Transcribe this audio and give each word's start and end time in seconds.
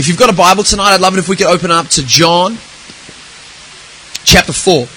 If 0.00 0.08
you've 0.08 0.16
got 0.16 0.30
a 0.30 0.34
Bible 0.34 0.64
tonight, 0.64 0.94
I'd 0.94 1.02
love 1.02 1.12
it 1.12 1.18
if 1.18 1.28
we 1.28 1.36
could 1.36 1.48
open 1.48 1.70
up 1.70 1.86
to 1.88 2.02
John 2.02 2.52
chapter 4.24 4.50
4. 4.50 4.88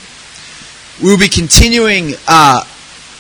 We'll 1.04 1.20
be 1.20 1.28
continuing 1.28 2.14
uh, 2.26 2.64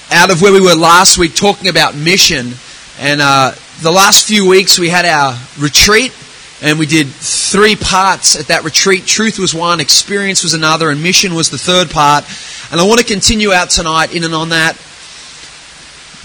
out 0.09 0.31
of 0.31 0.41
where 0.41 0.53
we 0.53 0.61
were 0.61 0.75
last 0.75 1.17
week 1.17 1.35
talking 1.35 1.67
about 1.67 1.93
mission. 1.93 2.53
And 3.01 3.19
uh, 3.19 3.51
the 3.81 3.91
last 3.91 4.25
few 4.25 4.47
weeks 4.47 4.79
we 4.79 4.87
had 4.87 5.03
our 5.03 5.37
retreat 5.59 6.15
and 6.61 6.79
we 6.79 6.85
did 6.85 7.07
three 7.09 7.75
parts 7.75 8.39
at 8.39 8.47
that 8.47 8.63
retreat. 8.63 9.05
Truth 9.05 9.37
was 9.37 9.53
one, 9.53 9.81
experience 9.81 10.41
was 10.41 10.53
another, 10.53 10.89
and 10.89 11.03
mission 11.03 11.33
was 11.33 11.49
the 11.49 11.57
third 11.57 11.89
part. 11.89 12.23
And 12.71 12.79
I 12.79 12.85
want 12.85 13.01
to 13.01 13.05
continue 13.05 13.51
out 13.51 13.69
tonight 13.69 14.15
in 14.15 14.23
and 14.23 14.33
on 14.33 14.47
that 14.49 14.77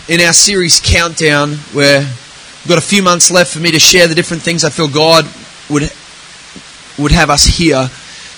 in 0.08 0.20
our 0.20 0.32
series 0.32 0.78
Countdown, 0.78 1.54
where 1.72 2.02
we've 2.02 2.68
got 2.68 2.78
a 2.78 2.80
few 2.80 3.02
months 3.02 3.32
left 3.32 3.52
for 3.52 3.58
me 3.58 3.72
to 3.72 3.80
share 3.80 4.06
the 4.06 4.14
different 4.14 4.44
things 4.44 4.62
I 4.62 4.70
feel 4.70 4.86
God 4.86 5.28
would 5.70 5.90
would 6.98 7.12
have 7.12 7.30
us 7.30 7.44
hear. 7.44 7.88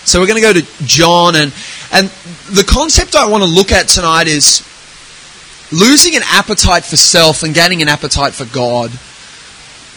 So 0.04 0.20
we're 0.20 0.26
going 0.26 0.42
to 0.42 0.52
go 0.52 0.52
to 0.52 0.84
John, 0.84 1.36
and 1.36 1.52
and 1.92 2.08
the 2.50 2.64
concept 2.66 3.14
I 3.14 3.26
want 3.28 3.42
to 3.42 3.48
look 3.48 3.72
at 3.72 3.88
tonight 3.88 4.26
is 4.26 4.66
losing 5.72 6.16
an 6.16 6.22
appetite 6.26 6.84
for 6.84 6.96
self 6.96 7.42
and 7.42 7.54
gaining 7.54 7.82
an 7.82 7.88
appetite 7.88 8.32
for 8.32 8.44
God. 8.46 8.90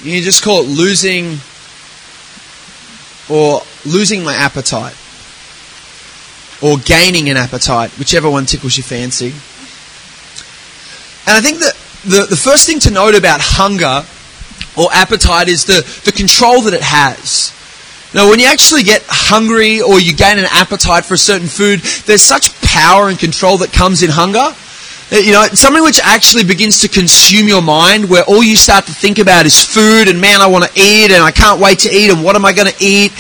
You 0.03 0.21
just 0.21 0.43
call 0.43 0.61
it 0.61 0.67
losing 0.67 1.37
or 3.29 3.61
losing 3.85 4.23
my 4.23 4.35
appetite 4.35 4.95
or 6.62 6.77
gaining 6.77 7.29
an 7.29 7.37
appetite, 7.37 7.91
whichever 7.97 8.29
one 8.29 8.45
tickles 8.45 8.77
your 8.77 8.84
fancy. 8.84 9.34
And 11.25 11.37
I 11.37 11.41
think 11.41 11.59
that 11.59 11.73
the, 12.03 12.27
the 12.29 12.35
first 12.35 12.68
thing 12.68 12.79
to 12.79 12.91
note 12.91 13.15
about 13.15 13.40
hunger 13.41 14.05
or 14.77 14.90
appetite 14.91 15.48
is 15.48 15.66
the, 15.66 15.82
the 16.05 16.12
control 16.12 16.62
that 16.62 16.74
it 16.74 16.82
has. 16.82 17.52
Now, 18.13 18.29
when 18.29 18.40
you 18.40 18.46
actually 18.46 18.84
get 18.84 19.04
hungry 19.07 19.82
or 19.82 19.99
you 19.99 20.15
gain 20.15 20.38
an 20.38 20.46
appetite 20.49 21.05
for 21.05 21.15
a 21.15 21.18
certain 21.18 21.48
food, 21.48 21.80
there's 22.05 22.21
such 22.21 22.54
power 22.62 23.10
and 23.10 23.18
control 23.18 23.57
that 23.60 23.74
comes 23.74 24.04
in 24.04 24.10
hunger 24.12 24.55
uh, 25.13 25.18
you 25.18 25.32
know, 25.32 25.46
something 25.54 25.84
which 25.84 25.99
actually 26.02 26.43
begins 26.43 26.80
to 26.80 26.88
consume 26.88 27.48
your 27.48 27.62
mind, 27.62 28.10
where 28.10 28.24
all 28.24 28.41
you 28.41 28.55
start 28.55 28.85
to 28.85 28.91
think 28.91 29.20
about 29.20 29.46
is 29.46 29.63
food, 29.63 30.07
and 30.07 30.20
man, 30.20 30.41
I 30.41 30.48
want 30.48 30.63
to 30.63 30.71
eat, 30.80 31.12
and 31.12 31.21
I 31.21 31.30
can't 31.30 31.62
wait 31.62 31.80
to 31.80 31.90
eat, 31.91 32.10
and 32.10 32.24
what 32.24 32.35
am 32.35 32.46
I 32.46 32.54
going 32.54 32.71
to 32.71 32.84
eat? 32.84 33.12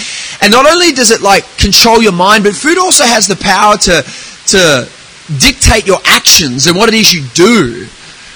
And 0.41 0.51
not 0.51 0.65
only 0.65 0.91
does 0.91 1.11
it 1.11 1.21
like 1.21 1.45
control 1.57 2.01
your 2.01 2.13
mind, 2.13 2.45
but 2.45 2.55
food 2.55 2.79
also 2.79 3.03
has 3.03 3.27
the 3.27 3.35
power 3.35 3.77
to 3.77 4.01
to 4.47 4.89
dictate 5.39 5.85
your 5.85 5.99
actions 6.05 6.67
and 6.67 6.75
what 6.75 6.89
it 6.89 6.95
is 6.95 7.13
you 7.13 7.23
do. 7.33 7.87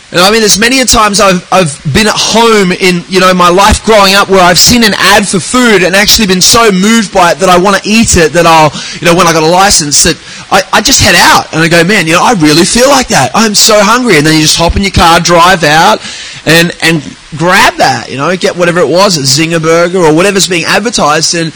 And 0.09 0.22
I 0.23 0.31
mean, 0.31 0.39
there's 0.39 0.58
many 0.58 0.80
a 0.80 0.86
times 0.86 1.19
I've, 1.19 1.44
I've 1.52 1.75
been 1.91 2.08
at 2.08 2.16
home 2.16 2.72
in, 2.72 3.03
you 3.11 3.19
know, 3.19 3.33
my 3.36 3.52
life 3.52 3.83
growing 3.83 4.16
up 4.16 4.30
where 4.31 4.39
I've 4.39 4.58
seen 4.58 4.88
an 4.88 4.95
ad 4.95 5.27
for 5.27 5.44
food 5.44 5.83
and 5.83 5.91
actually 5.91 6.31
been 6.31 6.41
so 6.41 6.72
moved 6.72 7.11
by 7.11 7.36
it 7.36 7.44
that 7.44 7.52
I 7.52 7.59
want 7.59 7.75
to 7.75 7.83
eat 7.83 8.16
it 8.16 8.31
that 8.31 8.47
I'll, 8.47 8.72
you 9.03 9.03
know, 9.03 9.19
when 9.19 9.28
I 9.28 9.35
got 9.35 9.44
a 9.44 9.52
license 9.52 10.08
that 10.08 10.16
I, 10.47 10.63
I 10.72 10.80
just 10.80 11.03
head 11.03 11.19
out 11.19 11.52
and 11.52 11.59
I 11.59 11.67
go, 11.67 11.83
man, 11.83 12.08
you 12.08 12.16
know, 12.16 12.23
I 12.23 12.39
really 12.39 12.63
feel 12.63 12.88
like 12.88 13.11
that. 13.11 13.35
I'm 13.35 13.52
so 13.52 13.75
hungry. 13.83 14.16
And 14.16 14.23
then 14.23 14.39
you 14.39 14.47
just 14.47 14.55
hop 14.55 14.80
in 14.80 14.81
your 14.81 14.95
car, 14.95 15.19
drive 15.19 15.67
out 15.67 16.00
and, 16.47 16.72
and 16.80 17.03
grab 17.35 17.75
that, 17.83 18.08
you 18.08 18.16
know, 18.16 18.31
get 18.39 18.55
whatever 18.55 18.80
it 18.80 18.88
was, 18.88 19.19
a 19.19 19.28
Zinger 19.28 19.59
burger 19.59 20.00
or 20.00 20.16
whatever's 20.16 20.47
being 20.47 20.63
advertised 20.63 21.35
and, 21.35 21.52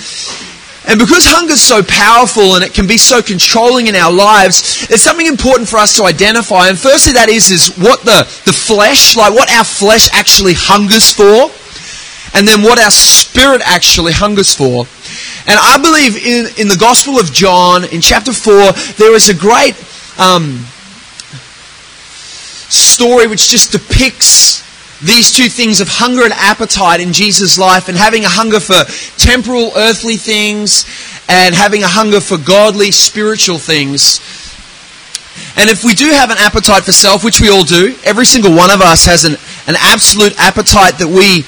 and 0.88 1.00
because 1.00 1.26
hunger 1.26 1.54
is 1.54 1.62
so 1.62 1.84
powerful 1.84 2.56
and 2.56 2.64
it 2.64 2.74
can 2.74 2.88
be 2.88 2.98
so 2.98 3.22
controlling 3.22 3.86
in 3.88 3.96
our 3.96 4.12
lives, 4.12 4.88
it's 4.90 5.04
something 5.04 5.28
important 5.28 5.70
for 5.70 5.78
us 5.78 5.96
to 5.98 6.06
identify. 6.06 6.70
And 6.70 6.78
firstly, 6.78 7.14
that 7.14 7.30
is, 7.30 7.52
is 7.52 7.78
what 7.78 8.02
the, 8.02 8.26
the 8.46 8.54
flesh, 8.54 9.16
like 9.16 9.34
what 9.34 9.52
our 9.52 9.64
flesh 9.64 10.10
actually 10.12 10.54
hungers 10.56 11.12
for, 11.12 11.54
and 12.34 12.48
then 12.48 12.64
what 12.64 12.80
our 12.80 12.90
spirit 12.90 13.62
actually 13.64 14.14
hungers 14.14 14.56
for. 14.56 14.90
And 15.46 15.60
I 15.62 15.78
believe 15.78 16.18
in, 16.18 16.50
in 16.58 16.68
the 16.68 16.78
Gospel 16.78 17.20
of 17.20 17.32
John, 17.32 17.86
in 17.86 18.02
chapter 18.02 18.34
4, 18.34 18.74
there 18.98 19.14
is 19.14 19.30
a 19.30 19.36
great 19.36 19.78
um, 20.18 20.66
story 22.74 23.28
which 23.28 23.50
just 23.50 23.72
depicts 23.72 24.66
these 25.04 25.32
two 25.32 25.50
things 25.50 25.82
of 25.82 25.88
hunger 25.88 26.24
and 26.24 26.34
appetite 26.34 27.02
in 27.02 27.12
Jesus' 27.12 27.58
life 27.58 27.90
and 27.90 27.98
having 27.98 28.24
a 28.24 28.30
hunger 28.30 28.60
for 28.60 28.86
temporal, 29.18 29.72
earthly 29.76 30.16
things 30.16 30.86
and 31.28 31.56
having 31.56 31.82
a 31.82 31.88
hunger 31.88 32.20
for 32.20 32.38
godly, 32.38 32.92
spiritual 32.92 33.58
things. 33.58 34.20
And 35.58 35.70
if 35.70 35.84
we 35.84 35.96
do 35.96 36.10
have 36.12 36.30
an 36.30 36.38
appetite 36.40 36.84
for 36.84 36.92
self, 36.92 37.24
which 37.24 37.42
we 37.42 37.50
all 37.50 37.64
do, 37.64 37.96
every 38.04 38.26
single 38.26 38.56
one 38.56 38.70
of 38.70 38.82
us 38.82 39.06
has 39.06 39.26
an, 39.26 39.34
an 39.68 39.76
absolute 39.80 40.38
appetite 40.40 40.98
that 41.00 41.08
we 41.08 41.46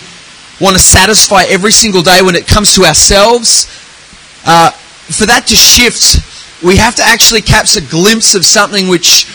want 0.63 0.75
to 0.75 0.81
satisfy 0.81 1.44
every 1.44 1.72
single 1.72 2.02
day 2.02 2.22
when 2.22 2.36
it 2.36 2.47
comes 2.47 2.74
to 2.75 2.84
ourselves. 2.84 3.68
Uh, 4.46 4.72
for 5.12 5.25
that 5.25 5.46
to 5.47 5.56
shift, 5.56 6.19
we 6.63 6.78
have 6.78 6.96
to 6.96 7.03
actually 7.03 7.42
catch 7.42 7.75
a 7.75 7.81
glimpse 7.81 8.36
of 8.36 8.46
something 8.46 8.88
which 8.88 9.28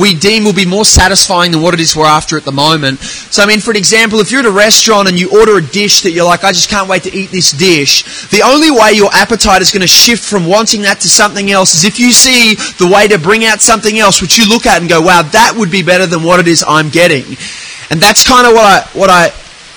we 0.00 0.14
deem 0.14 0.44
will 0.44 0.52
be 0.54 0.66
more 0.66 0.84
satisfying 0.84 1.52
than 1.52 1.62
what 1.62 1.74
it 1.74 1.80
is 1.80 1.94
we're 1.94 2.06
after 2.06 2.36
at 2.36 2.44
the 2.44 2.52
moment. 2.52 3.00
So, 3.00 3.42
I 3.42 3.46
mean, 3.46 3.60
for 3.60 3.70
an 3.70 3.76
example, 3.76 4.20
if 4.20 4.30
you're 4.30 4.40
at 4.40 4.46
a 4.46 4.50
restaurant 4.50 5.08
and 5.08 5.18
you 5.18 5.30
order 5.30 5.56
a 5.56 5.62
dish 5.62 6.02
that 6.02 6.10
you're 6.10 6.24
like, 6.24 6.44
I 6.44 6.52
just 6.52 6.68
can't 6.68 6.88
wait 6.88 7.04
to 7.04 7.14
eat 7.14 7.30
this 7.30 7.52
dish, 7.52 8.28
the 8.28 8.42
only 8.42 8.70
way 8.70 8.92
your 8.92 9.10
appetite 9.12 9.62
is 9.62 9.70
going 9.70 9.82
to 9.82 9.86
shift 9.86 10.24
from 10.24 10.46
wanting 10.46 10.82
that 10.82 11.00
to 11.00 11.08
something 11.08 11.50
else 11.50 11.74
is 11.74 11.84
if 11.84 11.98
you 11.98 12.12
see 12.12 12.54
the 12.78 12.90
way 12.92 13.08
to 13.08 13.18
bring 13.18 13.44
out 13.44 13.60
something 13.60 13.98
else, 13.98 14.20
which 14.20 14.38
you 14.38 14.48
look 14.48 14.66
at 14.66 14.80
and 14.80 14.88
go, 14.88 15.00
wow, 15.00 15.22
that 15.22 15.54
would 15.56 15.70
be 15.70 15.82
better 15.82 16.06
than 16.06 16.22
what 16.22 16.40
it 16.40 16.48
is 16.48 16.64
I'm 16.66 16.88
getting. 16.90 17.24
And 17.90 18.00
that's 18.00 18.26
kind 18.26 18.46
of 18.46 18.54
what 18.54 18.64
I, 18.64 18.88
what 18.98 19.10
I, 19.10 19.30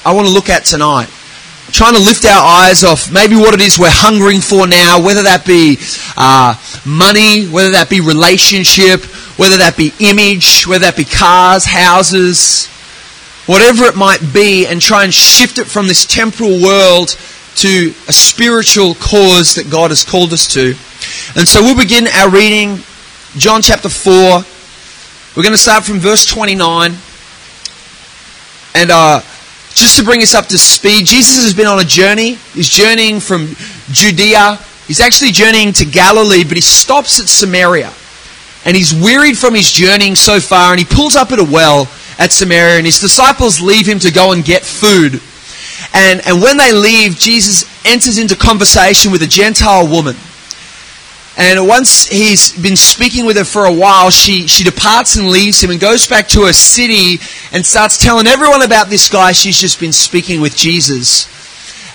I 0.06 0.14
want 0.14 0.28
to 0.28 0.34
look 0.34 0.50
at 0.50 0.66
tonight 0.66 1.10
trying 1.72 1.94
to 1.94 2.00
lift 2.00 2.24
our 2.26 2.64
eyes 2.64 2.84
off 2.84 3.12
maybe 3.12 3.36
what 3.36 3.54
it 3.54 3.60
is 3.60 3.78
we're 3.78 3.92
hungering 3.92 4.40
for 4.40 4.68
now, 4.68 5.04
whether 5.04 5.24
that 5.24 5.46
be 5.46 5.78
uh, 6.16 6.56
money, 6.86 7.46
whether 7.48 7.72
that 7.72 7.90
be 7.90 8.00
relationship, 8.00 9.04
whether 9.38 9.58
that 9.58 9.78
be 9.78 9.94
image, 10.00 10.66
whether 10.68 10.86
that 10.86 10.98
be 10.98 11.06
cars, 11.06 11.64
houses, 11.64 12.68
whatever 13.46 13.86
it 13.86 13.96
might 13.96 14.22
be, 14.34 14.66
and 14.68 14.82
try 14.82 15.04
and 15.04 15.14
shift 15.14 15.60
it 15.60 15.66
from 15.66 15.88
this 15.88 16.06
temporal 16.06 16.62
world 16.62 17.16
to 17.56 17.94
a 18.08 18.14
spiritual 18.14 18.96
cause 18.96 19.56
that 19.56 19.70
God 19.70 19.92
has 19.92 20.04
called 20.04 20.34
us 20.34 20.48
to. 20.54 20.74
And 21.40 21.48
so 21.48 21.62
we'll 21.62 21.78
begin 21.78 22.08
our 22.08 22.30
reading, 22.30 22.80
John 23.38 23.62
chapter 23.62 23.90
4. 23.90 24.14
We're 25.36 25.44
going 25.44 25.54
to 25.54 25.58
start 25.58 25.86
from 25.86 26.00
verse 26.00 26.26
29. 26.26 26.96
And 28.74 28.92
uh, 28.92 29.22
just 29.74 29.98
to 29.98 30.04
bring 30.04 30.24
us 30.24 30.34
up 30.34 30.48
to 30.48 30.58
speed, 30.58 31.06
Jesus 31.06 31.44
has 31.44 31.54
been 31.54 31.68
on 31.68 31.80
a 31.80 31.84
journey. 31.84 32.34
He's 32.54 32.70
journeying 32.70 33.20
from 33.20 33.56
Judea. 33.92 34.60
He's 34.88 35.00
actually 35.00 35.32
journeying 35.32 35.74
to 35.74 35.86
Galilee, 35.86 36.44
but 36.44 36.58
he 36.58 36.62
stops 36.62 37.20
at 37.20 37.28
Samaria 37.28 37.94
and 38.68 38.76
he's 38.76 38.94
wearied 38.94 39.38
from 39.38 39.56
his 39.56 39.72
journeying 39.72 40.18
so 40.18 40.42
far, 40.42 40.72
and 40.72 40.80
he 40.80 40.86
pulls 40.86 41.16
up 41.16 41.32
at 41.32 41.40
a 41.40 41.44
well 41.44 41.90
at 42.20 42.34
Samaria, 42.34 42.76
and 42.76 42.86
his 42.86 43.00
disciples 43.00 43.62
leave 43.62 43.88
him 43.88 43.98
to 44.00 44.12
go 44.12 44.34
and 44.34 44.44
get 44.44 44.62
food. 44.62 45.22
And, 45.94 46.22
and 46.28 46.42
when 46.42 46.58
they 46.58 46.74
leave, 46.74 47.16
Jesus 47.16 47.64
enters 47.86 48.18
into 48.18 48.36
conversation 48.36 49.14
with 49.14 49.22
a 49.24 49.28
Gentile 49.28 49.88
woman. 49.88 50.18
And 51.38 51.66
once 51.66 52.08
he's 52.08 52.52
been 52.62 52.76
speaking 52.76 53.26
with 53.26 53.38
her 53.38 53.46
for 53.46 53.66
a 53.66 53.74
while, 53.74 54.10
she, 54.10 54.48
she 54.48 54.66
departs 54.66 55.16
and 55.16 55.30
leaves 55.30 55.64
him 55.64 55.72
and 55.72 55.80
goes 55.80 56.06
back 56.06 56.28
to 56.30 56.42
her 56.42 56.54
city 56.54 57.24
and 57.54 57.66
starts 57.66 58.04
telling 58.04 58.28
everyone 58.28 58.64
about 58.64 58.90
this 58.90 59.08
guy 59.08 59.32
she's 59.32 59.58
just 59.58 59.80
been 59.80 59.94
speaking 59.94 60.42
with 60.42 60.58
Jesus. 60.58 61.30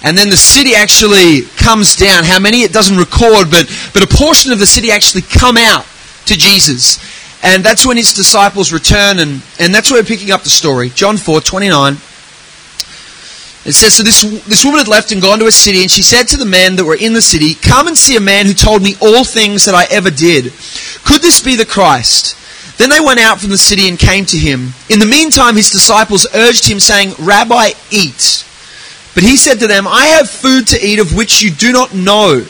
And 0.02 0.16
then 0.16 0.30
the 0.30 0.36
city 0.38 0.74
actually 0.74 1.42
comes 1.56 1.96
down. 1.96 2.24
How 2.24 2.38
many? 2.38 2.62
It 2.62 2.72
doesn't 2.72 2.96
record, 2.96 3.50
but, 3.50 3.68
but 3.92 4.02
a 4.02 4.06
portion 4.06 4.52
of 4.52 4.58
the 4.58 4.66
city 4.66 4.90
actually 4.90 5.22
come 5.22 5.58
out 5.58 5.84
to 6.26 6.36
Jesus. 6.36 6.98
And 7.42 7.64
that's 7.64 7.84
when 7.84 7.96
his 7.96 8.12
disciples 8.12 8.72
return, 8.72 9.18
and, 9.18 9.42
and 9.58 9.74
that's 9.74 9.90
where 9.90 10.00
we're 10.00 10.06
picking 10.06 10.30
up 10.30 10.42
the 10.42 10.50
story. 10.50 10.90
John 10.90 11.16
4 11.16 11.40
29. 11.40 11.96
It 13.64 13.74
says, 13.74 13.94
So 13.94 14.02
this, 14.02 14.22
this 14.46 14.64
woman 14.64 14.78
had 14.78 14.88
left 14.88 15.12
and 15.12 15.22
gone 15.22 15.38
to 15.38 15.46
a 15.46 15.52
city, 15.52 15.82
and 15.82 15.90
she 15.90 16.02
said 16.02 16.26
to 16.28 16.36
the 16.36 16.44
men 16.44 16.76
that 16.76 16.84
were 16.84 16.96
in 16.96 17.12
the 17.12 17.22
city, 17.22 17.54
Come 17.54 17.86
and 17.86 17.96
see 17.96 18.16
a 18.16 18.20
man 18.20 18.46
who 18.46 18.54
told 18.54 18.82
me 18.82 18.94
all 19.00 19.24
things 19.24 19.64
that 19.64 19.74
I 19.74 19.86
ever 19.90 20.10
did. 20.10 20.52
Could 21.04 21.22
this 21.22 21.40
be 21.40 21.56
the 21.56 21.66
Christ? 21.66 22.38
Then 22.78 22.90
they 22.90 23.00
went 23.00 23.20
out 23.20 23.40
from 23.40 23.50
the 23.50 23.58
city 23.58 23.88
and 23.88 23.98
came 23.98 24.24
to 24.26 24.38
him. 24.38 24.70
In 24.88 24.98
the 24.98 25.06
meantime, 25.06 25.56
his 25.56 25.70
disciples 25.70 26.26
urged 26.34 26.68
him, 26.68 26.80
saying, 26.80 27.14
Rabbi, 27.18 27.70
eat. 27.90 28.44
But 29.14 29.22
he 29.22 29.36
said 29.36 29.60
to 29.60 29.66
them, 29.66 29.86
I 29.86 30.06
have 30.18 30.28
food 30.28 30.66
to 30.68 30.84
eat 30.84 30.98
of 30.98 31.14
which 31.14 31.42
you 31.42 31.50
do 31.50 31.70
not 31.70 31.94
know. 31.94 32.44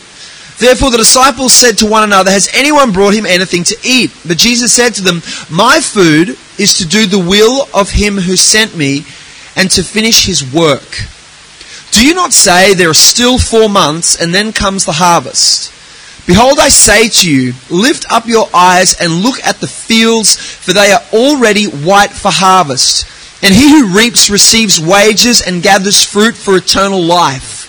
Therefore 0.59 0.91
the 0.91 0.99
disciples 0.99 1.53
said 1.53 1.79
to 1.79 1.87
one 1.87 2.05
another, 2.05 2.31
Has 2.31 2.51
anyone 2.55 2.93
brought 2.93 3.15
him 3.15 3.27
anything 3.27 3.65
to 3.65 3.77
eat? 3.85 4.13
But 4.27 4.39
Jesus 4.39 4.73
said 4.73 4.95
to 4.95 5.03
them, 5.03 5.23
My 5.51 5.81
food 5.81 6.37
is 6.59 6.75
to 6.79 6.87
do 6.87 7.07
the 7.07 7.19
will 7.19 7.69
of 7.75 7.91
him 7.91 8.17
who 8.19 8.37
sent 8.37 8.77
me 8.77 9.05
and 9.57 9.71
to 9.73 9.83
finish 9.83 10.27
his 10.27 10.43
work. 10.53 11.07
Do 11.91 12.07
you 12.07 12.15
not 12.15 12.33
say 12.33 12.75
there 12.75 12.91
are 12.91 12.95
still 12.95 13.39
four 13.39 13.69
months 13.69 14.21
and 14.21 14.35
then 14.35 14.53
comes 14.53 14.85
the 14.85 14.93
harvest? 14.93 15.71
Behold, 16.27 16.59
I 16.61 16.69
say 16.69 17.09
to 17.09 17.31
you, 17.31 17.53
lift 17.69 18.11
up 18.11 18.27
your 18.27 18.49
eyes 18.55 18.95
and 19.01 19.23
look 19.23 19.41
at 19.45 19.57
the 19.57 19.67
fields, 19.67 20.37
for 20.37 20.73
they 20.73 20.93
are 20.93 21.03
already 21.13 21.67
white 21.67 22.13
for 22.13 22.31
harvest. 22.31 23.07
And 23.43 23.53
he 23.53 23.69
who 23.71 23.97
reaps 23.97 24.31
receives 24.31 24.79
wages 24.79 25.43
and 25.43 25.63
gathers 25.63 26.05
fruit 26.05 26.37
for 26.37 26.57
eternal 26.57 27.03
life 27.03 27.63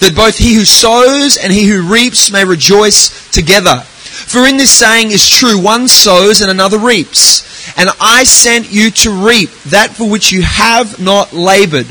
that 0.00 0.14
both 0.14 0.38
he 0.38 0.54
who 0.54 0.64
sows 0.64 1.36
and 1.36 1.52
he 1.52 1.66
who 1.66 1.92
reaps 1.92 2.30
may 2.30 2.44
rejoice 2.44 3.30
together. 3.30 3.80
For 3.80 4.46
in 4.46 4.56
this 4.56 4.70
saying 4.70 5.10
is 5.10 5.28
true, 5.28 5.60
one 5.60 5.88
sows 5.88 6.40
and 6.40 6.50
another 6.50 6.78
reaps. 6.78 7.76
And 7.76 7.88
I 8.00 8.24
sent 8.24 8.72
you 8.72 8.90
to 8.90 9.26
reap 9.26 9.50
that 9.66 9.90
for 9.90 10.08
which 10.08 10.32
you 10.32 10.42
have 10.42 11.00
not 11.00 11.32
labored. 11.32 11.86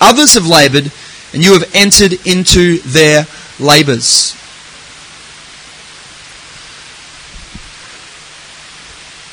Others 0.00 0.34
have 0.34 0.46
labored, 0.46 0.90
and 1.32 1.44
you 1.44 1.52
have 1.52 1.70
entered 1.74 2.26
into 2.26 2.78
their 2.78 3.26
labors. 3.58 4.36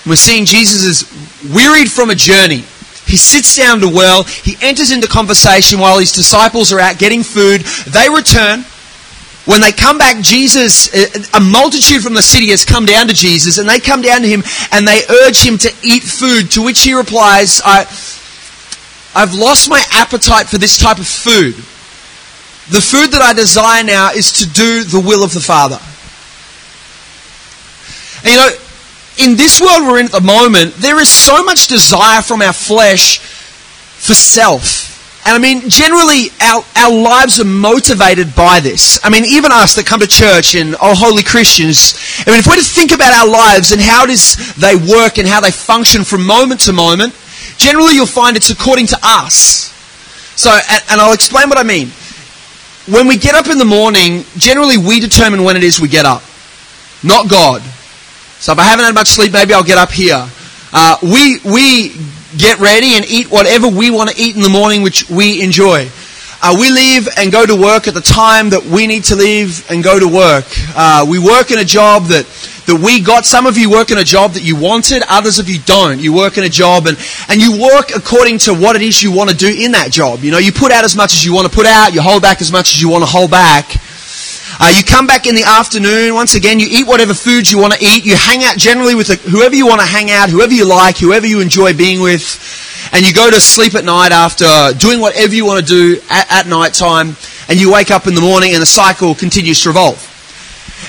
We're 0.05 0.15
seeing 0.15 0.45
Jesus 0.45 0.83
is 0.83 1.53
wearied 1.53 1.91
from 1.91 2.09
a 2.09 2.15
journey. 2.15 2.65
He 3.11 3.17
sits 3.17 3.57
down 3.57 3.81
to 3.81 3.89
well. 3.89 4.23
He 4.23 4.55
enters 4.61 4.89
into 4.89 5.05
conversation 5.05 5.79
while 5.79 5.99
his 5.99 6.13
disciples 6.13 6.71
are 6.71 6.79
out 6.79 6.97
getting 6.97 7.23
food. 7.23 7.59
They 7.91 8.07
return. 8.07 8.63
When 9.43 9.59
they 9.59 9.73
come 9.73 9.97
back, 9.97 10.23
Jesus, 10.23 10.87
uh, 10.95 11.23
a 11.33 11.41
multitude 11.41 12.03
from 12.03 12.13
the 12.13 12.21
city 12.21 12.51
has 12.51 12.63
come 12.63 12.85
down 12.85 13.09
to 13.09 13.13
Jesus 13.13 13.57
and 13.57 13.67
they 13.67 13.81
come 13.81 14.01
down 14.01 14.21
to 14.21 14.29
him 14.29 14.43
and 14.71 14.87
they 14.87 15.01
urge 15.25 15.43
him 15.43 15.57
to 15.57 15.73
eat 15.83 16.03
food. 16.03 16.51
To 16.51 16.63
which 16.63 16.83
he 16.83 16.93
replies, 16.93 17.59
I, 17.65 17.81
I've 19.13 19.33
lost 19.33 19.69
my 19.69 19.83
appetite 19.91 20.47
for 20.47 20.57
this 20.57 20.77
type 20.77 20.99
of 20.99 21.07
food. 21.07 21.55
The 22.71 22.79
food 22.79 23.11
that 23.11 23.21
I 23.21 23.33
desire 23.33 23.83
now 23.83 24.11
is 24.11 24.31
to 24.39 24.47
do 24.47 24.85
the 24.85 25.01
will 25.01 25.25
of 25.25 25.33
the 25.33 25.41
Father. 25.41 25.79
And 28.23 28.31
you 28.31 28.39
know, 28.39 28.70
in 29.17 29.35
this 29.35 29.61
world 29.61 29.83
we're 29.83 29.99
in 29.99 30.05
at 30.05 30.11
the 30.11 30.21
moment, 30.21 30.75
there 30.75 30.99
is 30.99 31.09
so 31.09 31.43
much 31.43 31.67
desire 31.67 32.21
from 32.21 32.41
our 32.41 32.53
flesh 32.53 33.19
for 33.19 34.13
self. 34.13 34.89
And 35.25 35.35
I 35.35 35.39
mean, 35.39 35.69
generally, 35.69 36.31
our, 36.41 36.65
our 36.75 36.91
lives 36.91 37.39
are 37.39 37.45
motivated 37.45 38.35
by 38.35 38.59
this. 38.59 38.99
I 39.03 39.09
mean, 39.11 39.23
even 39.25 39.51
us 39.51 39.75
that 39.75 39.85
come 39.85 39.99
to 39.99 40.07
church 40.07 40.55
and 40.55 40.75
are 40.77 40.95
holy 40.95 41.21
Christians, 41.21 41.93
I 42.25 42.31
mean, 42.31 42.39
if 42.39 42.47
we're 42.47 42.55
to 42.55 42.63
think 42.63 42.91
about 42.91 43.13
our 43.13 43.29
lives 43.29 43.71
and 43.71 43.79
how 43.79 44.03
it 44.03 44.09
is 44.09 44.55
they 44.55 44.75
work 44.75 45.19
and 45.19 45.27
how 45.27 45.39
they 45.39 45.51
function 45.51 46.03
from 46.03 46.25
moment 46.25 46.61
to 46.61 46.73
moment, 46.73 47.13
generally 47.57 47.93
you'll 47.93 48.07
find 48.07 48.35
it's 48.35 48.49
according 48.49 48.87
to 48.87 48.97
us. 49.03 49.69
So, 50.35 50.49
and, 50.49 50.83
and 50.89 51.01
I'll 51.01 51.13
explain 51.13 51.49
what 51.49 51.59
I 51.59 51.63
mean. 51.63 51.89
When 52.89 53.05
we 53.05 53.17
get 53.17 53.35
up 53.35 53.47
in 53.47 53.59
the 53.59 53.65
morning, 53.65 54.25
generally 54.37 54.77
we 54.77 54.99
determine 54.99 55.43
when 55.43 55.55
it 55.55 55.63
is 55.63 55.79
we 55.79 55.87
get 55.87 56.05
up, 56.05 56.23
not 57.03 57.29
God. 57.29 57.61
So 58.41 58.51
if 58.53 58.57
I 58.57 58.63
haven't 58.63 58.85
had 58.85 58.95
much 58.95 59.09
sleep, 59.09 59.33
maybe 59.33 59.53
I'll 59.53 59.63
get 59.63 59.77
up 59.77 59.91
here. 59.91 60.27
Uh, 60.73 60.97
we, 61.03 61.37
we 61.45 61.93
get 62.35 62.57
ready 62.57 62.95
and 62.95 63.05
eat 63.05 63.29
whatever 63.29 63.67
we 63.67 63.91
want 63.91 64.09
to 64.09 64.19
eat 64.19 64.35
in 64.35 64.41
the 64.41 64.49
morning, 64.49 64.81
which 64.81 65.07
we 65.11 65.43
enjoy. 65.43 65.87
Uh, 66.41 66.57
we 66.59 66.71
leave 66.71 67.07
and 67.17 67.31
go 67.31 67.45
to 67.45 67.55
work 67.55 67.87
at 67.87 67.93
the 67.93 68.01
time 68.01 68.49
that 68.49 68.65
we 68.65 68.87
need 68.87 69.03
to 69.03 69.15
leave 69.15 69.69
and 69.69 69.83
go 69.83 69.99
to 69.99 70.07
work. 70.07 70.45
Uh, 70.75 71.05
we 71.07 71.19
work 71.19 71.51
in 71.51 71.59
a 71.59 71.63
job 71.63 72.05
that, 72.05 72.25
that 72.65 72.81
we 72.83 72.99
got. 72.99 73.27
Some 73.27 73.45
of 73.45 73.59
you 73.59 73.69
work 73.69 73.91
in 73.91 73.99
a 73.99 74.03
job 74.03 74.31
that 74.31 74.41
you 74.41 74.55
wanted, 74.55 75.03
others 75.07 75.37
of 75.37 75.47
you 75.47 75.59
don't. 75.59 75.99
You 75.99 76.11
work 76.11 76.39
in 76.39 76.43
a 76.43 76.49
job 76.49 76.87
and, 76.87 76.97
and 77.29 77.39
you 77.39 77.61
work 77.61 77.91
according 77.95 78.39
to 78.49 78.55
what 78.55 78.75
it 78.75 78.81
is 78.81 79.03
you 79.03 79.11
want 79.11 79.29
to 79.29 79.35
do 79.35 79.53
in 79.53 79.73
that 79.73 79.91
job. 79.91 80.21
You 80.21 80.31
know, 80.31 80.39
you 80.39 80.51
put 80.51 80.71
out 80.71 80.83
as 80.83 80.95
much 80.95 81.13
as 81.13 81.23
you 81.23 81.31
want 81.31 81.47
to 81.47 81.53
put 81.53 81.67
out, 81.67 81.93
you 81.93 82.01
hold 82.01 82.23
back 82.23 82.41
as 82.41 82.51
much 82.51 82.73
as 82.73 82.81
you 82.81 82.89
want 82.89 83.03
to 83.03 83.09
hold 83.09 83.29
back. 83.29 83.77
Uh, 84.63 84.69
you 84.77 84.83
come 84.83 85.07
back 85.07 85.25
in 85.25 85.33
the 85.33 85.41
afternoon. 85.41 86.13
Once 86.13 86.35
again, 86.35 86.59
you 86.59 86.67
eat 86.69 86.85
whatever 86.85 87.15
foods 87.15 87.51
you 87.51 87.57
want 87.57 87.73
to 87.73 87.79
eat. 87.81 88.05
You 88.05 88.15
hang 88.15 88.43
out 88.43 88.57
generally 88.57 88.93
with 88.93 89.09
whoever 89.23 89.55
you 89.55 89.65
want 89.65 89.81
to 89.81 89.87
hang 89.87 90.11
out, 90.11 90.29
whoever 90.29 90.53
you 90.53 90.69
like, 90.69 90.99
whoever 90.99 91.25
you 91.25 91.41
enjoy 91.41 91.73
being 91.73 91.99
with. 91.99 92.37
And 92.93 93.03
you 93.03 93.11
go 93.11 93.31
to 93.31 93.41
sleep 93.41 93.73
at 93.73 93.83
night 93.83 94.11
after 94.11 94.45
doing 94.77 94.99
whatever 94.99 95.33
you 95.33 95.47
want 95.47 95.65
to 95.65 95.65
do 95.65 95.99
at, 96.11 96.31
at 96.31 96.47
night 96.47 96.75
time. 96.75 97.15
And 97.49 97.59
you 97.59 97.73
wake 97.73 97.89
up 97.89 98.05
in 98.05 98.13
the 98.13 98.21
morning 98.21 98.53
and 98.53 98.61
the 98.61 98.67
cycle 98.67 99.15
continues 99.15 99.63
to 99.63 99.69
revolve. 99.69 99.97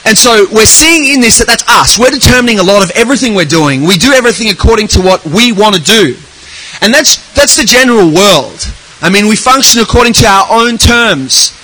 And 0.05 0.19
so 0.19 0.45
we're 0.53 0.67
seeing 0.67 1.11
in 1.11 1.23
this 1.23 1.39
that 1.39 1.47
that's 1.47 1.65
us. 1.67 1.99
We're 1.99 2.11
determining 2.11 2.59
a 2.59 2.63
lot 2.63 2.85
of 2.85 2.91
everything 2.95 3.35
we're 3.35 3.47
doing. 3.47 3.85
We 3.85 3.97
do 3.97 4.13
everything 4.13 4.51
according 4.51 4.89
to 4.89 5.01
what 5.01 5.25
we 5.25 5.51
want 5.51 5.77
to 5.77 5.83
do. 5.83 6.19
And 6.83 6.93
that's, 6.93 7.17
that's 7.33 7.57
the 7.57 7.65
general 7.65 8.13
world. 8.13 8.69
I 9.01 9.09
mean, 9.09 9.29
we 9.29 9.37
function 9.37 9.81
according 9.81 10.13
to 10.21 10.27
our 10.27 10.47
own 10.51 10.77
terms. 10.77 11.57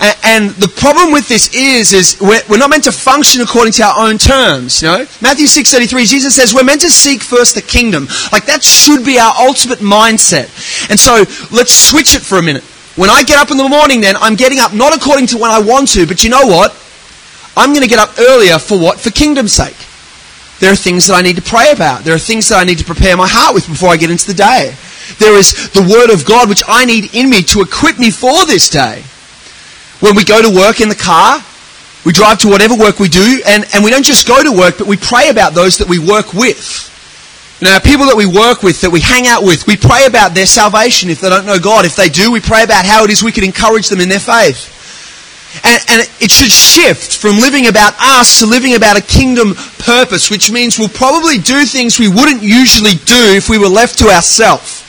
And, 0.00 0.50
the 0.50 0.68
problem 0.68 1.12
with 1.12 1.28
this 1.28 1.54
is, 1.54 1.92
is 1.92 2.20
we're, 2.20 2.40
we're, 2.48 2.58
not 2.58 2.70
meant 2.70 2.84
to 2.84 2.92
function 2.92 3.40
according 3.40 3.72
to 3.74 3.84
our 3.84 4.08
own 4.08 4.18
terms. 4.18 4.82
You 4.82 4.88
know, 4.88 5.06
Matthew 5.22 5.46
six 5.46 5.70
thirty 5.70 5.86
three, 5.86 6.04
Jesus 6.04 6.34
says 6.34 6.52
we're 6.52 6.64
meant 6.64 6.80
to 6.80 6.90
seek 6.90 7.22
first 7.22 7.54
the 7.54 7.62
kingdom. 7.62 8.08
Like 8.32 8.44
that 8.46 8.64
should 8.64 9.04
be 9.04 9.18
our 9.18 9.32
ultimate 9.38 9.78
mindset. 9.78 10.50
And 10.90 10.98
so 10.98 11.24
let's 11.54 11.72
switch 11.72 12.14
it 12.14 12.22
for 12.22 12.38
a 12.38 12.42
minute. 12.42 12.64
When 12.96 13.10
I 13.10 13.22
get 13.22 13.38
up 13.38 13.50
in 13.50 13.56
the 13.56 13.68
morning, 13.68 14.00
then 14.00 14.16
I'm 14.16 14.34
getting 14.34 14.58
up 14.58 14.72
not 14.72 14.96
according 14.96 15.26
to 15.28 15.38
when 15.38 15.50
I 15.50 15.60
want 15.60 15.88
to, 15.92 16.06
but 16.06 16.24
you 16.24 16.30
know 16.30 16.46
what? 16.46 16.74
I'm 17.56 17.70
going 17.70 17.82
to 17.82 17.88
get 17.88 17.98
up 17.98 18.18
earlier 18.18 18.58
for 18.58 18.78
what? 18.78 18.98
For 18.98 19.10
kingdom's 19.10 19.52
sake. 19.52 19.76
There 20.60 20.72
are 20.72 20.76
things 20.76 21.06
that 21.06 21.14
I 21.14 21.22
need 21.22 21.36
to 21.36 21.42
pray 21.42 21.72
about. 21.72 22.04
There 22.04 22.14
are 22.14 22.18
things 22.18 22.48
that 22.48 22.58
I 22.58 22.64
need 22.64 22.78
to 22.78 22.84
prepare 22.84 23.16
my 23.16 23.28
heart 23.28 23.54
with 23.54 23.66
before 23.66 23.90
I 23.90 23.96
get 23.96 24.10
into 24.10 24.26
the 24.26 24.34
day. 24.34 24.74
There 25.18 25.36
is 25.36 25.70
the 25.70 25.82
Word 25.82 26.10
of 26.10 26.24
God 26.24 26.48
which 26.48 26.62
I 26.66 26.84
need 26.84 27.14
in 27.14 27.28
me 27.28 27.42
to 27.54 27.60
equip 27.60 27.98
me 27.98 28.10
for 28.10 28.46
this 28.46 28.70
day. 28.70 29.04
When 30.04 30.16
we 30.16 30.24
go 30.24 30.42
to 30.42 30.52
work 30.52 30.82
in 30.82 30.90
the 30.90 30.94
car, 30.94 31.40
we 32.04 32.12
drive 32.12 32.36
to 32.40 32.48
whatever 32.48 32.76
work 32.76 33.00
we 33.00 33.08
do, 33.08 33.40
and, 33.46 33.64
and 33.72 33.82
we 33.82 33.88
don't 33.88 34.04
just 34.04 34.28
go 34.28 34.36
to 34.36 34.52
work, 34.52 34.76
but 34.76 34.86
we 34.86 34.98
pray 34.98 35.30
about 35.30 35.54
those 35.54 35.78
that 35.78 35.88
we 35.88 35.98
work 35.98 36.34
with. 36.34 36.92
Now, 37.62 37.78
people 37.78 38.04
that 38.12 38.14
we 38.14 38.26
work 38.26 38.62
with, 38.62 38.82
that 38.82 38.90
we 38.92 39.00
hang 39.00 39.26
out 39.26 39.44
with, 39.44 39.66
we 39.66 39.78
pray 39.78 40.04
about 40.04 40.34
their 40.34 40.44
salvation 40.44 41.08
if 41.08 41.22
they 41.22 41.30
don't 41.30 41.46
know 41.46 41.58
God. 41.58 41.86
If 41.86 41.96
they 41.96 42.10
do, 42.10 42.30
we 42.30 42.40
pray 42.40 42.64
about 42.64 42.84
how 42.84 43.04
it 43.04 43.10
is 43.10 43.22
we 43.22 43.32
can 43.32 43.44
encourage 43.44 43.88
them 43.88 43.98
in 43.98 44.10
their 44.10 44.20
faith. 44.20 44.68
And, 45.64 45.80
and 45.88 45.98
it 46.20 46.30
should 46.30 46.52
shift 46.52 47.16
from 47.16 47.40
living 47.40 47.68
about 47.68 47.94
us 47.98 48.40
to 48.40 48.46
living 48.46 48.74
about 48.74 48.98
a 48.98 49.02
kingdom 49.02 49.54
purpose, 49.78 50.30
which 50.30 50.52
means 50.52 50.78
we'll 50.78 50.92
probably 50.92 51.38
do 51.38 51.64
things 51.64 51.98
we 51.98 52.08
wouldn't 52.08 52.42
usually 52.42 53.00
do 53.08 53.32
if 53.32 53.48
we 53.48 53.56
were 53.56 53.72
left 53.72 53.98
to 54.00 54.12
ourselves. 54.12 54.84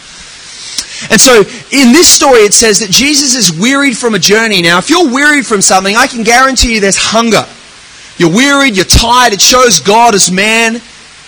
And 1.10 1.20
so 1.20 1.40
in 1.72 1.92
this 1.92 2.08
story, 2.08 2.40
it 2.40 2.54
says 2.54 2.80
that 2.80 2.90
Jesus 2.90 3.36
is 3.36 3.58
wearied 3.58 3.98
from 3.98 4.16
a 4.16 4.20
journey. 4.20 4.62
Now, 4.62 4.78
if 4.78 4.90
you're 4.90 5.12
wearied 5.12 5.46
from 5.46 5.62
something, 5.62 5.96
I 5.96 6.08
can 6.08 6.24
guarantee 6.24 6.76
you 6.76 6.82
there's 6.82 6.98
hunger. 6.98 7.46
You're 8.18 8.34
wearied, 8.34 8.76
you're 8.76 8.86
tired. 8.86 9.34
It 9.34 9.42
shows 9.42 9.80
God 9.80 10.16
as 10.16 10.32
man. 10.32 10.82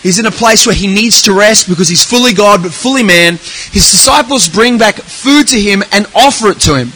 He's 0.03 0.19
in 0.19 0.25
a 0.25 0.31
place 0.31 0.65
where 0.65 0.75
he 0.75 0.88
needs 0.88 1.24
to 1.24 1.33
rest 1.33 1.67
because 1.67 1.89
he's 1.89 2.05
fully 2.05 2.33
God 2.33 2.63
but 2.63 2.71
fully 2.71 3.03
man. 3.03 3.33
His 3.33 3.91
disciples 3.91 4.48
bring 4.48 4.77
back 4.77 4.95
food 4.95 5.48
to 5.50 5.60
him 5.60 5.83
and 5.91 6.05
offer 6.15 6.50
it 6.50 6.60
to 6.62 6.75
him. 6.75 6.93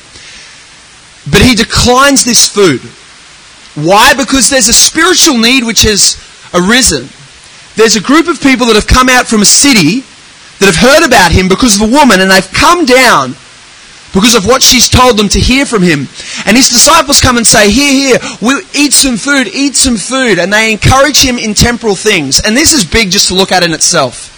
But 1.30 1.42
he 1.42 1.56
declines 1.56 2.24
this 2.24 2.48
food. 2.48 2.82
Why? 3.76 4.14
Because 4.14 4.50
there's 4.50 4.68
a 4.68 4.74
spiritual 4.74 5.38
need 5.38 5.64
which 5.64 5.84
has 5.84 6.16
arisen. 6.54 7.10
There's 7.76 7.96
a 7.96 8.02
group 8.02 8.28
of 8.28 8.42
people 8.42 8.68
that 8.68 8.76
have 8.76 8.88
come 8.88 9.10
out 9.10 9.28
from 9.28 9.42
a 9.42 9.46
city 9.46 10.04
that 10.62 10.70
have 10.70 10.78
heard 10.78 11.04
about 11.04 11.34
him 11.34 11.50
because 11.50 11.82
of 11.82 11.90
a 11.90 11.92
woman 11.92 12.22
and 12.22 12.30
they've 12.30 12.54
come 12.54 12.86
down 12.86 13.34
because 14.14 14.36
of 14.36 14.46
what 14.46 14.62
she's 14.62 14.90
told 14.90 15.18
them 15.18 15.28
to 15.30 15.40
hear 15.40 15.66
from 15.66 15.82
him. 15.82 16.06
And 16.46 16.56
his 16.56 16.70
disciples 16.70 17.22
come 17.22 17.38
and 17.38 17.48
say, 17.48 17.72
Here, 17.72 17.92
here, 17.92 18.20
we'll 18.42 18.62
eat 18.76 18.94
some 18.94 19.18
food, 19.18 19.48
eat 19.48 19.76
some 19.76 19.98
food. 19.98 20.38
And 20.38 20.52
they 20.52 20.72
encourage 20.72 21.24
him 21.24 21.38
in 21.38 21.54
temporal 21.54 21.96
things. 21.96 22.40
And 22.40 22.56
this 22.56 22.74
is 22.74 22.86
big 22.86 23.10
just 23.10 23.30
to 23.30 23.34
look 23.34 23.52
at 23.52 23.64
in 23.64 23.74
itself. 23.74 24.30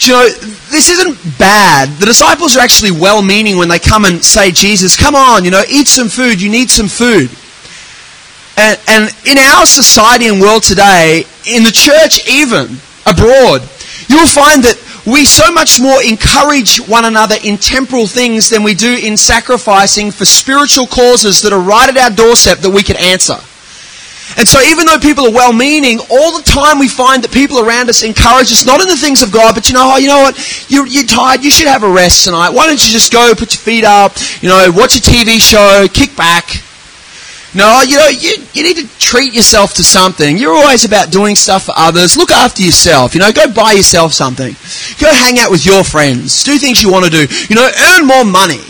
Do 0.00 0.06
you 0.06 0.12
know, 0.14 0.28
this 0.70 0.88
isn't 0.88 1.38
bad. 1.38 1.90
The 1.98 2.06
disciples 2.06 2.56
are 2.56 2.60
actually 2.60 2.92
well 2.92 3.22
meaning 3.22 3.58
when 3.58 3.68
they 3.68 3.78
come 3.78 4.04
and 4.04 4.24
say, 4.24 4.50
Jesus, 4.50 4.96
come 4.96 5.14
on, 5.14 5.44
you 5.44 5.50
know, 5.50 5.62
eat 5.68 5.88
some 5.88 6.08
food, 6.08 6.40
you 6.40 6.50
need 6.50 6.70
some 6.70 6.88
food. 6.88 7.30
And, 8.56 8.78
and 8.88 9.10
in 9.26 9.38
our 9.38 9.66
society 9.66 10.28
and 10.28 10.40
world 10.40 10.62
today, 10.62 11.24
in 11.46 11.64
the 11.64 11.70
church 11.70 12.28
even, 12.28 12.78
abroad, 13.06 13.62
you'll 14.08 14.30
find 14.30 14.62
that 14.62 14.78
we 15.08 15.24
so 15.24 15.50
much 15.52 15.80
more 15.80 16.02
encourage 16.02 16.78
one 16.78 17.04
another 17.04 17.36
in 17.42 17.56
temporal 17.56 18.06
things 18.06 18.48
than 18.48 18.62
we 18.62 18.74
do 18.74 18.94
in 18.94 19.16
sacrificing 19.16 20.10
for 20.10 20.24
spiritual 20.24 20.86
causes 20.86 21.40
that 21.42 21.52
are 21.52 21.60
right 21.60 21.88
at 21.88 21.96
our 21.96 22.10
doorstep 22.10 22.58
that 22.58 22.70
we 22.70 22.82
can 22.82 22.96
answer. 22.96 23.36
And 24.36 24.46
so 24.46 24.60
even 24.60 24.86
though 24.86 24.98
people 24.98 25.26
are 25.26 25.32
well 25.32 25.52
meaning, 25.52 25.98
all 26.10 26.36
the 26.36 26.44
time 26.44 26.78
we 26.78 26.88
find 26.88 27.24
that 27.24 27.32
people 27.32 27.58
around 27.58 27.88
us 27.88 28.02
encourage 28.02 28.52
us 28.52 28.66
not 28.66 28.80
in 28.80 28.86
the 28.86 28.96
things 28.96 29.22
of 29.22 29.32
God, 29.32 29.54
but 29.54 29.68
you 29.68 29.74
know, 29.74 29.94
oh, 29.94 29.96
you 29.96 30.08
know 30.08 30.20
what, 30.20 30.36
you're, 30.70 30.86
you're 30.86 31.06
tired, 31.06 31.42
you 31.42 31.50
should 31.50 31.66
have 31.66 31.82
a 31.82 31.90
rest 31.90 32.24
tonight. 32.24 32.50
Why 32.50 32.66
don't 32.66 32.78
you 32.84 32.92
just 32.92 33.12
go, 33.12 33.32
put 33.34 33.54
your 33.54 33.60
feet 33.60 33.84
up, 33.84 34.12
you 34.42 34.48
know, 34.48 34.70
watch 34.74 34.96
a 34.96 35.00
TV 35.00 35.40
show, 35.40 35.86
kick 35.88 36.14
back. 36.14 36.62
No, 37.54 37.80
you 37.80 37.96
know, 37.96 38.08
you, 38.08 38.34
you 38.52 38.62
need 38.62 38.76
to 38.76 38.98
treat 38.98 39.32
yourself 39.32 39.72
to 39.74 39.82
something. 39.82 40.36
You're 40.36 40.52
always 40.52 40.84
about 40.84 41.10
doing 41.10 41.34
stuff 41.34 41.64
for 41.64 41.74
others. 41.76 42.16
Look 42.16 42.30
after 42.30 42.62
yourself. 42.62 43.14
You 43.14 43.20
know, 43.20 43.32
go 43.32 43.50
buy 43.50 43.72
yourself 43.72 44.12
something. 44.12 44.54
Go 45.00 45.12
hang 45.12 45.38
out 45.38 45.50
with 45.50 45.64
your 45.64 45.82
friends. 45.82 46.44
Do 46.44 46.58
things 46.58 46.82
you 46.82 46.92
want 46.92 47.06
to 47.06 47.10
do. 47.10 47.26
You 47.48 47.56
know, 47.56 47.70
earn 47.92 48.06
more 48.06 48.24
money. 48.24 48.60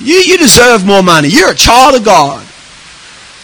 You, 0.00 0.16
you 0.16 0.36
deserve 0.36 0.84
more 0.84 1.02
money. 1.02 1.28
You're 1.28 1.52
a 1.52 1.54
child 1.54 1.94
of 1.94 2.04
God. 2.04 2.46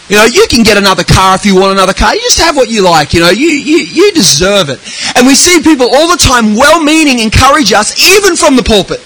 You 0.09 0.17
know, 0.17 0.25
you 0.25 0.45
can 0.47 0.61
get 0.63 0.77
another 0.77 1.03
car 1.03 1.35
if 1.35 1.45
you 1.45 1.55
want 1.55 1.71
another 1.71 1.93
car. 1.93 2.13
You 2.13 2.21
just 2.21 2.37
have 2.39 2.55
what 2.55 2.69
you 2.69 2.83
like. 2.83 3.13
You 3.13 3.21
know, 3.21 3.31
you, 3.31 3.47
you, 3.47 3.77
you 3.77 4.11
deserve 4.11 4.69
it. 4.69 4.79
And 5.17 5.25
we 5.25 5.33
see 5.33 5.63
people 5.63 5.87
all 5.91 6.11
the 6.11 6.17
time, 6.17 6.55
well-meaning, 6.55 7.19
encourage 7.19 7.73
us, 7.73 7.97
even 7.99 8.35
from 8.35 8.55
the 8.55 8.63
pulpit, 8.63 9.01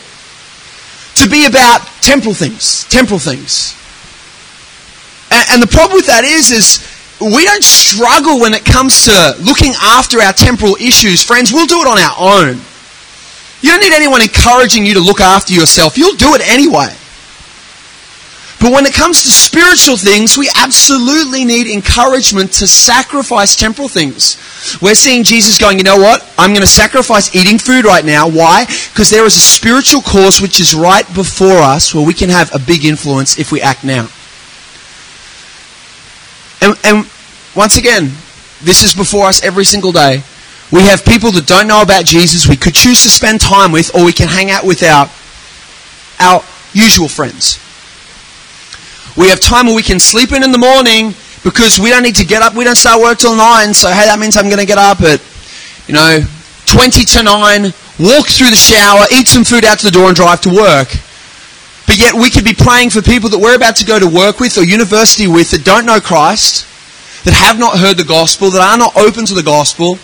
to 1.15 1.29
be 1.29 1.45
about 1.45 1.87
temporal 2.01 2.33
things. 2.33 2.83
Temporal 2.89 3.19
things. 3.19 3.73
And 5.49 5.61
the 5.61 5.67
problem 5.67 5.95
with 5.95 6.07
that 6.07 6.23
is, 6.23 6.51
is 6.51 6.83
we 7.19 7.45
don't 7.45 7.63
struggle 7.63 8.39
when 8.39 8.53
it 8.53 8.65
comes 8.65 9.05
to 9.05 9.35
looking 9.41 9.73
after 9.81 10.19
our 10.21 10.33
temporal 10.33 10.75
issues. 10.75 11.23
Friends, 11.23 11.51
we'll 11.51 11.67
do 11.67 11.81
it 11.81 11.87
on 11.87 11.97
our 11.97 12.15
own. 12.19 12.61
You 13.61 13.71
don't 13.71 13.81
need 13.81 13.93
anyone 13.93 14.21
encouraging 14.21 14.85
you 14.85 14.93
to 14.95 14.99
look 14.99 15.19
after 15.19 15.53
yourself. 15.53 15.97
You'll 15.97 16.15
do 16.15 16.35
it 16.35 16.41
anyway. 16.47 16.93
But 18.59 18.71
when 18.71 18.85
it 18.85 18.93
comes 18.93 19.23
to 19.23 19.29
spiritual 19.29 19.97
things, 19.97 20.37
we 20.37 20.49
absolutely 20.55 21.45
need 21.45 21.67
encouragement 21.67 22.51
to 22.53 22.67
sacrifice 22.67 23.55
temporal 23.55 23.87
things. 23.87 24.37
We're 24.81 24.95
seeing 24.95 25.23
Jesus 25.23 25.59
going, 25.59 25.77
you 25.77 25.83
know 25.83 25.97
what? 25.97 26.27
I'm 26.39 26.51
going 26.51 26.61
to 26.61 26.67
sacrifice 26.67 27.35
eating 27.35 27.59
food 27.59 27.85
right 27.85 28.03
now. 28.03 28.27
Why? 28.27 28.65
Because 28.65 29.11
there 29.11 29.25
is 29.25 29.37
a 29.37 29.39
spiritual 29.39 30.01
cause 30.01 30.41
which 30.41 30.59
is 30.59 30.73
right 30.73 31.05
before 31.13 31.59
us 31.59 31.93
where 31.93 32.05
we 32.05 32.15
can 32.15 32.29
have 32.29 32.53
a 32.53 32.59
big 32.59 32.83
influence 32.83 33.37
if 33.37 33.51
we 33.51 33.61
act 33.61 33.83
now. 33.83 34.09
And, 36.61 36.77
and 36.83 37.09
once 37.55 37.77
again, 37.77 38.11
this 38.61 38.83
is 38.83 38.93
before 38.93 39.25
us 39.25 39.43
every 39.43 39.65
single 39.65 39.91
day. 39.91 40.23
We 40.71 40.81
have 40.81 41.05
people 41.05 41.31
that 41.31 41.45
don't 41.45 41.67
know 41.67 41.81
about 41.81 42.05
Jesus 42.05 42.47
we 42.47 42.57
could 42.57 42.75
choose 42.75 43.03
to 43.03 43.09
spend 43.09 43.39
time 43.39 43.71
with, 43.71 43.95
or 43.95 44.03
we 44.03 44.11
can 44.11 44.27
hang 44.27 44.51
out 44.51 44.65
with 44.65 44.83
our, 44.83 45.09
our 46.19 46.43
usual 46.73 47.07
friends. 47.07 47.59
We 49.15 49.29
have 49.29 49.39
time 49.39 49.65
where 49.65 49.75
we 49.75 49.81
can 49.81 49.99
sleep 49.99 50.31
in 50.31 50.43
in 50.43 50.51
the 50.51 50.59
morning 50.59 51.15
because 51.43 51.79
we 51.79 51.89
don't 51.89 52.03
need 52.03 52.17
to 52.17 52.25
get 52.25 52.41
up. 52.41 52.53
We 52.53 52.63
don't 52.63 52.75
start 52.75 53.01
work 53.01 53.17
till 53.17 53.35
9, 53.35 53.73
so 53.73 53.89
hey, 53.89 54.05
that 54.05 54.19
means 54.19 54.35
I'm 54.35 54.45
going 54.45 54.59
to 54.59 54.65
get 54.65 54.77
up 54.77 55.01
at, 55.01 55.23
you 55.87 55.93
know, 55.95 56.19
20 56.65 57.05
to 57.05 57.23
9, 57.23 57.63
walk 58.03 58.27
through 58.27 58.51
the 58.51 58.59
shower, 58.59 59.05
eat 59.15 59.27
some 59.27 59.43
food 59.43 59.63
out 59.63 59.79
to 59.79 59.85
the 59.85 59.91
door, 59.91 60.07
and 60.07 60.15
drive 60.15 60.41
to 60.41 60.49
work. 60.53 60.91
But 61.87 61.97
yet 61.97 62.13
we 62.13 62.29
could 62.29 62.43
be 62.43 62.53
praying 62.53 62.91
for 62.91 63.01
people 63.01 63.29
that 63.29 63.39
we're 63.39 63.55
about 63.55 63.77
to 63.77 63.85
go 63.85 63.97
to 63.97 64.07
work 64.07 64.39
with 64.39 64.57
or 64.57 64.63
university 64.63 65.25
with 65.25 65.51
that 65.51 65.63
don't 65.63 65.85
know 65.85 65.99
Christ, 65.99 66.67
that 67.23 67.33
have 67.33 67.57
not 67.57 67.79
heard 67.79 67.97
the 67.97 68.03
gospel, 68.03 68.51
that 68.51 68.61
are 68.61 68.77
not 68.77 68.95
open 68.95 69.25
to 69.25 69.33
the 69.33 69.41
gospel. 69.41 69.97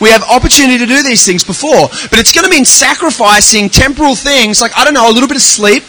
We 0.00 0.10
have 0.10 0.22
opportunity 0.22 0.78
to 0.78 0.86
do 0.86 1.02
these 1.02 1.26
things 1.26 1.42
before, 1.42 1.88
but 2.10 2.18
it's 2.18 2.32
going 2.32 2.44
to 2.44 2.50
mean 2.50 2.64
sacrificing 2.64 3.68
temporal 3.68 4.14
things 4.14 4.60
like, 4.60 4.72
I 4.78 4.84
don't 4.84 4.94
know, 4.94 5.10
a 5.10 5.12
little 5.12 5.28
bit 5.28 5.36
of 5.36 5.42
sleep, 5.42 5.82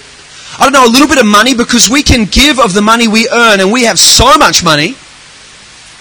I 0.58 0.64
don't 0.64 0.74
know, 0.74 0.86
a 0.86 0.92
little 0.92 1.08
bit 1.08 1.20
of 1.20 1.26
money 1.26 1.54
because 1.54 1.90
we 1.90 2.02
can 2.02 2.26
give 2.26 2.60
of 2.60 2.74
the 2.74 2.82
money 2.82 3.08
we 3.08 3.30
earn 3.30 3.60
and 3.60 3.72
we 3.72 3.86
have 3.86 4.00
so 4.00 4.38
much 4.38 4.64
money. 4.64 4.96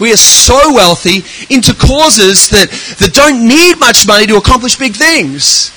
We 0.00 0.12
are 0.12 0.16
so 0.16 0.74
wealthy 0.74 1.22
into 1.54 1.74
causes 1.74 2.50
that, 2.50 2.70
that 2.98 3.12
don't 3.14 3.46
need 3.46 3.78
much 3.78 4.06
money 4.06 4.26
to 4.26 4.36
accomplish 4.36 4.76
big 4.76 4.94
things. 4.94 5.70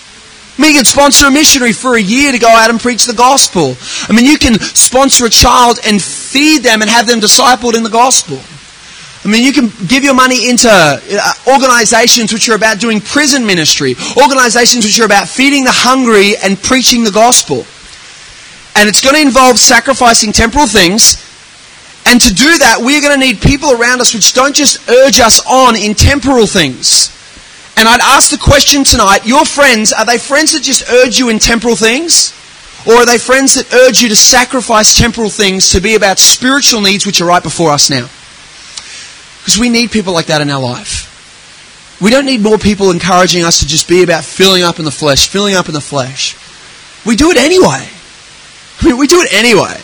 Mean, 0.58 0.74
can 0.74 0.86
sponsor 0.86 1.28
a 1.28 1.32
missionary 1.32 1.72
for 1.72 1.96
a 1.96 2.02
year 2.02 2.32
to 2.32 2.40
go 2.40 2.50
out 2.50 2.70
and 2.70 2.80
preach 2.80 3.06
the 3.06 3.14
gospel. 3.14 3.76
I 4.10 4.16
mean, 4.16 4.26
you 4.26 4.40
can 4.40 4.60
sponsor 4.60 5.26
a 5.26 5.30
child 5.30 5.80
and 5.86 6.02
feed 6.02 6.64
them 6.64 6.82
and 6.82 6.90
have 6.90 7.06
them 7.06 7.20
discipled 7.20 7.76
in 7.76 7.84
the 7.84 7.90
gospel. 7.90 8.40
I 9.24 9.30
mean, 9.30 9.44
you 9.44 9.52
can 9.52 9.70
give 9.88 10.04
your 10.04 10.14
money 10.14 10.50
into 10.50 10.70
uh, 10.70 11.34
organizations 11.48 12.32
which 12.32 12.48
are 12.50 12.56
about 12.56 12.80
doing 12.80 13.02
prison 13.02 13.46
ministry, 13.46 13.96
organizations 14.16 14.86
which 14.86 15.00
are 15.00 15.06
about 15.06 15.28
feeding 15.28 15.64
the 15.64 15.74
hungry 15.74 16.34
and 16.42 16.58
preaching 16.62 17.04
the 17.04 17.12
gospel. 17.12 17.66
And 18.80 18.88
it's 18.88 19.02
going 19.02 19.16
to 19.16 19.22
involve 19.22 19.60
sacrificing 19.60 20.32
temporal 20.32 20.68
things. 20.68 21.24
And 22.06 22.22
to 22.22 22.34
do 22.34 22.58
that, 22.60 22.78
we're 22.80 23.02
going 23.02 23.20
to 23.20 23.26
need 23.26 23.42
people 23.42 23.74
around 23.74 24.00
us 24.00 24.14
which 24.14 24.34
don't 24.34 24.56
just 24.56 24.88
urge 24.90 25.20
us 25.20 25.46
on 25.46 25.76
in 25.76 25.94
temporal 25.94 26.48
things. 26.48 27.17
And 27.78 27.88
I'd 27.88 28.02
ask 28.02 28.32
the 28.32 28.40
question 28.40 28.84
tonight 28.84 29.26
your 29.26 29.46
friends, 29.46 29.94
are 29.94 30.06
they 30.06 30.18
friends 30.18 30.54
that 30.54 30.64
just 30.64 30.90
urge 30.90 31.20
you 31.20 31.30
in 31.30 31.38
temporal 31.38 31.76
things? 31.76 32.34
Or 32.88 32.96
are 32.96 33.06
they 33.06 33.18
friends 33.18 33.56
that 33.56 33.72
urge 33.72 34.02
you 34.02 34.10
to 34.10 34.16
sacrifice 34.16 34.98
temporal 34.98 35.30
things 35.30 35.72
to 35.72 35.82
be 35.82 35.96
about 35.96 36.20
spiritual 36.20 36.82
needs 36.82 37.06
which 37.06 37.22
are 37.22 37.26
right 37.26 37.44
before 37.44 37.70
us 37.70 37.90
now? 37.90 38.08
Because 39.40 39.60
we 39.60 39.70
need 39.70 39.92
people 39.92 40.14
like 40.14 40.28
that 40.28 40.42
in 40.42 40.50
our 40.50 40.62
life. 40.62 41.14
We 42.02 42.10
don't 42.10 42.26
need 42.26 42.42
more 42.42 42.58
people 42.58 42.92
encouraging 42.92 43.44
us 43.44 43.60
to 43.60 43.68
just 43.68 43.88
be 43.88 44.04
about 44.04 44.24
filling 44.24 44.64
up 44.64 44.80
in 44.80 44.86
the 44.86 44.92
flesh, 44.92 45.28
filling 45.28 45.56
up 45.56 45.68
in 45.68 45.74
the 45.74 45.82
flesh. 45.82 46.36
We 47.06 47.16
do 47.16 47.30
it 47.30 47.38
anyway. 47.38 47.88
I 48.82 48.86
mean, 48.86 48.98
we 48.98 49.08
do 49.08 49.22
it 49.22 49.34
anyway. 49.34 49.80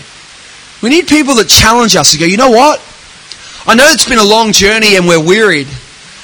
We 0.82 0.90
need 0.90 1.08
people 1.08 1.36
that 1.36 1.48
challenge 1.48 1.96
us 1.96 2.12
to 2.12 2.18
go, 2.18 2.26
you 2.26 2.38
know 2.38 2.52
what? 2.52 2.80
I 3.66 3.76
know 3.76 3.86
it's 3.88 4.08
been 4.08 4.20
a 4.20 4.24
long 4.24 4.52
journey 4.52 4.96
and 4.96 5.08
we're 5.08 5.24
wearied. 5.24 5.68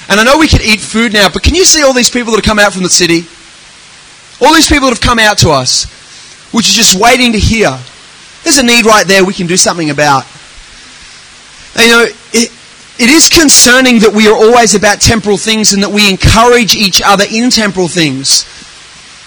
And 0.09 0.19
I 0.19 0.23
know 0.23 0.39
we 0.39 0.47
can 0.47 0.61
eat 0.61 0.79
food 0.79 1.13
now, 1.13 1.29
but 1.29 1.43
can 1.43 1.53
you 1.53 1.65
see 1.65 1.83
all 1.83 1.93
these 1.93 2.09
people 2.09 2.31
that 2.31 2.37
have 2.37 2.45
come 2.45 2.57
out 2.57 2.73
from 2.73 2.81
the 2.81 2.89
city? 2.89 3.27
All 4.43 4.53
these 4.55 4.67
people 4.67 4.89
that 4.89 4.97
have 4.97 5.01
come 5.01 5.19
out 5.19 5.37
to 5.39 5.51
us, 5.51 5.85
which 6.51 6.67
are 6.69 6.73
just 6.73 6.99
waiting 6.99 7.33
to 7.33 7.39
hear. 7.39 7.77
There's 8.43 8.57
a 8.57 8.63
need 8.63 8.85
right 8.85 9.05
there 9.05 9.23
we 9.23 9.33
can 9.33 9.45
do 9.45 9.57
something 9.57 9.91
about. 9.91 10.25
And, 11.75 11.85
you 11.85 11.91
know, 11.91 12.05
it, 12.33 12.51
it 12.97 13.09
is 13.09 13.29
concerning 13.29 13.99
that 13.99 14.11
we 14.11 14.27
are 14.27 14.33
always 14.33 14.73
about 14.73 14.99
temporal 14.99 15.37
things 15.37 15.73
and 15.73 15.83
that 15.83 15.91
we 15.91 16.09
encourage 16.09 16.75
each 16.75 17.01
other 17.05 17.25
in 17.29 17.51
temporal 17.51 17.87
things. 17.87 18.43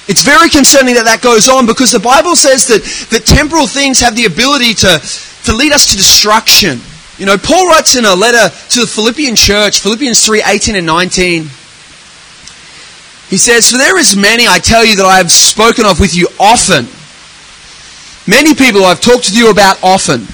It's 0.09 0.23
very 0.23 0.51
concerning 0.51 0.97
that 0.97 1.05
that 1.05 1.23
goes 1.23 1.49
on 1.49 1.65
because 1.65 1.93
the 1.93 2.01
Bible 2.01 2.35
says 2.35 2.67
that, 2.67 2.83
that 3.11 3.25
temporal 3.25 3.69
things 3.69 4.01
have 4.01 4.17
the 4.17 4.25
ability 4.25 4.75
to, 4.83 4.99
to 5.45 5.55
lead 5.55 5.71
us 5.71 5.87
to 5.93 5.97
destruction. 5.97 6.81
You 7.23 7.27
know, 7.27 7.39
Paul 7.39 7.69
writes 7.69 7.95
in 7.95 8.05
a 8.05 8.17
letter 8.17 8.53
to 8.71 8.81
the 8.81 8.87
Philippian 8.89 9.37
church, 9.37 9.79
Philippians 9.79 10.27
3 10.27 10.43
18 10.45 10.75
and 10.75 10.85
19. 10.85 11.43
He 13.31 13.39
says, 13.39 13.71
For 13.71 13.79
there 13.79 13.97
is 13.97 14.17
many, 14.17 14.49
I 14.49 14.59
tell 14.59 14.85
you, 14.85 14.97
that 14.97 15.07
I 15.07 15.19
have 15.19 15.31
spoken 15.31 15.87
of 15.87 16.01
with 16.01 16.17
you 16.17 16.27
often. 16.41 16.89
Many 18.27 18.57
people 18.57 18.85
I've 18.85 19.01
talked 19.01 19.27
to 19.27 19.37
you 19.39 19.53
about 19.53 19.79
often. 19.85 20.27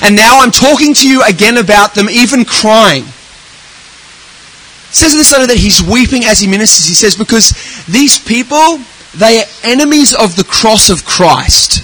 And 0.00 0.16
now 0.16 0.40
I'm 0.40 0.50
talking 0.50 0.94
to 0.94 1.06
you 1.06 1.22
again 1.22 1.58
about 1.58 1.92
them, 1.94 2.08
even 2.08 2.46
crying. 2.46 3.02
It 3.04 4.96
says 4.96 5.12
in 5.12 5.18
this 5.18 5.32
letter 5.32 5.48
that 5.48 5.58
he's 5.58 5.82
weeping 5.82 6.24
as 6.24 6.40
he 6.40 6.46
ministers. 6.46 6.86
He 6.86 6.94
says, 6.94 7.14
Because 7.14 7.52
these 7.84 8.16
people, 8.16 8.78
they 9.14 9.42
are 9.42 9.46
enemies 9.62 10.14
of 10.14 10.34
the 10.34 10.44
cross 10.44 10.88
of 10.88 11.04
Christ. 11.04 11.83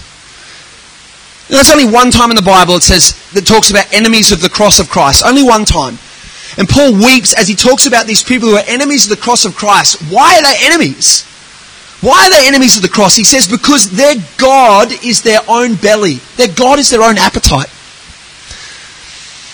There's 1.50 1.70
only 1.70 1.90
one 1.90 2.10
time 2.10 2.30
in 2.30 2.36
the 2.36 2.42
Bible 2.42 2.74
it 2.74 2.82
says 2.82 3.18
that 3.32 3.46
talks 3.46 3.70
about 3.70 3.92
enemies 3.92 4.30
of 4.30 4.40
the 4.40 4.48
cross 4.48 4.78
of 4.78 4.88
Christ. 4.88 5.24
Only 5.26 5.42
one 5.42 5.64
time. 5.64 5.98
And 6.56 6.68
Paul 6.68 6.94
weeps 6.94 7.34
as 7.34 7.48
he 7.48 7.54
talks 7.54 7.86
about 7.86 8.06
these 8.06 8.22
people 8.22 8.48
who 8.48 8.56
are 8.56 8.64
enemies 8.66 9.10
of 9.10 9.10
the 9.10 9.22
cross 9.22 9.44
of 9.44 9.54
Christ. 9.56 10.00
Why 10.10 10.38
are 10.38 10.42
they 10.42 10.56
enemies? 10.62 11.26
Why 12.00 12.26
are 12.26 12.30
they 12.30 12.46
enemies 12.48 12.76
of 12.76 12.82
the 12.82 12.88
cross? 12.88 13.16
He 13.16 13.24
says 13.24 13.46
because 13.48 13.90
their 13.90 14.14
God 14.38 14.92
is 15.04 15.22
their 15.22 15.40
own 15.48 15.74
belly. 15.74 16.14
Their 16.36 16.54
God 16.54 16.78
is 16.78 16.88
their 16.88 17.02
own 17.02 17.18
appetite. 17.18 17.68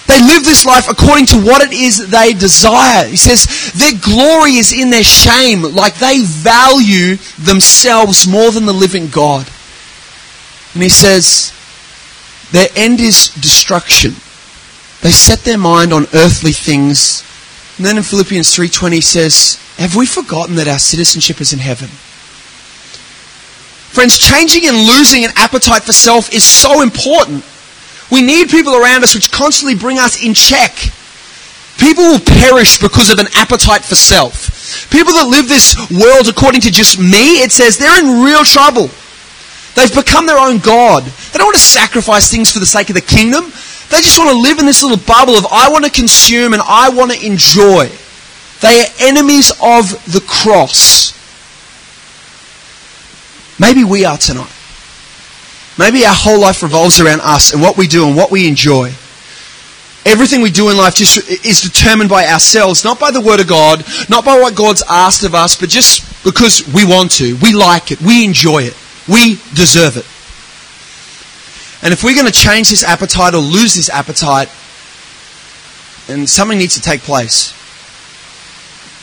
They 0.07 0.21
live 0.23 0.45
this 0.45 0.65
life 0.65 0.89
according 0.89 1.27
to 1.27 1.43
what 1.43 1.63
it 1.63 1.73
is 1.73 2.09
they 2.09 2.33
desire. 2.33 3.09
He 3.09 3.17
says 3.17 3.73
their 3.73 3.99
glory 3.99 4.55
is 4.55 4.73
in 4.73 4.91
their 4.91 5.03
shame, 5.03 5.63
like 5.63 5.97
they 5.97 6.23
value 6.23 7.17
themselves 7.39 8.29
more 8.29 8.53
than 8.53 8.67
the 8.67 8.73
living 8.73 9.09
God. 9.09 9.51
And 10.75 10.83
he 10.83 10.89
says, 10.89 11.53
their 12.53 12.69
end 12.77 13.01
is 13.01 13.29
destruction. 13.41 14.15
They 15.03 15.13
set 15.13 15.41
their 15.41 15.59
mind 15.59 15.93
on 15.93 16.07
earthly 16.15 16.53
things. 16.53 17.23
And 17.77 17.87
then 17.87 17.97
in 17.97 18.03
Philippians 18.03 18.55
3:20 18.55 19.01
says, 19.01 19.59
"Have 19.79 19.95
we 19.95 20.07
forgotten 20.07 20.57
that 20.57 20.69
our 20.69 20.79
citizenship 20.79 21.41
is 21.41 21.53
in 21.53 21.59
heaven?" 21.59 21.91
Friends, 23.93 24.19
changing 24.19 24.67
and 24.67 24.87
losing 24.87 25.25
an 25.25 25.33
appetite 25.37 25.85
for 25.85 25.93
self 25.93 26.33
is 26.33 26.45
so 26.45 26.83
important. 26.83 27.45
We 28.11 28.23
need 28.23 28.51
people 28.51 28.77
around 28.77 29.03
us 29.03 29.15
which 29.15 29.31
constantly 29.31 29.75
bring 29.75 29.99
us 29.99 30.17
in 30.17 30.35
check. 30.35 30.93
People 31.79 32.05
will 32.05 32.21
perish 32.21 32.79
because 32.79 33.11
of 33.11 33.19
an 33.19 33.29
appetite 33.35 33.85
for 33.85 33.97
self. 33.97 34.89
People 34.91 35.13
that 35.15 35.29
live 35.29 35.49
this 35.49 35.77
world 35.91 36.29
according 36.29 36.63
to 36.63 36.71
just 36.71 36.99
me, 36.99 37.43
it 37.43 37.53
says 37.53 37.77
they're 37.77 37.99
in 37.99 38.23
real 38.23 38.45
trouble. 38.45 38.91
They've 39.77 39.95
become 39.95 40.27
their 40.27 40.39
own 40.39 40.59
God. 40.59 41.05
They 41.05 41.39
don't 41.39 41.49
want 41.49 41.57
to 41.57 41.63
sacrifice 41.63 42.31
things 42.31 42.51
for 42.51 42.59
the 42.59 42.67
sake 42.67 42.89
of 42.89 42.95
the 42.95 43.03
kingdom. 43.03 43.45
They 43.91 44.01
just 44.01 44.19
want 44.19 44.31
to 44.31 44.37
live 44.37 44.59
in 44.59 44.65
this 44.65 44.83
little 44.83 44.99
bubble 45.07 45.35
of 45.35 45.47
I 45.53 45.69
want 45.71 45.85
to 45.85 45.91
consume 45.91 46.55
and 46.55 46.63
I 46.63 46.89
want 46.89 47.13
to 47.13 47.25
enjoy. 47.25 47.91
They 48.63 48.81
are 48.81 48.87
enemies 49.01 49.51
of 49.63 49.91
the 50.11 50.25
cross. 50.27 51.13
Maybe 53.61 53.85
we 53.85 54.07
are 54.07 54.17
tonight. 54.17 54.53
Maybe 55.79 56.07
our 56.07 56.15
whole 56.15 56.41
life 56.41 56.63
revolves 56.63 56.99
around 56.99 57.21
us 57.21 57.53
and 57.53 57.61
what 57.61 57.77
we 57.77 57.87
do 57.87 58.07
and 58.07 58.17
what 58.17 58.31
we 58.31 58.49
enjoy. 58.49 58.93
Everything 60.07 60.41
we 60.41 60.51
do 60.51 60.71
in 60.71 60.77
life 60.77 60.95
just 60.95 61.29
is 61.45 61.61
determined 61.61 62.09
by 62.09 62.27
ourselves, 62.27 62.83
not 62.83 62.99
by 62.99 63.11
the 63.11 63.21
Word 63.21 63.41
of 63.41 63.49
God, 63.49 63.85
not 64.09 64.25
by 64.25 64.39
what 64.41 64.55
God's 64.55 64.83
asked 64.89 65.25
of 65.25 65.35
us, 65.35 65.55
but 65.59 65.69
just 65.69 66.25
because 66.25 66.67
we 66.73 66.87
want 66.87 67.11
to. 67.17 67.37
We 67.43 67.53
like 67.53 67.91
it. 67.91 68.01
We 68.01 68.25
enjoy 68.25 68.63
it. 68.63 68.77
We 69.09 69.37
deserve 69.55 69.97
it. 69.97 70.07
And 71.85 71.93
if 71.93 72.03
we're 72.03 72.15
going 72.15 72.27
to 72.27 72.33
change 72.33 72.71
this 72.71 72.83
appetite 72.83 73.35
or 73.35 73.39
lose 73.39 73.75
this 73.75 73.89
appetite, 73.89 74.49
then 76.07 76.27
something 76.27 76.59
needs 76.59 76.75
to 76.75 76.83
take 76.83 77.03
place. 77.03 77.53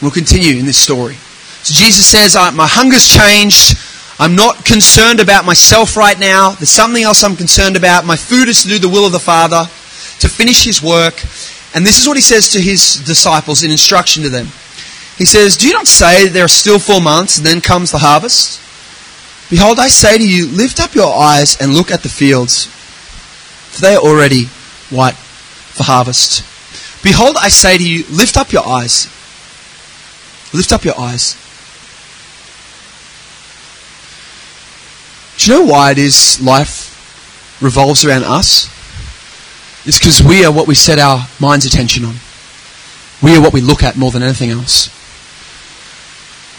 We'll 0.02 0.12
continue 0.12 0.60
in 0.60 0.66
this 0.66 0.78
story. 0.78 1.16
So 1.64 1.74
Jesus 1.74 2.06
says, 2.06 2.36
My 2.36 2.68
hunger's 2.68 3.08
changed. 3.08 3.78
I'm 4.20 4.36
not 4.36 4.66
concerned 4.66 5.20
about 5.20 5.46
myself 5.46 5.96
right 5.98 6.20
now. 6.20 6.52
There's 6.52 6.70
something 6.70 7.04
else 7.04 7.24
I'm 7.24 7.36
concerned 7.36 7.78
about. 7.78 8.06
My 8.06 8.16
food 8.16 8.48
is 8.48 8.62
to 8.64 8.68
do 8.68 8.80
the 8.80 8.90
will 8.90 9.06
of 9.06 9.12
the 9.12 9.20
Father, 9.20 9.64
to 10.20 10.30
finish 10.30 10.66
his 10.66 10.84
work. 10.84 11.22
And 11.74 11.86
this 11.86 12.00
is 12.02 12.08
what 12.08 12.18
he 12.18 12.22
says 12.22 12.50
to 12.50 12.62
his 12.62 12.96
disciples 13.06 13.64
in 13.64 13.72
instruction 13.72 14.24
to 14.24 14.30
them. 14.30 14.48
He 15.18 15.26
says, 15.26 15.58
Do 15.58 15.68
you 15.68 15.74
not 15.74 15.88
say 15.88 16.28
there 16.28 16.46
are 16.46 16.50
still 16.50 16.80
four 16.80 17.02
months 17.02 17.38
and 17.38 17.46
then 17.46 17.62
comes 17.62 17.92
the 17.92 18.00
harvest? 18.00 18.60
Behold, 19.54 19.78
I 19.78 19.88
say 19.88 20.18
to 20.18 20.28
you, 20.28 20.48
lift 20.48 20.80
up 20.80 20.96
your 20.96 21.16
eyes 21.16 21.62
and 21.62 21.76
look 21.76 21.92
at 21.92 22.02
the 22.02 22.10
fields, 22.10 22.66
for 22.66 23.82
they 23.82 23.94
are 23.94 24.02
already 24.02 24.46
white 24.90 25.14
for 25.14 25.84
harvest. 25.84 26.42
Behold, 27.04 27.36
I 27.40 27.50
say 27.50 27.78
to 27.78 27.88
you, 27.88 28.04
lift 28.10 28.36
up 28.36 28.52
your 28.52 28.68
eyes. 28.68 29.06
Lift 30.56 30.72
up 30.72 30.84
your 30.84 31.00
eyes. 31.00 31.36
Do 35.38 35.52
you 35.52 35.60
know 35.60 35.72
why 35.72 35.92
it 35.92 36.00
is 36.00 36.42
life 36.42 37.62
revolves 37.62 38.04
around 38.04 38.24
us? 38.24 38.66
It's 39.86 40.00
because 40.00 40.24
we 40.24 40.44
are 40.44 40.52
what 40.52 40.68
we 40.68 40.74
set 40.74 40.98
our 40.98 41.28
mind's 41.40 41.68
attention 41.68 42.06
on. 42.06 42.16
We 43.22 43.38
are 43.38 43.42
what 43.42 43.54
we 43.54 43.62
look 43.62 43.84
at 43.84 43.98
more 43.98 44.10
than 44.10 44.24
anything 44.24 44.50
else. 44.50 44.88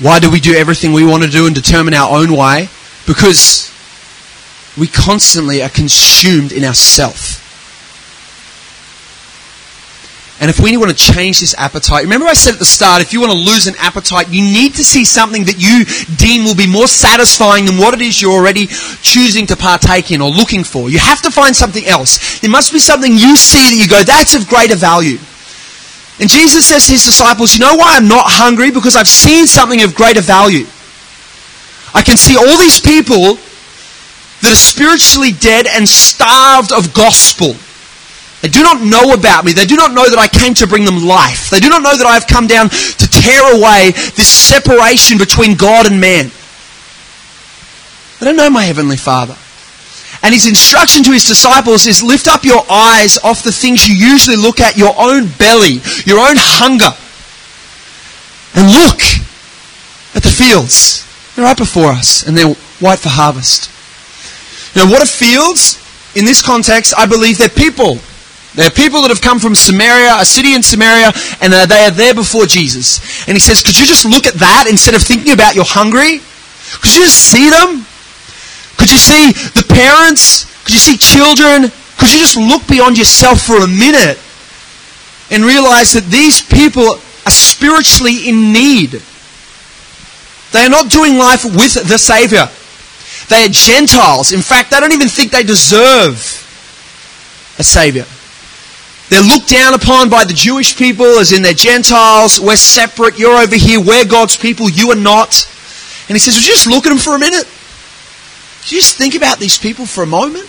Why 0.00 0.20
do 0.20 0.30
we 0.30 0.38
do 0.38 0.54
everything 0.54 0.92
we 0.92 1.04
want 1.04 1.24
to 1.24 1.28
do 1.28 1.46
and 1.46 1.56
determine 1.56 1.94
our 1.94 2.16
own 2.16 2.36
way? 2.36 2.68
Because 3.06 3.70
we 4.76 4.86
constantly 4.86 5.62
are 5.62 5.68
consumed 5.68 6.52
in 6.52 6.64
ourself. 6.64 7.40
And 10.40 10.50
if 10.50 10.58
we 10.58 10.76
want 10.76 10.90
to 10.90 10.96
change 10.96 11.40
this 11.40 11.54
appetite, 11.56 12.02
remember 12.02 12.26
I 12.26 12.34
said 12.34 12.54
at 12.54 12.58
the 12.58 12.64
start, 12.64 13.00
if 13.00 13.12
you 13.12 13.20
want 13.20 13.32
to 13.32 13.38
lose 13.38 13.66
an 13.66 13.76
appetite, 13.78 14.28
you 14.30 14.42
need 14.42 14.74
to 14.74 14.84
see 14.84 15.04
something 15.04 15.44
that 15.44 15.56
you 15.62 15.86
deem 16.16 16.44
will 16.44 16.56
be 16.56 16.66
more 16.66 16.88
satisfying 16.88 17.66
than 17.66 17.78
what 17.78 17.94
it 17.94 18.02
is 18.02 18.20
you're 18.20 18.32
already 18.32 18.66
choosing 18.66 19.46
to 19.46 19.56
partake 19.56 20.10
in 20.10 20.20
or 20.20 20.28
looking 20.28 20.64
for. 20.64 20.90
You 20.90 20.98
have 20.98 21.22
to 21.22 21.30
find 21.30 21.54
something 21.54 21.86
else. 21.86 22.40
There 22.40 22.50
must 22.50 22.72
be 22.72 22.80
something 22.80 23.12
you 23.12 23.36
see 23.36 23.70
that 23.70 23.76
you 23.78 23.88
go, 23.88 24.02
that's 24.02 24.34
of 24.34 24.48
greater 24.48 24.74
value. 24.74 25.18
And 26.18 26.28
Jesus 26.28 26.66
says 26.66 26.86
to 26.86 26.92
his 26.92 27.04
disciples, 27.04 27.54
you 27.54 27.60
know 27.60 27.76
why 27.76 27.94
I'm 27.96 28.08
not 28.08 28.26
hungry? 28.26 28.70
Because 28.70 28.96
I've 28.96 29.08
seen 29.08 29.46
something 29.46 29.82
of 29.82 29.94
greater 29.94 30.20
value. 30.20 30.66
I 31.94 32.02
can 32.02 32.16
see 32.16 32.36
all 32.36 32.58
these 32.58 32.80
people 32.80 33.38
that 34.42 34.52
are 34.52 34.56
spiritually 34.58 35.32
dead 35.32 35.66
and 35.66 35.88
starved 35.88 36.72
of 36.72 36.92
gospel. 36.92 37.54
They 38.42 38.50
do 38.50 38.62
not 38.62 38.82
know 38.82 39.14
about 39.14 39.46
me. 39.46 39.54
They 39.54 39.64
do 39.64 39.76
not 39.76 39.94
know 39.94 40.04
that 40.04 40.18
I 40.18 40.28
came 40.28 40.52
to 40.60 40.66
bring 40.66 40.84
them 40.84 41.00
life. 41.00 41.48
They 41.48 41.60
do 41.60 41.70
not 41.70 41.80
know 41.80 41.96
that 41.96 42.04
I 42.04 42.12
have 42.12 42.26
come 42.26 42.46
down 42.46 42.68
to 42.68 43.06
tear 43.08 43.40
away 43.56 43.92
this 44.20 44.28
separation 44.28 45.16
between 45.16 45.56
God 45.56 45.86
and 45.86 45.98
man. 45.98 46.28
They 48.20 48.26
don't 48.26 48.36
know 48.36 48.50
my 48.50 48.64
Heavenly 48.64 48.98
Father. 48.98 49.36
And 50.22 50.34
his 50.34 50.46
instruction 50.46 51.04
to 51.04 51.12
his 51.12 51.24
disciples 51.24 51.86
is 51.86 52.02
lift 52.02 52.28
up 52.28 52.44
your 52.44 52.64
eyes 52.68 53.16
off 53.24 53.44
the 53.44 53.52
things 53.52 53.88
you 53.88 53.94
usually 53.94 54.36
look 54.36 54.60
at, 54.60 54.76
your 54.76 54.94
own 54.98 55.28
belly, 55.38 55.80
your 56.04 56.18
own 56.18 56.36
hunger, 56.36 56.92
and 58.56 58.72
look 58.72 59.00
at 60.14 60.22
the 60.22 60.28
fields. 60.28 61.04
They're 61.34 61.44
right 61.44 61.56
before 61.56 61.90
us, 61.90 62.26
and 62.26 62.36
they're 62.36 62.54
white 62.78 63.00
for 63.00 63.08
harvest. 63.10 63.70
Now, 64.76 64.90
what 64.90 65.02
are 65.02 65.06
fields? 65.06 65.80
In 66.14 66.24
this 66.24 66.42
context, 66.42 66.94
I 66.96 67.06
believe 67.06 67.38
they're 67.38 67.48
people. 67.48 67.98
They're 68.54 68.70
people 68.70 69.02
that 69.02 69.10
have 69.10 69.20
come 69.20 69.40
from 69.40 69.56
Samaria, 69.56 70.14
a 70.14 70.24
city 70.24 70.54
in 70.54 70.62
Samaria, 70.62 71.10
and 71.42 71.50
uh, 71.52 71.66
they 71.66 71.86
are 71.86 71.90
there 71.90 72.14
before 72.14 72.46
Jesus. 72.46 73.26
And 73.26 73.34
he 73.34 73.40
says, 73.42 73.62
Could 73.62 73.78
you 73.78 73.84
just 73.84 74.06
look 74.06 74.26
at 74.26 74.34
that 74.34 74.66
instead 74.70 74.94
of 74.94 75.02
thinking 75.02 75.32
about 75.32 75.56
you're 75.56 75.66
hungry? 75.66 76.22
Could 76.78 76.94
you 76.94 77.02
just 77.02 77.18
see 77.18 77.50
them? 77.50 77.82
Could 78.78 78.90
you 78.90 78.98
see 78.98 79.34
the 79.58 79.66
parents? 79.66 80.46
Could 80.62 80.74
you 80.74 80.82
see 80.82 80.96
children? 80.96 81.70
Could 81.98 82.12
you 82.14 82.18
just 82.18 82.36
look 82.36 82.66
beyond 82.68 82.96
yourself 82.96 83.42
for 83.42 83.58
a 83.58 83.66
minute 83.66 84.22
and 85.34 85.42
realize 85.42 85.92
that 85.94 86.06
these 86.06 86.38
people 86.40 87.02
are 87.26 87.34
spiritually 87.34 88.28
in 88.28 88.52
need? 88.52 89.02
They 90.54 90.60
are 90.60 90.70
not 90.70 90.88
doing 90.88 91.18
life 91.18 91.44
with 91.44 91.74
the 91.88 91.98
Savior. 91.98 92.48
They 93.28 93.44
are 93.44 93.48
Gentiles. 93.48 94.30
In 94.30 94.40
fact, 94.40 94.70
they 94.70 94.78
don't 94.78 94.92
even 94.92 95.08
think 95.08 95.32
they 95.32 95.42
deserve 95.42 96.14
a 97.58 97.64
Savior. 97.64 98.06
They're 99.10 99.20
looked 99.20 99.48
down 99.48 99.74
upon 99.74 100.08
by 100.08 100.24
the 100.24 100.32
Jewish 100.32 100.76
people 100.76 101.18
as 101.18 101.32
in 101.32 101.42
they're 101.42 101.54
Gentiles. 101.54 102.38
We're 102.38 102.54
separate. 102.54 103.18
You're 103.18 103.36
over 103.36 103.56
here. 103.56 103.80
We're 103.80 104.04
God's 104.04 104.36
people. 104.36 104.70
You 104.70 104.92
are 104.92 104.96
not. 104.96 105.34
And 106.08 106.14
he 106.14 106.20
says, 106.20 106.36
you 106.36 106.46
just 106.46 106.68
look 106.68 106.86
at 106.86 106.90
them 106.90 106.98
for 106.98 107.16
a 107.16 107.18
minute? 107.18 107.50
Just 108.62 108.96
think 108.96 109.16
about 109.16 109.38
these 109.40 109.58
people 109.58 109.86
for 109.86 110.04
a 110.04 110.06
moment? 110.06 110.48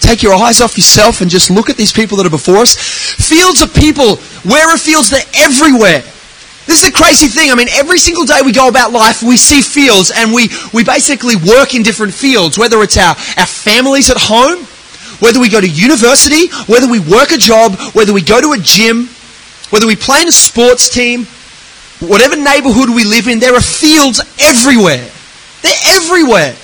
Take 0.00 0.22
your 0.22 0.34
eyes 0.34 0.60
off 0.60 0.76
yourself 0.76 1.22
and 1.22 1.30
just 1.30 1.48
look 1.48 1.70
at 1.70 1.76
these 1.78 1.92
people 1.92 2.18
that 2.18 2.26
are 2.26 2.30
before 2.30 2.58
us. 2.58 2.76
Fields 2.76 3.62
of 3.62 3.72
people. 3.72 4.16
Where 4.44 4.68
are 4.68 4.76
fields? 4.76 5.08
They're 5.08 5.24
everywhere. 5.34 6.04
This 6.66 6.82
is 6.82 6.92
the 6.92 6.96
crazy 6.96 7.26
thing. 7.26 7.50
I 7.50 7.56
mean, 7.56 7.68
every 7.72 7.98
single 7.98 8.24
day 8.24 8.38
we 8.44 8.52
go 8.52 8.68
about 8.68 8.92
life, 8.92 9.22
we 9.22 9.36
see 9.36 9.62
fields 9.62 10.12
and 10.14 10.32
we, 10.32 10.48
we 10.72 10.84
basically 10.84 11.34
work 11.34 11.74
in 11.74 11.82
different 11.82 12.14
fields, 12.14 12.56
whether 12.56 12.82
it's 12.82 12.96
our, 12.96 13.16
our 13.36 13.46
families 13.46 14.10
at 14.10 14.16
home, 14.16 14.64
whether 15.18 15.40
we 15.40 15.48
go 15.48 15.60
to 15.60 15.68
university, 15.68 16.48
whether 16.70 16.88
we 16.88 17.00
work 17.00 17.32
a 17.32 17.36
job, 17.36 17.74
whether 17.94 18.12
we 18.12 18.22
go 18.22 18.40
to 18.40 18.52
a 18.52 18.58
gym, 18.58 19.08
whether 19.70 19.86
we 19.86 19.96
play 19.96 20.22
in 20.22 20.28
a 20.28 20.32
sports 20.32 20.88
team, 20.88 21.26
whatever 21.98 22.36
neighborhood 22.36 22.90
we 22.90 23.04
live 23.04 23.26
in, 23.26 23.40
there 23.40 23.54
are 23.54 23.60
fields 23.60 24.20
everywhere. 24.38 25.08
They're 25.62 25.82
everywhere. 25.98 26.54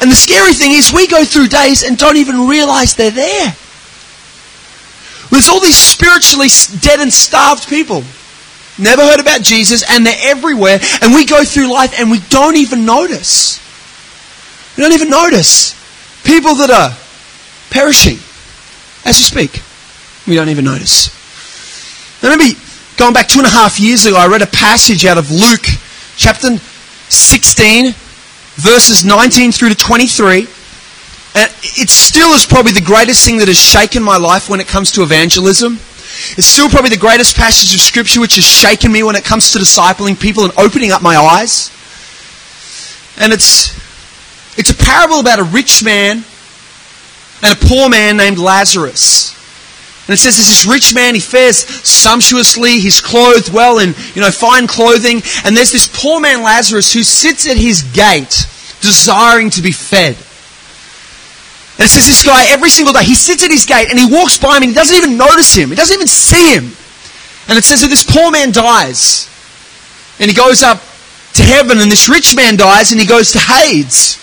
And 0.00 0.10
the 0.10 0.16
scary 0.16 0.54
thing 0.54 0.72
is, 0.72 0.92
we 0.92 1.06
go 1.06 1.24
through 1.24 1.48
days 1.48 1.82
and 1.82 1.98
don't 1.98 2.16
even 2.16 2.48
realize 2.48 2.94
they're 2.94 3.10
there. 3.10 3.54
There's 5.30 5.48
all 5.48 5.60
these 5.60 5.76
spiritually 5.76 6.48
dead 6.80 7.00
and 7.00 7.12
starved 7.12 7.68
people. 7.68 8.02
Never 8.80 9.02
heard 9.02 9.20
about 9.20 9.42
Jesus, 9.42 9.84
and 9.88 10.06
they're 10.06 10.30
everywhere. 10.30 10.78
And 11.02 11.14
we 11.14 11.26
go 11.26 11.44
through 11.44 11.72
life 11.72 11.98
and 11.98 12.10
we 12.10 12.20
don't 12.30 12.56
even 12.56 12.84
notice. 12.86 13.60
We 14.76 14.82
don't 14.82 14.92
even 14.92 15.10
notice. 15.10 15.76
People 16.24 16.54
that 16.56 16.70
are 16.70 16.96
perishing 17.70 18.18
as 19.04 19.18
we 19.18 19.24
speak. 19.24 19.62
We 20.26 20.34
don't 20.34 20.48
even 20.48 20.64
notice. 20.64 21.10
Now, 22.22 22.36
maybe 22.36 22.58
going 22.96 23.12
back 23.12 23.28
two 23.28 23.40
and 23.40 23.46
a 23.46 23.50
half 23.50 23.80
years 23.80 24.06
ago, 24.06 24.16
I 24.16 24.26
read 24.26 24.42
a 24.42 24.46
passage 24.46 25.04
out 25.06 25.18
of 25.18 25.30
Luke 25.30 25.64
chapter 26.16 26.56
16, 27.08 27.92
verses 28.56 29.04
19 29.04 29.52
through 29.52 29.70
to 29.70 29.74
23. 29.74 30.46
And 31.34 31.50
it 31.62 31.88
still 31.88 32.30
is 32.30 32.44
probably 32.44 32.72
the 32.72 32.80
greatest 32.80 33.24
thing 33.24 33.38
that 33.38 33.48
has 33.48 33.56
shaken 33.58 34.02
my 34.02 34.16
life 34.16 34.48
when 34.50 34.60
it 34.60 34.68
comes 34.68 34.92
to 34.92 35.02
evangelism. 35.02 35.78
It's 36.36 36.46
still 36.46 36.68
probably 36.68 36.90
the 36.90 36.96
greatest 36.96 37.36
passage 37.36 37.74
of 37.74 37.80
scripture 37.80 38.20
which 38.20 38.36
has 38.36 38.44
shaken 38.44 38.92
me 38.92 39.02
when 39.02 39.16
it 39.16 39.24
comes 39.24 39.52
to 39.52 39.58
discipling 39.58 40.20
people 40.20 40.44
and 40.44 40.52
opening 40.58 40.92
up 40.92 41.02
my 41.02 41.16
eyes. 41.16 41.70
And 43.18 43.32
it's, 43.32 43.76
it's 44.58 44.70
a 44.70 44.74
parable 44.74 45.20
about 45.20 45.38
a 45.38 45.44
rich 45.44 45.82
man 45.82 46.24
and 47.42 47.52
a 47.52 47.66
poor 47.66 47.88
man 47.88 48.16
named 48.16 48.38
Lazarus. 48.38 49.36
And 50.06 50.14
it 50.14 50.18
says 50.18 50.36
there's 50.36 50.48
this 50.48 50.66
rich 50.66 50.94
man, 50.94 51.14
he 51.14 51.20
fares 51.20 51.58
sumptuously, 51.58 52.80
he's 52.80 53.00
clothed 53.00 53.52
well 53.52 53.78
in, 53.78 53.94
you 54.14 54.20
know, 54.20 54.30
fine 54.30 54.66
clothing. 54.66 55.22
And 55.44 55.56
there's 55.56 55.72
this 55.72 55.88
poor 55.92 56.20
man 56.20 56.42
Lazarus 56.42 56.92
who 56.92 57.02
sits 57.02 57.48
at 57.48 57.56
his 57.56 57.82
gate 57.82 58.46
desiring 58.80 59.50
to 59.50 59.62
be 59.62 59.72
fed. 59.72 60.16
And 61.80 61.86
it 61.86 61.92
says 61.96 62.04
this 62.04 62.22
guy 62.22 62.44
every 62.52 62.68
single 62.68 62.92
day, 62.92 63.04
he 63.04 63.14
sits 63.14 63.42
at 63.42 63.50
his 63.50 63.64
gate 63.64 63.88
and 63.88 63.98
he 63.98 64.04
walks 64.04 64.36
by 64.36 64.58
him 64.58 64.64
and 64.64 64.70
he 64.70 64.74
doesn't 64.74 64.94
even 64.94 65.16
notice 65.16 65.56
him. 65.56 65.70
He 65.70 65.76
doesn't 65.76 65.94
even 65.94 66.06
see 66.06 66.52
him. 66.52 66.76
And 67.48 67.56
it 67.56 67.64
says 67.64 67.80
that 67.80 67.88
this 67.88 68.04
poor 68.04 68.30
man 68.30 68.52
dies. 68.52 69.24
And 70.20 70.28
he 70.28 70.36
goes 70.36 70.62
up 70.62 70.76
to 71.40 71.42
heaven 71.42 71.80
and 71.80 71.90
this 71.90 72.06
rich 72.06 72.36
man 72.36 72.56
dies 72.56 72.92
and 72.92 73.00
he 73.00 73.06
goes 73.06 73.32
to 73.32 73.38
Hades. 73.38 74.20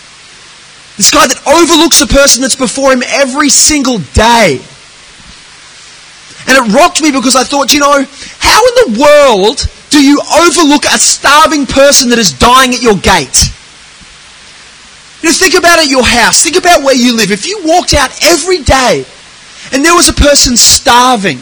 This 0.94 1.10
guy 1.10 1.26
that 1.26 1.42
overlooks 1.50 1.98
the 1.98 2.06
person 2.06 2.42
that's 2.42 2.54
before 2.54 2.92
him 2.92 3.02
every 3.02 3.50
single 3.50 3.98
day. 4.14 4.62
And 6.46 6.54
it 6.54 6.72
rocked 6.78 7.02
me 7.02 7.10
because 7.10 7.34
I 7.34 7.42
thought, 7.42 7.74
you 7.74 7.80
know, 7.80 8.06
how 8.38 8.60
in 8.62 8.74
the 8.86 9.00
world 9.02 9.66
do 9.90 9.98
you 9.98 10.22
overlook 10.46 10.84
a 10.84 10.98
starving 11.02 11.66
person 11.66 12.10
that 12.10 12.20
is 12.20 12.30
dying 12.30 12.70
at 12.70 12.82
your 12.82 12.94
gate? 12.94 13.50
You 15.22 15.28
know, 15.28 15.34
think 15.34 15.54
about 15.54 15.80
it 15.80 15.90
your 15.90 16.04
house. 16.04 16.42
Think 16.42 16.56
about 16.56 16.82
where 16.82 16.94
you 16.94 17.16
live. 17.16 17.30
If 17.30 17.46
you 17.46 17.60
walked 17.64 17.94
out 17.94 18.10
every 18.22 18.62
day 18.62 19.04
and 19.72 19.84
there 19.84 19.94
was 19.94 20.08
a 20.08 20.14
person 20.14 20.56
starving, 20.56 21.38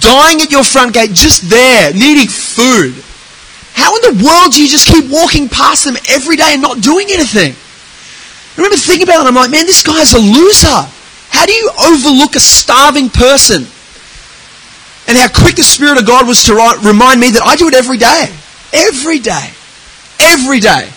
dying 0.00 0.40
at 0.40 0.50
your 0.50 0.64
front 0.64 0.94
gate, 0.94 1.12
just 1.12 1.50
there, 1.50 1.92
needing 1.92 2.28
food, 2.28 2.96
how 3.76 3.94
in 3.96 4.16
the 4.16 4.24
world 4.24 4.52
do 4.52 4.62
you 4.62 4.68
just 4.68 4.88
keep 4.88 5.10
walking 5.10 5.48
past 5.48 5.84
them 5.84 5.96
every 6.08 6.36
day 6.36 6.56
and 6.56 6.62
not 6.62 6.80
doing 6.80 7.08
anything? 7.10 7.52
I 7.52 8.56
remember 8.56 8.76
thinking 8.76 9.06
about 9.06 9.24
it, 9.24 9.28
I'm 9.28 9.34
like, 9.34 9.50
man, 9.50 9.66
this 9.66 9.82
guy's 9.82 10.12
a 10.12 10.18
loser. 10.18 10.80
How 11.28 11.46
do 11.46 11.52
you 11.52 11.70
overlook 11.78 12.36
a 12.36 12.40
starving 12.40 13.10
person? 13.10 13.68
And 15.08 15.16
how 15.16 15.28
quick 15.28 15.56
the 15.56 15.62
Spirit 15.62 15.98
of 15.98 16.06
God 16.06 16.26
was 16.26 16.42
to 16.44 16.52
remind 16.54 17.20
me 17.20 17.30
that 17.32 17.42
I 17.44 17.56
do 17.56 17.68
it 17.68 17.74
every 17.74 17.98
day. 17.98 18.32
Every 18.72 19.18
day. 19.18 19.50
Every 20.20 20.60
day. 20.60 20.88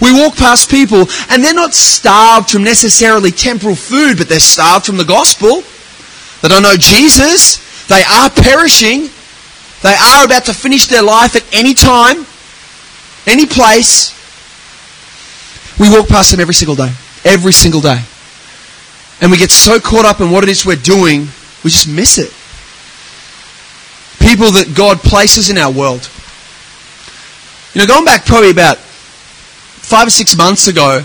We 0.00 0.12
walk 0.12 0.36
past 0.36 0.70
people 0.70 1.06
and 1.30 1.42
they're 1.42 1.54
not 1.54 1.72
starved 1.72 2.50
from 2.50 2.64
necessarily 2.64 3.30
temporal 3.30 3.76
food, 3.76 4.18
but 4.18 4.28
they're 4.28 4.40
starved 4.40 4.86
from 4.86 4.96
the 4.96 5.04
gospel. 5.04 5.62
They 6.42 6.48
don't 6.48 6.62
know 6.62 6.76
Jesus. 6.76 7.86
They 7.86 8.02
are 8.02 8.30
perishing. 8.30 9.08
They 9.82 9.94
are 9.94 10.24
about 10.24 10.46
to 10.46 10.54
finish 10.54 10.86
their 10.86 11.02
life 11.02 11.36
at 11.36 11.44
any 11.54 11.74
time, 11.74 12.26
any 13.26 13.46
place. 13.46 14.12
We 15.78 15.90
walk 15.90 16.08
past 16.08 16.30
them 16.30 16.40
every 16.40 16.54
single 16.54 16.74
day. 16.74 16.90
Every 17.24 17.52
single 17.52 17.80
day. 17.80 18.00
And 19.20 19.30
we 19.30 19.38
get 19.38 19.50
so 19.50 19.78
caught 19.80 20.04
up 20.04 20.20
in 20.20 20.30
what 20.30 20.42
it 20.42 20.50
is 20.50 20.66
we're 20.66 20.76
doing, 20.76 21.28
we 21.62 21.70
just 21.70 21.88
miss 21.88 22.18
it. 22.18 22.32
People 24.26 24.52
that 24.52 24.74
God 24.74 24.98
places 24.98 25.50
in 25.50 25.58
our 25.58 25.70
world. 25.70 26.08
You 27.74 27.80
know, 27.80 27.86
going 27.88 28.04
back 28.04 28.24
probably 28.24 28.50
about 28.50 28.78
five 28.78 30.06
or 30.06 30.10
six 30.10 30.36
months 30.36 30.68
ago, 30.68 31.02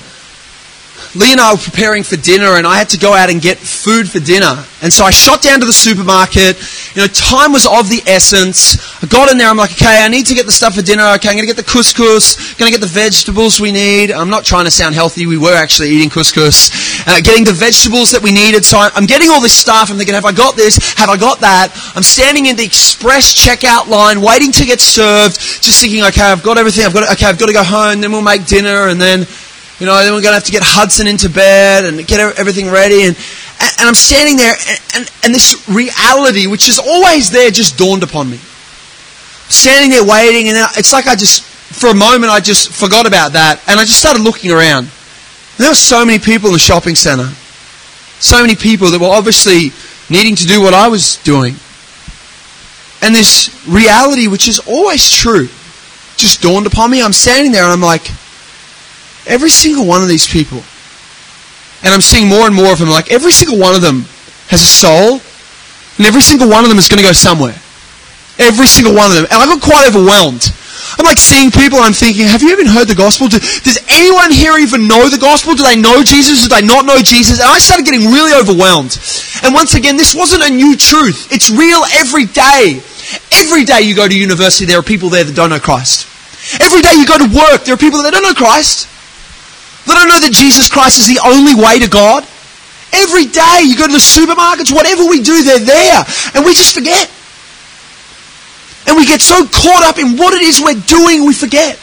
Lee 1.15 1.31
and 1.31 1.41
I 1.41 1.53
were 1.53 1.57
preparing 1.57 2.03
for 2.03 2.17
dinner 2.17 2.61
and 2.61 2.67
I 2.67 2.77
had 2.77 2.89
to 2.89 2.99
go 2.99 3.13
out 3.13 3.31
and 3.31 3.41
get 3.41 3.57
food 3.57 4.07
for 4.07 4.19
dinner. 4.19 4.63
And 4.81 4.93
so 4.93 5.03
I 5.05 5.09
shot 5.09 5.41
down 5.41 5.59
to 5.59 5.65
the 5.65 5.73
supermarket. 5.73 6.55
You 6.95 7.01
know, 7.01 7.07
time 7.07 7.51
was 7.51 7.65
of 7.65 7.89
the 7.89 8.03
essence. 8.05 8.77
I 9.01 9.07
got 9.07 9.31
in 9.31 9.37
there, 9.37 9.49
I'm 9.49 9.57
like, 9.57 9.71
okay, 9.71 10.05
I 10.05 10.07
need 10.07 10.27
to 10.27 10.35
get 10.35 10.45
the 10.45 10.51
stuff 10.51 10.75
for 10.75 10.83
dinner. 10.83 11.03
Okay, 11.17 11.29
I'm 11.29 11.35
going 11.35 11.47
to 11.47 11.53
get 11.53 11.57
the 11.57 11.65
couscous, 11.65 12.53
going 12.57 12.71
to 12.71 12.77
get 12.77 12.85
the 12.85 12.93
vegetables 12.93 13.59
we 13.59 13.71
need. 13.71 14.11
I'm 14.11 14.29
not 14.29 14.45
trying 14.45 14.65
to 14.65 14.71
sound 14.71 14.93
healthy. 14.93 15.25
We 15.25 15.37
were 15.37 15.55
actually 15.55 15.89
eating 15.89 16.09
couscous. 16.09 16.69
Uh, 17.07 17.21
getting 17.21 17.43
the 17.43 17.57
vegetables 17.57 18.11
that 18.11 18.21
we 18.21 18.31
needed. 18.31 18.63
So 18.63 18.77
I'm 18.77 19.07
getting 19.07 19.29
all 19.31 19.41
this 19.41 19.55
stuff. 19.55 19.89
I'm 19.89 19.97
thinking, 19.97 20.13
have 20.13 20.25
I 20.25 20.31
got 20.31 20.55
this? 20.55 20.77
Have 20.93 21.09
I 21.09 21.17
got 21.17 21.39
that? 21.39 21.73
I'm 21.95 22.03
standing 22.03 22.45
in 22.45 22.55
the 22.55 22.63
express 22.63 23.33
checkout 23.33 23.87
line, 23.87 24.21
waiting 24.21 24.51
to 24.51 24.65
get 24.65 24.79
served, 24.79 25.39
just 25.39 25.81
thinking, 25.81 26.03
okay, 26.05 26.21
I've 26.21 26.43
got 26.43 26.59
everything. 26.59 26.85
I've 26.85 26.93
got, 26.93 27.11
okay, 27.13 27.25
I've 27.25 27.39
got 27.39 27.47
to 27.47 27.53
go 27.53 27.63
home. 27.63 28.01
Then 28.01 28.11
we'll 28.11 28.21
make 28.21 28.45
dinner 28.45 28.93
and 28.93 29.01
then 29.01 29.25
you 29.79 29.85
know, 29.85 29.95
then 30.03 30.13
we're 30.13 30.21
going 30.21 30.35
to 30.35 30.39
have 30.39 30.43
to 30.43 30.51
get 30.51 30.63
Hudson 30.63 31.07
into 31.07 31.29
bed 31.29 31.85
and 31.85 32.05
get 32.05 32.19
everything 32.37 32.69
ready. 32.69 33.03
And, 33.03 33.15
and 33.79 33.87
I'm 33.87 33.95
standing 33.95 34.35
there, 34.35 34.53
and, 34.53 34.79
and, 34.95 35.11
and 35.23 35.33
this 35.33 35.67
reality, 35.69 36.47
which 36.47 36.67
is 36.67 36.79
always 36.79 37.31
there, 37.31 37.49
just 37.49 37.77
dawned 37.77 38.03
upon 38.03 38.29
me. 38.29 38.37
Standing 39.47 39.91
there 39.91 40.03
waiting, 40.03 40.49
and 40.49 40.57
it's 40.75 40.91
like 40.91 41.07
I 41.07 41.15
just, 41.15 41.43
for 41.43 41.87
a 41.87 41.95
moment, 41.95 42.31
I 42.31 42.39
just 42.39 42.71
forgot 42.71 43.07
about 43.07 43.33
that. 43.33 43.63
And 43.67 43.79
I 43.79 43.85
just 43.85 43.99
started 43.99 44.21
looking 44.21 44.51
around. 44.51 44.83
And 44.85 45.57
there 45.57 45.71
were 45.71 45.75
so 45.75 46.05
many 46.05 46.19
people 46.19 46.47
in 46.47 46.53
the 46.53 46.59
shopping 46.59 46.95
centre. 46.95 47.31
So 48.19 48.41
many 48.41 48.55
people 48.55 48.91
that 48.91 48.99
were 48.99 49.07
obviously 49.07 49.71
needing 50.09 50.35
to 50.35 50.45
do 50.45 50.61
what 50.61 50.73
I 50.73 50.89
was 50.89 51.15
doing. 51.23 51.55
And 53.01 53.15
this 53.15 53.47
reality, 53.65 54.27
which 54.27 54.49
is 54.49 54.59
always 54.67 55.09
true, 55.09 55.47
just 56.17 56.41
dawned 56.41 56.67
upon 56.67 56.91
me. 56.91 57.01
I'm 57.01 57.13
standing 57.13 57.53
there 57.53 57.63
and 57.63 57.71
I'm 57.71 57.81
like, 57.81 58.11
Every 59.29 59.49
single 59.49 59.85
one 59.85 60.01
of 60.01 60.09
these 60.09 60.27
people. 60.27 60.59
And 61.85 61.93
I'm 61.93 62.01
seeing 62.01 62.27
more 62.27 62.49
and 62.49 62.55
more 62.55 62.73
of 62.73 62.79
them. 62.79 62.89
Like 62.89 63.11
every 63.11 63.31
single 63.31 63.57
one 63.57 63.75
of 63.75 63.81
them 63.81 64.03
has 64.49 64.61
a 64.61 64.67
soul. 64.67 65.21
And 65.97 66.07
every 66.07 66.21
single 66.21 66.49
one 66.49 66.63
of 66.63 66.69
them 66.69 66.79
is 66.79 66.89
going 66.89 66.99
to 66.99 67.05
go 67.05 67.13
somewhere. 67.13 67.55
Every 68.39 68.67
single 68.67 68.95
one 68.95 69.11
of 69.11 69.15
them. 69.15 69.27
And 69.29 69.37
I 69.37 69.45
got 69.45 69.61
quite 69.61 69.87
overwhelmed. 69.87 70.49
I'm 70.97 71.05
like 71.05 71.19
seeing 71.19 71.51
people 71.51 71.77
I'm 71.79 71.93
thinking, 71.93 72.25
have 72.25 72.41
you 72.41 72.51
even 72.51 72.65
heard 72.65 72.87
the 72.87 72.95
gospel? 72.95 73.27
Do, 73.27 73.37
does 73.37 73.79
anyone 73.87 74.31
here 74.31 74.57
even 74.57 74.87
know 74.87 75.07
the 75.07 75.19
gospel? 75.19 75.53
Do 75.53 75.63
they 75.63 75.75
know 75.75 76.01
Jesus? 76.03 76.41
Do 76.41 76.49
they 76.49 76.65
not 76.65 76.85
know 76.85 76.97
Jesus? 76.99 77.39
And 77.39 77.47
I 77.47 77.59
started 77.59 77.85
getting 77.85 78.09
really 78.09 78.33
overwhelmed. 78.33 78.97
And 79.43 79.53
once 79.53 79.75
again, 79.75 79.95
this 79.95 80.15
wasn't 80.15 80.43
a 80.43 80.49
new 80.49 80.75
truth. 80.75 81.31
It's 81.31 81.51
real 81.51 81.83
every 81.93 82.25
day. 82.25 82.81
Every 83.31 83.63
day 83.65 83.81
you 83.81 83.95
go 83.95 84.07
to 84.07 84.17
university, 84.17 84.65
there 84.65 84.79
are 84.79 84.83
people 84.83 85.09
there 85.09 85.23
that 85.23 85.35
don't 85.35 85.49
know 85.49 85.59
Christ. 85.59 86.07
Every 86.59 86.81
day 86.81 86.95
you 86.95 87.05
go 87.05 87.17
to 87.17 87.29
work, 87.29 87.65
there 87.65 87.75
are 87.75 87.77
people 87.77 88.01
that 88.03 88.11
don't 88.11 88.23
know 88.23 88.33
Christ. 88.33 88.87
They 89.89 89.95
don't 89.97 90.07
know 90.07 90.21
that 90.21 90.29
Jesus 90.29 90.69
Christ 90.69 91.01
is 91.01 91.09
the 91.09 91.17
only 91.25 91.57
way 91.57 91.81
to 91.81 91.89
God. 91.89 92.21
Every 92.93 93.25
day 93.25 93.65
you 93.65 93.73
go 93.73 93.89
to 93.89 93.97
the 93.97 93.97
supermarkets, 93.97 94.69
whatever 94.69 95.09
we 95.09 95.25
do, 95.25 95.41
they're 95.41 95.65
there. 95.65 96.05
And 96.37 96.45
we 96.45 96.53
just 96.53 96.77
forget. 96.77 97.09
And 98.85 98.93
we 98.93 99.09
get 99.09 99.17
so 99.17 99.49
caught 99.49 99.81
up 99.81 99.97
in 99.97 100.13
what 100.13 100.37
it 100.37 100.45
is 100.45 100.61
we're 100.61 100.77
doing, 100.77 101.25
we 101.25 101.33
forget. 101.33 101.81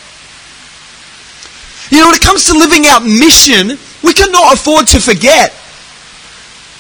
You 1.91 1.99
know, 1.99 2.07
when 2.07 2.15
it 2.15 2.23
comes 2.23 2.47
to 2.47 2.55
living 2.55 2.87
out 2.87 3.03
mission, 3.03 3.75
we 4.07 4.15
cannot 4.15 4.55
afford 4.55 4.87
to 4.95 5.03
forget 5.03 5.51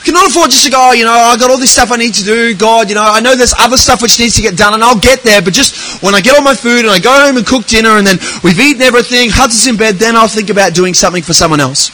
cannot 0.06 0.30
afford 0.30 0.50
just 0.50 0.64
to 0.64 0.70
go, 0.70 0.78
oh, 0.78 0.92
you 0.92 1.04
know, 1.04 1.12
I 1.12 1.36
got 1.36 1.50
all 1.50 1.58
this 1.58 1.72
stuff 1.72 1.90
I 1.90 1.96
need 1.96 2.14
to 2.14 2.24
do. 2.24 2.54
God, 2.54 2.88
you 2.88 2.94
know, 2.94 3.02
I 3.02 3.18
know 3.20 3.34
there's 3.34 3.54
other 3.58 3.76
stuff 3.76 4.00
which 4.00 4.18
needs 4.18 4.36
to 4.36 4.42
get 4.42 4.56
done 4.56 4.72
and 4.72 4.82
I'll 4.82 4.98
get 4.98 5.22
there. 5.22 5.42
But 5.42 5.52
just 5.52 6.02
when 6.02 6.14
I 6.14 6.20
get 6.20 6.36
all 6.36 6.42
my 6.42 6.54
food 6.54 6.86
and 6.86 6.90
I 6.90 7.00
go 7.00 7.10
home 7.10 7.36
and 7.36 7.44
cook 7.44 7.66
dinner 7.66 7.98
and 7.98 8.06
then 8.06 8.18
we've 8.44 8.58
eaten 8.58 8.82
everything, 8.82 9.30
Hudson's 9.30 9.66
in 9.66 9.76
bed, 9.76 9.96
then 9.96 10.14
I'll 10.14 10.28
think 10.28 10.48
about 10.48 10.74
doing 10.74 10.94
something 10.94 11.22
for 11.22 11.34
someone 11.34 11.60
else. 11.60 11.90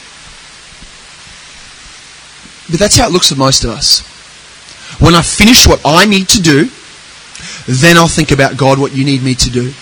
But 2.69 2.79
that's 2.79 2.95
how 2.95 3.07
it 3.07 3.11
looks 3.11 3.29
for 3.29 3.35
most 3.35 3.63
of 3.63 3.71
us. 3.71 4.05
When 5.01 5.15
I 5.15 5.21
finish 5.21 5.67
what 5.67 5.81
I 5.83 6.05
need 6.05 6.29
to 6.29 6.41
do, 6.41 6.69
then 7.67 7.97
I'll 7.97 8.07
think 8.07 8.31
about 8.31 8.57
God, 8.57 8.79
what 8.79 8.95
you 8.95 9.03
need 9.03 9.23
me 9.23 9.33
to 9.35 9.49
do. 9.49 9.73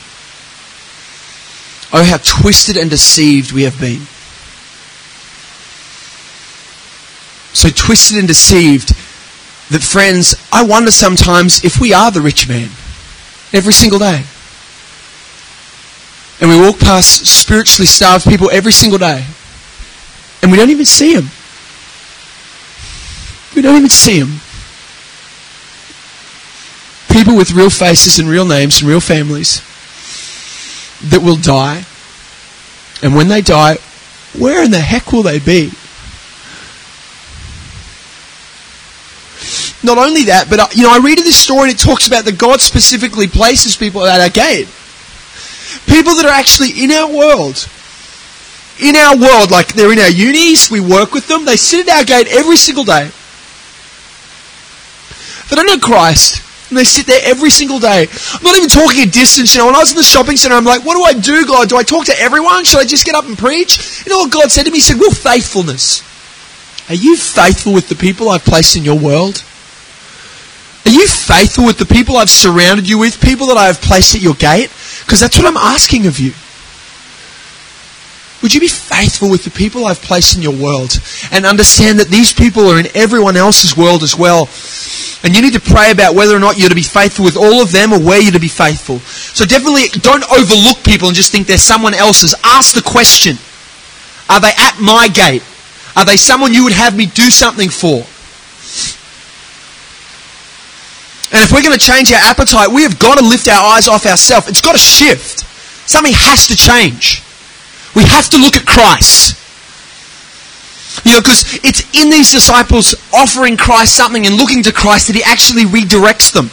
Oh, 1.93 2.03
how 2.03 2.17
twisted 2.23 2.77
and 2.77 2.89
deceived 2.89 3.51
we 3.51 3.63
have 3.63 3.77
been. 3.79 4.01
So 7.53 7.69
twisted 7.69 8.17
and 8.17 8.27
deceived 8.27 8.89
that, 9.71 9.81
friends, 9.81 10.35
I 10.51 10.63
wonder 10.63 10.91
sometimes 10.91 11.63
if 11.63 11.79
we 11.79 11.93
are 11.93 12.11
the 12.11 12.21
rich 12.21 12.47
man 12.47 12.69
every 13.53 13.73
single 13.73 13.99
day. 13.99 14.23
And 16.39 16.49
we 16.49 16.59
walk 16.59 16.79
past 16.79 17.25
spiritually 17.27 17.85
starved 17.85 18.25
people 18.25 18.49
every 18.51 18.71
single 18.71 18.97
day. 18.97 19.25
And 20.41 20.51
we 20.51 20.57
don't 20.57 20.71
even 20.71 20.85
see 20.85 21.15
them. 21.15 21.29
We 23.55 23.61
don't 23.61 23.77
even 23.77 23.89
see 23.89 24.19
them. 24.19 24.39
People 27.11 27.35
with 27.35 27.51
real 27.51 27.69
faces 27.69 28.17
and 28.17 28.27
real 28.27 28.45
names 28.45 28.81
and 28.81 28.89
real 28.89 29.01
families 29.01 29.61
that 31.09 31.21
will 31.21 31.35
die. 31.35 31.85
And 33.03 33.15
when 33.15 33.27
they 33.27 33.41
die, 33.41 33.77
where 34.37 34.63
in 34.63 34.71
the 34.71 34.79
heck 34.79 35.11
will 35.11 35.23
they 35.23 35.39
be? 35.39 35.71
Not 39.83 39.97
only 39.97 40.25
that, 40.25 40.49
but 40.49 40.75
you 40.75 40.83
know, 40.83 40.93
I 40.93 40.99
read 40.99 41.17
in 41.17 41.25
this 41.25 41.37
story 41.37 41.69
and 41.69 41.79
it 41.79 41.81
talks 41.81 42.07
about 42.07 42.25
that 42.25 42.37
God 42.37 42.61
specifically 42.61 43.27
places 43.27 43.75
people 43.75 44.05
at 44.05 44.21
our 44.21 44.29
gate. 44.29 44.67
People 45.87 46.15
that 46.15 46.25
are 46.25 46.37
actually 46.37 46.83
in 46.83 46.91
our 46.91 47.09
world. 47.09 47.67
In 48.79 48.95
our 48.95 49.17
world, 49.17 49.51
like 49.51 49.73
they're 49.73 49.91
in 49.91 49.99
our 49.99 50.09
unis, 50.09 50.69
we 50.69 50.79
work 50.79 51.13
with 51.13 51.27
them, 51.27 51.45
they 51.45 51.55
sit 51.55 51.87
at 51.87 51.97
our 51.97 52.03
gate 52.03 52.27
every 52.29 52.57
single 52.57 52.83
day. 52.83 53.09
They 55.49 55.55
don't 55.55 55.65
know 55.65 55.79
Christ. 55.79 56.47
And 56.69 56.77
they 56.77 56.85
sit 56.85 57.05
there 57.05 57.19
every 57.25 57.49
single 57.49 57.79
day. 57.79 58.07
I'm 58.07 58.43
not 58.43 58.55
even 58.55 58.69
talking 58.69 59.03
a 59.03 59.05
distance. 59.05 59.53
You 59.53 59.59
know, 59.59 59.65
when 59.65 59.75
I 59.75 59.79
was 59.79 59.91
in 59.91 59.97
the 59.97 60.03
shopping 60.03 60.37
center, 60.37 60.55
I'm 60.55 60.63
like, 60.63 60.85
what 60.85 60.95
do 60.95 61.03
I 61.03 61.19
do, 61.19 61.45
God? 61.45 61.67
Do 61.67 61.75
I 61.75 61.83
talk 61.83 62.05
to 62.05 62.17
everyone? 62.17 62.63
Should 62.63 62.79
I 62.79 62.85
just 62.85 63.05
get 63.05 63.13
up 63.13 63.25
and 63.25 63.37
preach? 63.37 64.05
You 64.05 64.11
know 64.11 64.19
what 64.19 64.31
God 64.31 64.49
said 64.49 64.63
to 64.63 64.71
me? 64.71 64.77
He 64.77 64.81
said, 64.81 64.97
well, 64.97 65.11
faithfulness. 65.11 66.01
Are 66.89 66.95
you 66.95 67.17
faithful 67.17 67.73
with 67.73 67.89
the 67.89 67.95
people 67.95 68.29
I've 68.29 68.45
placed 68.45 68.77
in 68.77 68.85
your 68.85 68.97
world? 68.97 69.43
Are 70.85 70.91
you 70.91 71.07
faithful 71.07 71.65
with 71.65 71.77
the 71.77 71.85
people 71.85 72.17
I've 72.17 72.29
surrounded 72.29 72.89
you 72.89 72.97
with, 72.97 73.21
people 73.21 73.47
that 73.47 73.57
I 73.57 73.67
have 73.67 73.81
placed 73.81 74.15
at 74.15 74.21
your 74.21 74.33
gate? 74.33 74.71
Because 75.01 75.19
that's 75.19 75.37
what 75.37 75.45
I'm 75.45 75.57
asking 75.57 76.07
of 76.07 76.19
you. 76.19 76.33
Would 78.41 78.55
you 78.55 78.59
be 78.59 78.67
faithful 78.67 79.29
with 79.29 79.43
the 79.43 79.51
people 79.51 79.85
I've 79.85 80.01
placed 80.01 80.35
in 80.35 80.41
your 80.41 80.55
world 80.55 80.99
and 81.31 81.45
understand 81.45 81.99
that 81.99 82.07
these 82.07 82.33
people 82.33 82.67
are 82.67 82.79
in 82.79 82.87
everyone 82.95 83.37
else's 83.37 83.77
world 83.77 84.01
as 84.01 84.17
well? 84.17 84.49
And 85.23 85.35
you 85.35 85.43
need 85.43 85.53
to 85.53 85.59
pray 85.59 85.91
about 85.91 86.15
whether 86.15 86.35
or 86.35 86.39
not 86.39 86.57
you're 86.57 86.69
to 86.69 86.75
be 86.75 86.81
faithful 86.81 87.23
with 87.23 87.37
all 87.37 87.61
of 87.61 87.71
them 87.71 87.93
or 87.93 87.99
where 87.99 88.19
you're 88.19 88.31
to 88.31 88.39
be 88.39 88.47
faithful. 88.47 88.97
So 88.99 89.45
definitely 89.45 89.89
don't 90.01 90.23
overlook 90.31 90.83
people 90.83 91.07
and 91.07 91.15
just 91.15 91.31
think 91.31 91.45
they're 91.45 91.59
someone 91.59 91.93
else's. 91.93 92.33
Ask 92.43 92.73
the 92.73 92.81
question 92.81 93.37
Are 94.27 94.41
they 94.41 94.53
at 94.57 94.79
my 94.81 95.07
gate? 95.07 95.43
Are 95.95 96.05
they 96.05 96.17
someone 96.17 96.53
you 96.53 96.63
would 96.63 96.73
have 96.73 96.97
me 96.97 97.05
do 97.05 97.29
something 97.29 97.69
for? 97.69 98.01
And 101.31 101.41
if 101.41 101.51
we're 101.51 101.63
going 101.63 101.77
to 101.77 101.79
change 101.79 102.11
our 102.11 102.19
appetite, 102.19 102.69
we 102.69 102.83
have 102.83 102.99
got 102.99 103.17
to 103.17 103.23
lift 103.23 103.47
our 103.47 103.75
eyes 103.75 103.87
off 103.87 104.05
ourselves. 104.05 104.49
It's 104.49 104.61
got 104.61 104.73
to 104.73 104.79
shift. 104.79 105.47
Something 105.87 106.13
has 106.15 106.47
to 106.47 106.55
change. 106.55 107.23
We 107.95 108.03
have 108.03 108.29
to 108.29 108.37
look 108.37 108.55
at 108.55 108.65
Christ. 108.65 109.39
You 111.05 111.13
know, 111.13 111.21
because 111.21 111.59
it's 111.63 111.87
in 111.95 112.09
these 112.09 112.31
disciples 112.31 112.95
offering 113.13 113.55
Christ 113.55 113.95
something 113.95 114.25
and 114.25 114.35
looking 114.35 114.61
to 114.63 114.73
Christ 114.73 115.07
that 115.07 115.15
he 115.15 115.23
actually 115.23 115.63
redirects 115.63 116.33
them. 116.33 116.51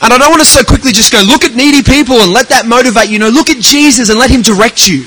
And 0.00 0.12
I 0.12 0.18
don't 0.18 0.30
want 0.30 0.40
to 0.40 0.48
so 0.48 0.64
quickly 0.64 0.92
just 0.92 1.12
go, 1.12 1.20
look 1.20 1.44
at 1.44 1.54
needy 1.54 1.82
people 1.82 2.16
and 2.22 2.32
let 2.32 2.48
that 2.48 2.66
motivate 2.66 3.10
you. 3.10 3.18
No, 3.18 3.28
look 3.28 3.50
at 3.50 3.58
Jesus 3.58 4.08
and 4.08 4.18
let 4.18 4.30
him 4.30 4.42
direct 4.42 4.88
you. 4.88 5.04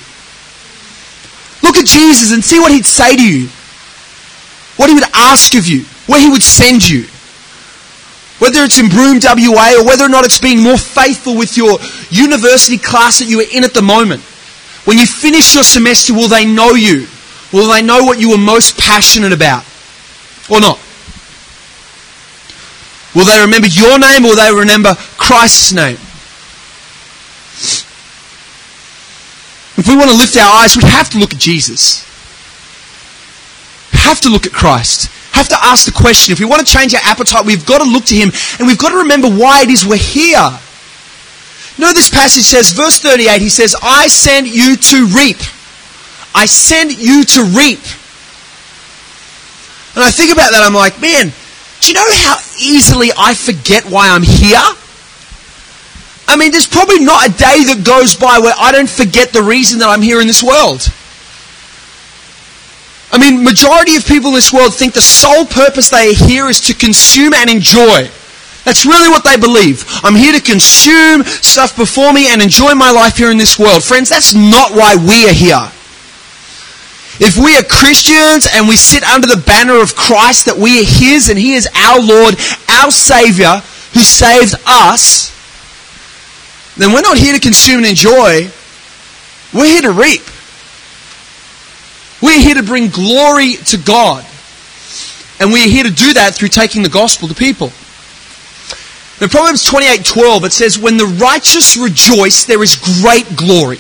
Look 1.64 1.78
at 1.78 1.86
Jesus 1.86 2.34
and 2.34 2.44
see 2.44 2.60
what 2.60 2.72
he'd 2.72 2.86
say 2.86 3.16
to 3.16 3.24
you. 3.24 3.48
What 4.78 4.90
he 4.90 4.96
would 4.96 5.10
ask 5.14 5.56
of 5.56 5.66
you. 5.66 5.86
Where 6.06 6.20
he 6.20 6.30
would 6.30 6.44
send 6.44 6.88
you. 6.88 7.08
Whether 8.42 8.64
it's 8.64 8.80
in 8.80 8.90
Broome, 8.90 9.20
WA, 9.22 9.78
or 9.78 9.86
whether 9.86 10.04
or 10.04 10.10
not 10.10 10.26
it's 10.26 10.40
being 10.40 10.64
more 10.64 10.78
faithful 10.78 11.38
with 11.38 11.56
your 11.56 11.78
university 12.10 12.80
class 12.80 13.20
that 13.20 13.30
you 13.30 13.40
are 13.40 13.46
in 13.54 13.64
at 13.64 13.76
the 13.76 13.84
moment. 13.84 14.24
When 14.86 14.98
you 14.98 15.06
finish 15.06 15.54
your 15.54 15.64
semester, 15.64 16.16
will 16.16 16.28
they 16.28 16.44
know 16.44 16.72
you? 16.72 17.06
Will 17.54 17.70
they 17.70 17.84
know 17.84 18.02
what 18.02 18.20
you 18.20 18.32
were 18.32 18.40
most 18.40 18.80
passionate 18.80 19.32
about? 19.32 19.64
Or 20.50 20.60
not? 20.60 20.82
Will 23.14 23.26
they 23.26 23.40
remember 23.42 23.68
your 23.68 24.00
name 24.00 24.26
or 24.26 24.30
will 24.30 24.36
they 24.36 24.52
remember 24.52 24.96
Christ's 25.18 25.74
name? 25.74 25.98
If 29.78 29.88
we 29.88 29.96
want 29.96 30.10
to 30.10 30.18
lift 30.18 30.36
our 30.38 30.64
eyes, 30.64 30.76
we 30.76 30.84
have 30.90 31.12
to 31.12 31.20
look 31.20 31.34
at 31.34 31.40
Jesus. 31.40 32.02
We 33.94 34.00
have 34.00 34.20
to 34.22 34.30
look 34.30 34.48
at 34.48 34.52
Christ. 34.52 35.12
Have 35.42 35.50
to 35.50 35.66
ask 35.66 35.90
the 35.90 35.92
question. 35.92 36.34
If 36.34 36.40
we 36.40 36.46
want 36.46 36.62
to 36.62 36.72
change 36.72 36.94
our 36.94 37.02
appetite, 37.02 37.44
we've 37.44 37.66
got 37.66 37.80
to 37.80 37.90
look 37.90 38.06
to 38.06 38.16
Him 38.16 38.30
and 38.60 38.68
we've 38.68 38.78
got 38.78 38.90
to 38.90 38.98
remember 38.98 39.28
why 39.28 39.64
it 39.64 39.70
is 39.74 39.84
we're 39.84 39.98
here. 39.98 40.38
Know, 41.82 41.92
this 41.98 42.12
passage 42.12 42.44
says, 42.44 42.70
verse 42.70 43.00
38, 43.00 43.42
he 43.42 43.50
says, 43.50 43.76
I 43.82 44.08
send 44.08 44.46
you 44.46 44.76
to 44.78 45.06
reap. 45.18 45.42
I 46.36 46.46
send 46.46 46.94
you 46.94 47.24
to 47.26 47.42
reap. 47.58 47.82
And 49.98 50.06
I 50.06 50.14
think 50.14 50.30
about 50.32 50.54
that, 50.54 50.62
I'm 50.62 50.78
like, 50.78 51.02
man, 51.02 51.34
do 51.82 51.88
you 51.88 51.96
know 51.96 52.06
how 52.22 52.38
easily 52.62 53.10
I 53.18 53.34
forget 53.34 53.90
why 53.90 54.14
I'm 54.14 54.22
here? 54.22 54.62
I 56.28 56.38
mean, 56.38 56.52
there's 56.52 56.68
probably 56.68 57.04
not 57.04 57.26
a 57.26 57.32
day 57.34 57.66
that 57.74 57.82
goes 57.84 58.14
by 58.14 58.38
where 58.38 58.54
I 58.60 58.72
don't 58.72 58.88
forget 58.88 59.34
the 59.34 59.42
reason 59.42 59.80
that 59.80 59.90
I'm 59.90 60.04
here 60.04 60.22
in 60.22 60.28
this 60.28 60.44
world. 60.44 60.86
I 63.12 63.18
mean, 63.20 63.44
majority 63.44 63.96
of 63.96 64.06
people 64.06 64.30
in 64.30 64.36
this 64.36 64.54
world 64.54 64.74
think 64.74 64.94
the 64.94 65.02
sole 65.02 65.46
purpose 65.46 65.90
they 65.90 66.12
are 66.12 66.16
here 66.16 66.48
is 66.48 66.62
to 66.62 66.74
consume 66.74 67.34
and 67.34 67.50
enjoy. 67.50 68.10
That's 68.64 68.86
really 68.86 69.10
what 69.10 69.24
they 69.24 69.38
believe. 69.38 69.84
I'm 70.04 70.16
here 70.16 70.34
to 70.34 70.42
consume 70.42 71.24
stuff 71.24 71.76
before 71.76 72.14
me 72.14 72.32
and 72.32 72.42
enjoy 72.42 72.74
my 72.74 72.92
life 72.92 73.18
here 73.18 73.32
in 73.32 73.38
this 73.38 73.58
world. 73.60 73.84
Friends, 73.84 74.10
that's 74.10 74.34
not 74.34 74.72
why 74.72 74.96
we 74.96 75.28
are 75.28 75.34
here. 75.34 75.72
If 77.20 77.38
we 77.38 77.58
are 77.58 77.64
Christians 77.64 78.48
and 78.54 78.68
we 78.68 78.78
sit 78.78 79.04
under 79.04 79.28
the 79.28 79.44
banner 79.46 79.82
of 79.82 79.96
Christ, 79.96 80.46
that 80.46 80.58
we 80.58 80.80
are 80.80 80.86
His 80.88 81.30
and 81.30 81.38
He 81.38 81.54
is 81.54 81.68
our 81.76 82.00
Lord, 82.00 82.36
our 82.70 82.92
Savior, 82.92 83.62
who 83.94 84.02
saved 84.02 84.56
us, 84.66 85.30
then 86.78 86.94
we're 86.94 87.02
not 87.02 87.18
here 87.18 87.34
to 87.34 87.40
consume 87.40 87.80
and 87.80 87.88
enjoy. 87.88 88.50
We're 89.54 89.68
here 89.68 89.82
to 89.84 89.92
reap. 89.92 90.22
We're 92.22 92.40
here 92.40 92.56
to 92.56 92.64
bring 92.64 92.90
glory 92.90 93.56
to 93.56 93.78
God. 93.78 94.26
And 95.40 95.52
we're 95.52 95.68
here 95.68 95.84
to 95.84 95.90
do 95.90 96.14
that 96.14 96.36
through 96.36 96.50
taking 96.50 96.84
the 96.84 96.90
gospel 96.90 97.28
to 97.28 97.34
people. 97.34 97.74
In 99.20 99.30
Proverbs 99.30 99.66
28:12 99.66 100.44
it 100.46 100.54
says, 100.54 100.78
"When 100.78 100.98
the 100.98 101.06
righteous 101.06 101.76
rejoice, 101.78 102.44
there 102.44 102.64
is 102.64 102.76
great 102.76 103.36
glory." 103.36 103.80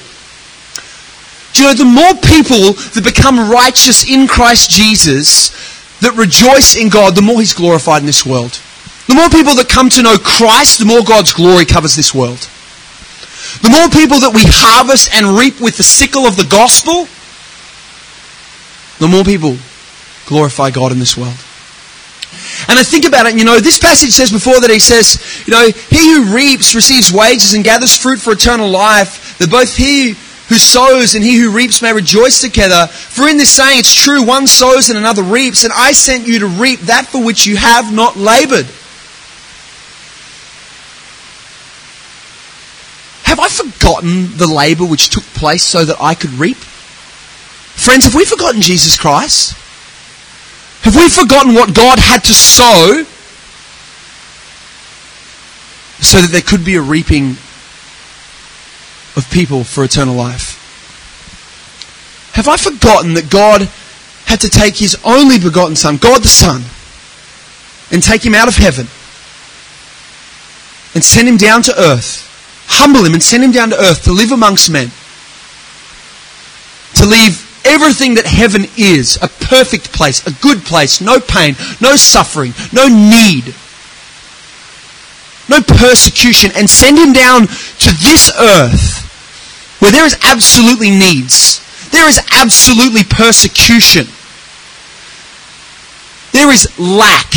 Do 1.53 1.61
you 1.61 1.67
know, 1.67 1.73
the 1.73 1.85
more 1.85 2.15
people 2.15 2.73
that 2.73 3.03
become 3.03 3.49
righteous 3.49 4.03
in 4.03 4.27
Christ 4.27 4.69
Jesus, 4.69 5.51
that 5.99 6.15
rejoice 6.15 6.75
in 6.75 6.89
God, 6.89 7.15
the 7.15 7.21
more 7.21 7.39
He's 7.39 7.53
glorified 7.53 8.01
in 8.01 8.05
this 8.07 8.25
world. 8.25 8.57
The 9.07 9.15
more 9.15 9.29
people 9.29 9.55
that 9.55 9.67
come 9.67 9.89
to 9.89 10.01
know 10.01 10.17
Christ, 10.17 10.79
the 10.79 10.85
more 10.85 11.03
God's 11.03 11.33
glory 11.33 11.65
covers 11.65 11.95
this 11.95 12.13
world. 12.13 12.47
The 13.61 13.69
more 13.69 13.89
people 13.89 14.19
that 14.21 14.33
we 14.33 14.45
harvest 14.45 15.09
and 15.11 15.37
reap 15.37 15.59
with 15.59 15.77
the 15.77 15.83
sickle 15.83 16.25
of 16.25 16.37
the 16.37 16.45
gospel, 16.45 17.09
the 19.01 19.07
more 19.07 19.23
people 19.23 19.57
glorify 20.27 20.69
God 20.69 20.91
in 20.91 20.99
this 20.99 21.17
world. 21.17 21.33
And 22.69 22.77
I 22.77 22.83
think 22.83 23.05
about 23.05 23.25
it, 23.25 23.35
you 23.35 23.43
know, 23.43 23.59
this 23.59 23.79
passage 23.79 24.11
says 24.11 24.31
before 24.31 24.61
that 24.61 24.69
he 24.69 24.79
says, 24.79 25.43
you 25.47 25.51
know, 25.51 25.65
he 25.89 26.13
who 26.13 26.35
reaps 26.35 26.75
receives 26.75 27.11
wages 27.11 27.55
and 27.55 27.63
gathers 27.63 27.97
fruit 27.97 28.19
for 28.19 28.33
eternal 28.33 28.69
life, 28.69 29.39
that 29.39 29.49
both 29.49 29.75
he 29.75 30.13
who 30.49 30.55
sows 30.55 31.15
and 31.15 31.23
he 31.23 31.35
who 31.37 31.49
reaps 31.51 31.81
may 31.81 31.91
rejoice 31.91 32.41
together. 32.41 32.85
For 32.85 33.27
in 33.27 33.37
this 33.37 33.49
saying 33.49 33.79
it's 33.79 33.93
true, 33.93 34.23
one 34.23 34.45
sows 34.45 34.89
and 34.89 34.99
another 34.99 35.23
reaps, 35.23 35.63
and 35.63 35.73
I 35.73 35.93
sent 35.93 36.27
you 36.27 36.39
to 36.39 36.47
reap 36.47 36.81
that 36.81 37.07
for 37.07 37.23
which 37.23 37.47
you 37.47 37.55
have 37.55 37.91
not 37.91 38.17
labored. 38.17 38.67
Have 43.23 43.39
I 43.39 43.47
forgotten 43.47 44.37
the 44.37 44.47
labor 44.47 44.85
which 44.85 45.09
took 45.09 45.23
place 45.23 45.63
so 45.63 45.85
that 45.85 45.97
I 45.99 46.13
could 46.13 46.31
reap? 46.31 46.57
Friends, 47.75 48.05
have 48.05 48.15
we 48.15 48.25
forgotten 48.25 48.61
Jesus 48.61 48.97
Christ? 48.97 49.53
Have 50.83 50.95
we 50.95 51.09
forgotten 51.09 51.53
what 51.53 51.75
God 51.75 51.99
had 51.99 52.23
to 52.23 52.33
sow 52.33 53.03
so 55.99 56.21
that 56.21 56.29
there 56.31 56.41
could 56.41 56.65
be 56.65 56.75
a 56.75 56.81
reaping 56.81 57.31
of 59.15 59.27
people 59.31 59.63
for 59.63 59.83
eternal 59.83 60.15
life? 60.15 60.57
Have 62.33 62.47
I 62.47 62.57
forgotten 62.57 63.13
that 63.13 63.29
God 63.29 63.69
had 64.25 64.41
to 64.41 64.49
take 64.49 64.77
his 64.77 64.97
only 65.03 65.37
begotten 65.37 65.75
Son, 65.75 65.97
God 65.97 66.23
the 66.23 66.29
Son, 66.29 66.63
and 67.91 68.01
take 68.01 68.25
him 68.25 68.33
out 68.33 68.47
of 68.47 68.55
heaven 68.55 68.87
and 70.95 71.03
send 71.03 71.27
him 71.27 71.37
down 71.37 71.61
to 71.63 71.79
earth, 71.79 72.27
humble 72.67 73.05
him 73.05 73.13
and 73.13 73.21
send 73.21 73.43
him 73.43 73.51
down 73.51 73.69
to 73.69 73.79
earth 73.79 74.03
to 74.05 74.13
live 74.13 74.31
amongst 74.31 74.71
men, 74.71 74.89
to 76.95 77.05
leave 77.05 77.50
everything 77.65 78.15
that 78.15 78.25
heaven 78.25 78.65
is 78.77 79.17
a 79.21 79.27
perfect 79.27 79.91
place, 79.91 80.25
a 80.25 80.33
good 80.41 80.63
place, 80.63 81.01
no 81.01 81.19
pain, 81.19 81.55
no 81.79 81.95
suffering, 81.95 82.53
no 82.73 82.87
need, 82.87 83.53
no 85.49 85.61
persecution, 85.61 86.51
and 86.55 86.69
send 86.69 86.97
him 86.97 87.13
down 87.13 87.47
to 87.47 87.89
this 88.01 88.31
earth 88.39 89.07
where 89.79 89.91
there 89.91 90.05
is 90.05 90.17
absolutely 90.23 90.89
needs, 90.89 91.59
there 91.89 92.07
is 92.07 92.19
absolutely 92.31 93.03
persecution, 93.03 94.05
there 96.31 96.51
is 96.51 96.67
lack, 96.79 97.31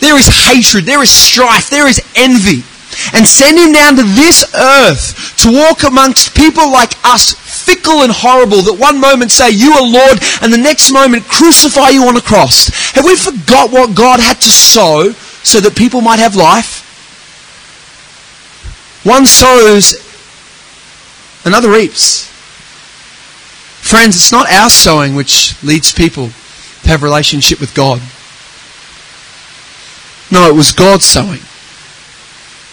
there 0.00 0.16
is 0.18 0.28
hatred, 0.28 0.84
there 0.84 1.02
is 1.02 1.10
strife, 1.10 1.70
there 1.70 1.88
is 1.88 2.00
envy. 2.14 2.62
And 3.12 3.26
send 3.26 3.58
him 3.58 3.72
down 3.72 3.96
to 3.96 4.04
this 4.04 4.46
earth 4.54 5.36
to 5.38 5.50
walk 5.50 5.82
amongst 5.82 6.36
people 6.36 6.70
like 6.70 6.92
us 7.04 7.34
fickle 7.64 8.02
and 8.02 8.12
horrible 8.12 8.62
that 8.62 8.78
one 8.78 9.00
moment 9.00 9.30
say, 9.30 9.50
You 9.50 9.72
are 9.72 9.86
Lord, 9.86 10.18
and 10.42 10.52
the 10.52 10.58
next 10.58 10.92
moment 10.92 11.24
crucify 11.24 11.90
you 11.90 12.04
on 12.04 12.16
a 12.16 12.20
cross? 12.20 12.68
Have 12.92 13.04
we 13.04 13.16
forgot 13.16 13.72
what 13.72 13.96
God 13.96 14.20
had 14.20 14.40
to 14.40 14.50
sow 14.50 15.12
so 15.42 15.60
that 15.60 15.76
people 15.76 16.00
might 16.00 16.18
have 16.18 16.36
life? 16.36 16.82
One 19.04 19.26
sows, 19.26 20.00
another 21.44 21.70
reaps. 21.70 22.26
Friends, 23.80 24.16
it's 24.16 24.32
not 24.32 24.50
our 24.50 24.70
sowing 24.70 25.14
which 25.14 25.62
leads 25.62 25.92
people 25.92 26.30
to 26.82 26.88
have 26.88 27.02
relationship 27.02 27.60
with 27.60 27.74
God. 27.74 28.00
No, 30.30 30.48
it 30.48 30.56
was 30.56 30.72
God's 30.72 31.04
sowing. 31.04 31.40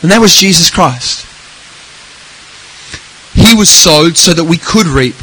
And 0.01 0.09
that 0.09 0.19
was 0.19 0.33
Jesus 0.33 0.71
Christ. 0.71 1.27
He 3.33 3.55
was 3.55 3.69
sowed 3.69 4.17
so 4.17 4.33
that 4.33 4.43
we 4.43 4.57
could 4.57 4.87
reap. 4.87 5.15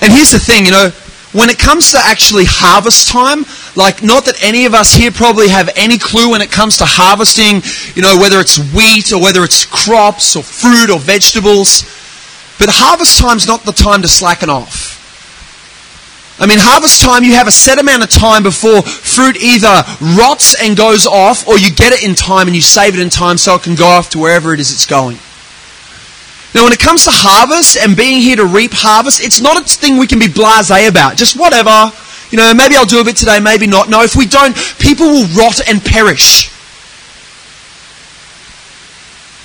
And 0.00 0.12
here's 0.12 0.32
the 0.32 0.38
thing, 0.38 0.66
you 0.66 0.72
know, 0.72 0.90
when 1.32 1.48
it 1.48 1.58
comes 1.58 1.92
to 1.92 1.98
actually 1.98 2.44
harvest 2.44 3.08
time, 3.08 3.44
like 3.74 4.02
not 4.02 4.26
that 4.26 4.42
any 4.42 4.66
of 4.66 4.74
us 4.74 4.92
here 4.92 5.10
probably 5.10 5.48
have 5.48 5.70
any 5.76 5.96
clue 5.96 6.30
when 6.30 6.42
it 6.42 6.50
comes 6.50 6.76
to 6.78 6.84
harvesting, 6.84 7.62
you 7.96 8.02
know, 8.02 8.18
whether 8.18 8.38
it's 8.38 8.58
wheat 8.74 9.12
or 9.12 9.20
whether 9.20 9.42
it's 9.42 9.64
crops 9.64 10.36
or 10.36 10.42
fruit 10.42 10.90
or 10.90 10.98
vegetables, 10.98 11.82
but 12.58 12.68
harvest 12.68 13.18
time's 13.18 13.46
not 13.46 13.64
the 13.64 13.72
time 13.72 14.02
to 14.02 14.08
slacken 14.08 14.50
off. 14.50 14.92
I 16.38 16.46
mean, 16.46 16.58
harvest 16.60 17.00
time, 17.00 17.24
you 17.24 17.34
have 17.34 17.46
a 17.46 17.52
set 17.52 17.78
amount 17.78 18.02
of 18.02 18.10
time 18.10 18.42
before 18.42 18.82
fruit 18.82 19.36
either 19.36 19.84
rots 20.18 20.56
and 20.60 20.76
goes 20.76 21.06
off, 21.06 21.46
or 21.46 21.56
you 21.56 21.70
get 21.70 21.92
it 21.92 22.02
in 22.02 22.14
time 22.14 22.46
and 22.48 22.56
you 22.56 22.62
save 22.62 22.94
it 22.94 23.00
in 23.00 23.10
time 23.10 23.38
so 23.38 23.54
it 23.54 23.62
can 23.62 23.74
go 23.74 23.86
off 23.86 24.10
to 24.10 24.18
wherever 24.18 24.52
it 24.52 24.60
is 24.60 24.72
it's 24.72 24.86
going. 24.86 25.18
Now, 26.54 26.64
when 26.64 26.72
it 26.72 26.80
comes 26.80 27.04
to 27.04 27.10
harvest 27.10 27.78
and 27.78 27.96
being 27.96 28.20
here 28.20 28.36
to 28.36 28.44
reap 28.44 28.72
harvest, 28.72 29.24
it's 29.24 29.40
not 29.40 29.56
a 29.56 29.64
thing 29.64 29.96
we 29.96 30.06
can 30.06 30.18
be 30.18 30.26
blasé 30.26 30.88
about. 30.88 31.16
Just 31.16 31.38
whatever. 31.38 31.90
You 32.30 32.38
know, 32.38 32.52
maybe 32.54 32.76
I'll 32.76 32.84
do 32.84 33.00
a 33.00 33.04
bit 33.04 33.16
today, 33.16 33.40
maybe 33.40 33.66
not. 33.66 33.88
No, 33.88 34.02
if 34.02 34.16
we 34.16 34.26
don't, 34.26 34.54
people 34.78 35.06
will 35.06 35.26
rot 35.36 35.60
and 35.66 35.82
perish. 35.82 36.48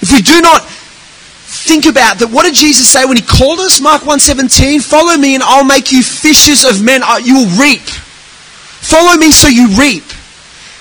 If 0.02 0.12
we 0.12 0.22
do 0.22 0.42
not 0.42 0.64
think 0.64 1.86
about 1.86 2.20
that, 2.20 2.30
what 2.30 2.44
did 2.44 2.56
Jesus 2.56 2.88
say 2.88 3.06
when 3.06 3.18
he 3.18 3.24
called 3.24 3.60
us? 3.60 3.80
Mark 3.80 4.04
1.17, 4.04 4.82
follow 4.82 5.18
me 5.18 5.36
and 5.36 5.44
I'll 5.44 5.66
make 5.66 5.92
you 5.92 6.04
fishers 6.04 6.64
of 6.64 6.84
men. 6.84 7.02
Uh, 7.04 7.20
you 7.24 7.36
will 7.36 7.60
reap. 7.60 7.84
Follow 7.84 9.16
me 9.18 9.32
so 9.32 9.48
you 9.48 9.76
reap. 9.76 10.04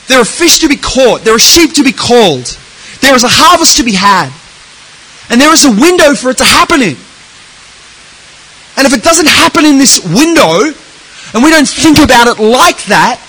There 0.06 0.20
are 0.20 0.24
fish 0.24 0.60
to 0.60 0.68
be 0.68 0.76
caught. 0.76 1.22
There 1.22 1.34
are 1.34 1.40
sheep 1.40 1.74
to 1.74 1.82
be 1.82 1.92
called. 1.92 2.56
There 3.00 3.14
is 3.14 3.24
a 3.24 3.30
harvest 3.30 3.78
to 3.78 3.84
be 3.84 3.92
had. 3.92 4.30
And 5.28 5.40
there 5.40 5.52
is 5.52 5.64
a 5.64 5.70
window 5.70 6.14
for 6.14 6.30
it 6.30 6.38
to 6.38 6.44
happen 6.44 6.82
in. 6.82 6.96
And 8.76 8.86
if 8.86 8.92
it 8.92 9.02
doesn't 9.02 9.26
happen 9.26 9.64
in 9.64 9.78
this 9.78 10.04
window, 10.04 10.72
and 11.34 11.42
we 11.42 11.50
don't 11.50 11.66
think 11.66 11.98
about 11.98 12.28
it 12.28 12.38
like 12.38 12.84
that, 12.84 13.20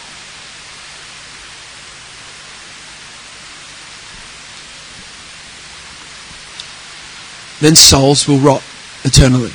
then 7.60 7.76
souls 7.76 8.28
will 8.28 8.40
rot 8.40 8.64
eternally. 9.04 9.52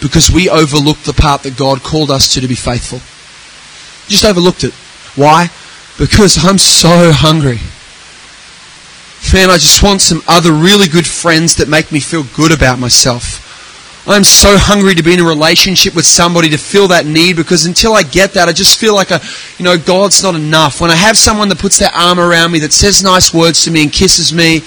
Because 0.00 0.30
we 0.30 0.48
overlooked 0.50 1.04
the 1.04 1.12
part 1.12 1.42
that 1.44 1.56
God 1.56 1.82
called 1.82 2.10
us 2.10 2.34
to 2.34 2.40
to 2.40 2.48
be 2.48 2.54
faithful. 2.54 2.98
Just 4.08 4.24
overlooked 4.24 4.64
it. 4.64 4.74
Why? 5.14 5.48
Because 5.98 6.44
I'm 6.44 6.58
so 6.58 7.12
hungry 7.12 7.60
Man, 9.32 9.50
I 9.50 9.58
just 9.58 9.82
want 9.82 10.00
some 10.00 10.22
other 10.28 10.52
really 10.52 10.86
good 10.86 11.06
friends 11.06 11.56
that 11.56 11.68
make 11.68 11.90
me 11.90 11.98
feel 11.98 12.22
good 12.36 12.52
about 12.52 12.78
myself. 12.78 13.40
I'm 14.06 14.22
so 14.22 14.56
hungry 14.58 14.94
to 14.94 15.02
be 15.02 15.14
in 15.14 15.20
a 15.20 15.24
relationship 15.24 15.96
with 15.96 16.04
somebody 16.04 16.50
to 16.50 16.58
fill 16.58 16.88
that 16.88 17.06
need 17.06 17.36
because 17.36 17.64
until 17.64 17.94
I 17.94 18.02
get 18.04 18.34
that, 18.34 18.48
I 18.48 18.52
just 18.52 18.78
feel 18.78 18.94
like 18.94 19.10
a, 19.10 19.20
you 19.58 19.64
know, 19.64 19.78
God's 19.78 20.22
not 20.22 20.34
enough. 20.34 20.80
When 20.80 20.90
I 20.90 20.94
have 20.94 21.16
someone 21.16 21.48
that 21.48 21.58
puts 21.58 21.78
their 21.78 21.88
arm 21.88 22.20
around 22.20 22.52
me, 22.52 22.60
that 22.60 22.72
says 22.72 23.02
nice 23.02 23.32
words 23.32 23.64
to 23.64 23.70
me 23.70 23.82
and 23.82 23.92
kisses 23.92 24.32
me, 24.32 24.58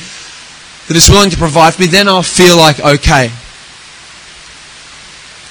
that 0.87 0.97
is 0.97 1.09
willing 1.09 1.29
to 1.29 1.37
provide 1.37 1.75
for 1.75 1.83
me, 1.83 1.87
then 1.87 2.07
I'll 2.07 2.23
feel 2.23 2.57
like, 2.57 2.79
okay. 2.79 3.29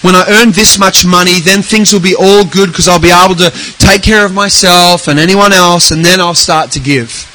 When 0.03 0.15
I 0.15 0.43
earn 0.43 0.51
this 0.51 0.79
much 0.79 1.07
money, 1.07 1.41
then 1.41 1.63
things 1.63 1.93
will 1.93 2.01
be 2.01 2.17
all 2.17 2.45
good 2.45 2.69
because 2.69 2.89
I'll 2.89 3.01
be 3.01 3.13
able 3.15 3.37
to 3.37 3.51
take 3.79 4.03
care 4.03 4.27
of 4.27 4.35
myself 4.35 5.09
and 5.09 5.19
anyone 5.19 5.53
else, 5.53 5.91
and 5.91 6.05
then 6.05 6.21
I'll 6.21 6.35
start 6.35 6.73
to 6.73 6.81
give. 6.81 7.33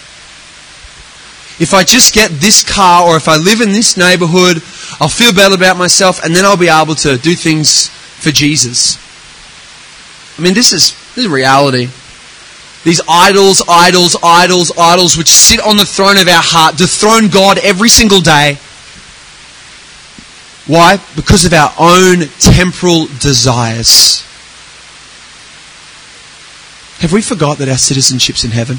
If 1.62 1.76
I 1.76 1.84
just 1.84 2.16
get 2.16 2.32
this 2.32 2.64
car 2.64 3.08
or 3.08 3.18
if 3.18 3.28
I 3.28 3.38
live 3.38 3.62
in 3.62 3.70
this 3.70 3.96
neighborhood, 3.96 4.64
I'll 5.00 5.08
feel 5.08 5.32
better 5.32 5.54
about 5.54 5.78
myself 5.78 6.24
and 6.24 6.36
then 6.36 6.44
I'll 6.44 6.58
be 6.58 6.70
able 6.70 6.96
to 6.96 7.20
do 7.20 7.36
things 7.36 7.88
for 7.88 8.32
Jesus. 8.32 8.98
I 10.40 10.42
mean, 10.42 10.56
this 10.56 10.74
is, 10.74 10.94
this 11.14 11.26
is 11.26 11.28
reality. 11.28 11.88
These 12.84 13.02
idols, 13.08 13.62
idols, 13.70 14.18
idols, 14.24 14.76
idols 14.76 15.16
which 15.16 15.30
sit 15.30 15.60
on 15.60 15.78
the 15.78 15.86
throne 15.86 16.18
of 16.18 16.28
our 16.28 16.42
heart, 16.42 16.78
dethrone 16.78 17.28
God 17.28 17.60
every 17.60 17.90
single 17.90 18.22
day. 18.22 18.58
Why? 20.66 20.98
Because 21.16 21.46
of 21.46 21.54
our 21.54 21.72
own 21.78 22.22
temporal 22.40 23.06
desires. 23.06 24.26
Have 27.02 27.14
we 27.14 27.22
forgot 27.22 27.60
that 27.60 27.70
our 27.70 27.78
citizenship's 27.78 28.44
in 28.44 28.50
heaven? 28.50 28.78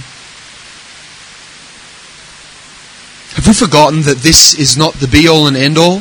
Have 3.42 3.48
we 3.48 3.54
forgotten 3.54 4.02
that 4.02 4.18
this 4.18 4.56
is 4.56 4.76
not 4.76 4.94
the 4.94 5.08
be 5.08 5.26
all 5.26 5.48
and 5.48 5.56
end 5.56 5.76
all? 5.76 6.00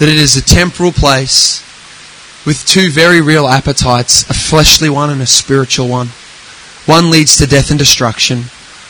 That 0.00 0.08
it 0.08 0.16
is 0.16 0.36
a 0.36 0.42
temporal 0.42 0.90
place 0.90 1.62
with 2.44 2.66
two 2.66 2.90
very 2.90 3.20
real 3.20 3.46
appetites, 3.46 4.28
a 4.28 4.34
fleshly 4.34 4.90
one 4.90 5.08
and 5.08 5.22
a 5.22 5.26
spiritual 5.26 5.86
one. 5.86 6.08
One 6.84 7.12
leads 7.12 7.36
to 7.36 7.46
death 7.46 7.70
and 7.70 7.78
destruction. 7.78 8.46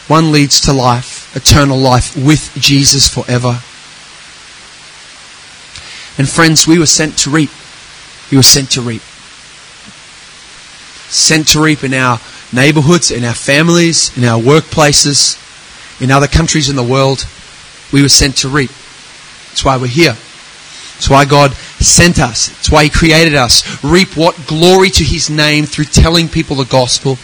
One 0.06 0.32
leads 0.32 0.62
to 0.62 0.72
life, 0.72 1.36
eternal 1.36 1.76
life 1.76 2.16
with 2.16 2.52
Jesus 2.58 3.06
forever. 3.06 3.60
And 6.16 6.26
friends, 6.26 6.66
we 6.66 6.78
were 6.78 6.86
sent 6.86 7.18
to 7.18 7.30
reap. 7.30 7.50
We 8.30 8.38
were 8.38 8.42
sent 8.42 8.70
to 8.72 8.80
reap. 8.80 9.02
Sent 11.10 11.48
to 11.48 11.62
reap 11.62 11.84
in 11.84 11.92
our 11.92 12.18
neighborhoods, 12.50 13.10
in 13.10 13.24
our 13.24 13.34
families, 13.34 14.16
in 14.16 14.24
our 14.24 14.40
workplaces, 14.40 15.36
in 16.00 16.10
other 16.10 16.28
countries 16.28 16.70
in 16.70 16.76
the 16.76 16.82
world. 16.82 17.26
We 17.92 18.02
were 18.02 18.08
sent 18.08 18.38
to 18.38 18.48
reap. 18.48 18.70
That's 19.48 19.64
why 19.64 19.76
we're 19.76 19.86
here. 19.86 20.12
That's 20.12 21.08
why 21.08 21.24
God 21.24 21.52
sent 21.52 22.18
us. 22.18 22.48
That's 22.48 22.70
why 22.70 22.84
He 22.84 22.90
created 22.90 23.34
us. 23.34 23.82
Reap 23.84 24.16
what? 24.16 24.36
Glory 24.46 24.90
to 24.90 25.04
His 25.04 25.30
name 25.30 25.64
through 25.64 25.86
telling 25.86 26.28
people 26.28 26.56
the 26.56 26.64
gospel. 26.64 27.16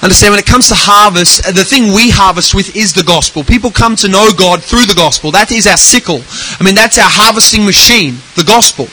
Understand, 0.00 0.32
when 0.32 0.38
it 0.38 0.46
comes 0.46 0.68
to 0.68 0.74
harvest, 0.76 1.48
uh, 1.48 1.50
the 1.50 1.64
thing 1.64 1.92
we 1.92 2.08
harvest 2.08 2.54
with 2.54 2.76
is 2.76 2.92
the 2.92 3.02
gospel. 3.02 3.42
People 3.42 3.70
come 3.70 3.96
to 3.96 4.08
know 4.08 4.30
God 4.36 4.62
through 4.62 4.86
the 4.86 4.94
gospel. 4.94 5.32
That 5.32 5.50
is 5.50 5.66
our 5.66 5.76
sickle. 5.76 6.22
I 6.60 6.64
mean, 6.64 6.76
that's 6.76 6.98
our 6.98 7.10
harvesting 7.10 7.64
machine, 7.64 8.18
the 8.36 8.44
gospel. 8.44 8.86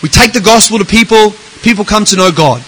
We 0.00 0.08
take 0.08 0.32
the 0.32 0.40
gospel 0.40 0.78
to 0.78 0.84
people, 0.84 1.32
people 1.62 1.84
come 1.84 2.04
to 2.04 2.16
know 2.16 2.30
God. 2.30 2.62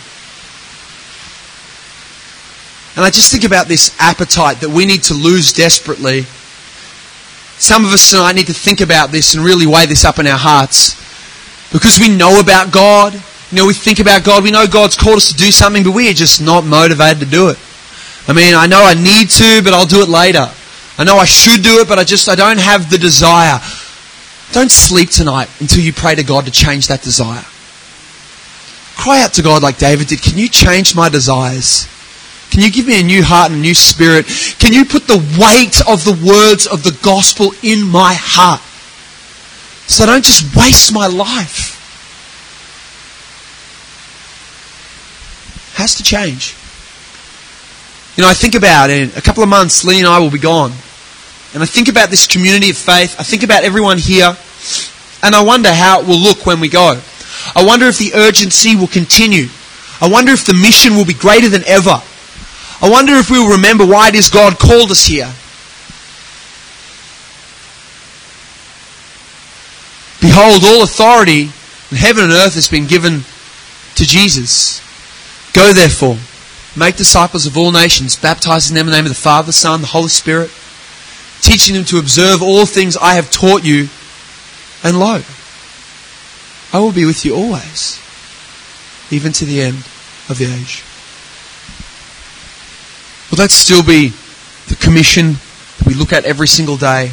And 2.96 3.04
I 3.04 3.10
just 3.10 3.30
think 3.30 3.44
about 3.44 3.68
this 3.68 3.94
appetite 4.00 4.60
that 4.62 4.70
we 4.70 4.84
need 4.84 5.04
to 5.04 5.14
lose 5.14 5.52
desperately 5.52 6.26
some 7.60 7.84
of 7.84 7.92
us 7.92 8.10
tonight 8.10 8.36
need 8.36 8.46
to 8.46 8.54
think 8.54 8.80
about 8.80 9.10
this 9.10 9.34
and 9.34 9.44
really 9.44 9.66
weigh 9.66 9.84
this 9.84 10.06
up 10.06 10.18
in 10.18 10.26
our 10.26 10.38
hearts. 10.38 10.96
Because 11.72 12.00
we 12.00 12.08
know 12.08 12.40
about 12.40 12.72
God. 12.72 13.12
You 13.12 13.56
know, 13.56 13.66
we 13.66 13.74
think 13.74 13.98
about 13.98 14.24
God. 14.24 14.42
We 14.42 14.50
know 14.50 14.66
God's 14.66 14.96
called 14.96 15.18
us 15.18 15.30
to 15.30 15.36
do 15.36 15.50
something, 15.50 15.84
but 15.84 15.92
we 15.92 16.08
are 16.08 16.14
just 16.14 16.40
not 16.40 16.64
motivated 16.64 17.20
to 17.20 17.26
do 17.26 17.50
it. 17.50 17.58
I 18.26 18.32
mean, 18.32 18.54
I 18.54 18.66
know 18.66 18.82
I 18.82 18.94
need 18.94 19.28
to, 19.28 19.60
but 19.62 19.74
I'll 19.74 19.86
do 19.86 20.00
it 20.00 20.08
later. 20.08 20.48
I 20.96 21.04
know 21.04 21.16
I 21.16 21.26
should 21.26 21.62
do 21.62 21.80
it, 21.80 21.88
but 21.88 21.98
I 21.98 22.04
just, 22.04 22.28
I 22.28 22.34
don't 22.34 22.58
have 22.58 22.88
the 22.88 22.96
desire. 22.96 23.60
Don't 24.52 24.70
sleep 24.70 25.10
tonight 25.10 25.50
until 25.60 25.84
you 25.84 25.92
pray 25.92 26.14
to 26.14 26.24
God 26.24 26.46
to 26.46 26.50
change 26.50 26.88
that 26.88 27.02
desire. 27.02 27.44
Cry 28.96 29.22
out 29.22 29.34
to 29.34 29.42
God 29.42 29.62
like 29.62 29.76
David 29.76 30.08
did. 30.08 30.22
Can 30.22 30.38
you 30.38 30.48
change 30.48 30.96
my 30.96 31.08
desires? 31.10 31.88
Can 32.50 32.62
you 32.62 32.70
give 32.70 32.86
me 32.86 33.00
a 33.00 33.02
new 33.02 33.22
heart 33.22 33.50
and 33.50 33.60
a 33.60 33.62
new 33.62 33.74
spirit? 33.74 34.26
Can 34.58 34.72
you 34.72 34.84
put 34.84 35.06
the 35.06 35.18
weight 35.38 35.80
of 35.86 36.04
the 36.04 36.18
words 36.26 36.66
of 36.66 36.82
the 36.82 36.98
gospel 37.02 37.52
in 37.62 37.86
my 37.86 38.14
heart? 38.14 38.60
So 39.86 40.04
I 40.04 40.06
don't 40.06 40.24
just 40.24 40.54
waste 40.56 40.92
my 40.92 41.06
life. 41.06 41.78
Has 45.74 45.94
to 45.96 46.02
change. 46.02 46.54
You 48.16 48.22
know, 48.22 48.28
I 48.28 48.34
think 48.34 48.54
about 48.54 48.90
in 48.90 49.10
a 49.16 49.20
couple 49.20 49.42
of 49.42 49.48
months, 49.48 49.84
Lee 49.84 49.98
and 49.98 50.08
I 50.08 50.18
will 50.18 50.30
be 50.30 50.38
gone. 50.38 50.72
And 51.54 51.62
I 51.62 51.66
think 51.66 51.88
about 51.88 52.10
this 52.10 52.26
community 52.26 52.70
of 52.70 52.76
faith. 52.76 53.16
I 53.18 53.22
think 53.22 53.42
about 53.42 53.64
everyone 53.64 53.98
here. 53.98 54.36
And 55.22 55.34
I 55.34 55.42
wonder 55.42 55.72
how 55.72 56.00
it 56.00 56.06
will 56.06 56.18
look 56.18 56.46
when 56.46 56.60
we 56.60 56.68
go. 56.68 57.00
I 57.54 57.64
wonder 57.64 57.86
if 57.86 57.98
the 57.98 58.12
urgency 58.14 58.76
will 58.76 58.88
continue. 58.88 59.46
I 60.00 60.08
wonder 60.08 60.32
if 60.32 60.44
the 60.44 60.54
mission 60.54 60.96
will 60.96 61.04
be 61.04 61.14
greater 61.14 61.48
than 61.48 61.64
ever. 61.66 62.02
I 62.82 62.88
wonder 62.88 63.14
if 63.14 63.30
we'll 63.30 63.52
remember 63.52 63.84
why 63.84 64.08
it 64.08 64.14
is 64.14 64.30
God 64.30 64.58
called 64.58 64.90
us 64.90 65.06
here. 65.06 65.32
Behold, 70.20 70.64
all 70.64 70.82
authority 70.82 71.50
in 71.90 71.96
heaven 71.96 72.24
and 72.24 72.32
earth 72.32 72.54
has 72.54 72.68
been 72.68 72.86
given 72.86 73.24
to 73.96 74.04
Jesus. 74.04 74.80
Go 75.52 75.72
therefore, 75.72 76.16
make 76.76 76.96
disciples 76.96 77.46
of 77.46 77.56
all 77.58 77.72
nations, 77.72 78.16
baptizing 78.16 78.74
them 78.74 78.86
in 78.86 78.92
the 78.92 78.96
name 78.96 79.06
of 79.06 79.10
the 79.10 79.14
Father, 79.14 79.52
Son, 79.52 79.80
the 79.80 79.88
Holy 79.88 80.08
Spirit, 80.08 80.50
teaching 81.42 81.74
them 81.74 81.84
to 81.86 81.98
observe 81.98 82.42
all 82.42 82.64
things 82.64 82.96
I 82.96 83.14
have 83.14 83.30
taught 83.30 83.64
you, 83.64 83.88
and 84.84 84.98
lo, 84.98 85.22
I 86.72 86.78
will 86.78 86.92
be 86.92 87.04
with 87.04 87.24
you 87.24 87.34
always, 87.34 88.00
even 89.10 89.32
to 89.32 89.44
the 89.44 89.60
end 89.60 89.78
of 90.28 90.38
the 90.38 90.46
age. 90.46 90.84
That 93.40 93.50
still 93.50 93.82
be 93.82 94.08
the 94.68 94.76
commission 94.78 95.32
that 95.78 95.86
we 95.86 95.94
look 95.94 96.12
at 96.12 96.26
every 96.26 96.46
single 96.46 96.76
day? 96.76 97.10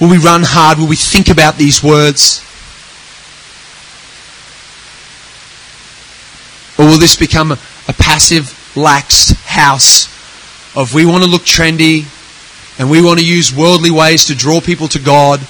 Will 0.00 0.08
we 0.08 0.18
run 0.18 0.42
hard? 0.44 0.78
Will 0.78 0.86
we 0.86 0.94
think 0.94 1.30
about 1.30 1.56
these 1.56 1.82
words? 1.82 2.38
Or 6.78 6.86
will 6.86 7.00
this 7.00 7.16
become 7.16 7.50
a, 7.50 7.58
a 7.88 7.92
passive, 7.92 8.54
laxed 8.74 9.34
house 9.46 10.06
of 10.76 10.94
we 10.94 11.04
want 11.04 11.24
to 11.24 11.28
look 11.28 11.42
trendy 11.42 12.06
and 12.78 12.88
we 12.88 13.02
want 13.02 13.18
to 13.18 13.26
use 13.26 13.52
worldly 13.52 13.90
ways 13.90 14.26
to 14.26 14.36
draw 14.36 14.60
people 14.60 14.86
to 14.86 15.00
God 15.00 15.40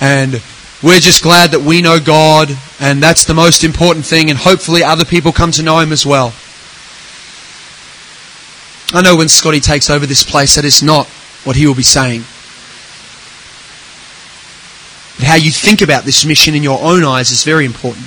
and 0.00 0.42
we're 0.82 0.98
just 0.98 1.22
glad 1.22 1.52
that 1.52 1.60
we 1.60 1.80
know 1.80 2.00
God 2.00 2.50
and 2.80 3.00
that's 3.00 3.24
the 3.24 3.34
most 3.34 3.62
important 3.62 4.04
thing 4.04 4.30
and 4.30 4.38
hopefully 4.40 4.82
other 4.82 5.04
people 5.04 5.30
come 5.30 5.52
to 5.52 5.62
know 5.62 5.78
Him 5.78 5.92
as 5.92 6.04
well. 6.04 6.34
I 8.94 9.02
know 9.02 9.16
when 9.16 9.28
Scotty 9.28 9.58
takes 9.58 9.90
over 9.90 10.06
this 10.06 10.22
place, 10.22 10.54
that 10.54 10.64
is 10.64 10.80
not 10.80 11.08
what 11.42 11.56
he 11.56 11.66
will 11.66 11.74
be 11.74 11.82
saying. 11.82 12.20
But 15.18 15.26
how 15.26 15.34
you 15.34 15.50
think 15.50 15.82
about 15.82 16.04
this 16.04 16.24
mission 16.24 16.54
in 16.54 16.62
your 16.62 16.78
own 16.80 17.02
eyes 17.02 17.32
is 17.32 17.42
very 17.42 17.64
important. 17.64 18.06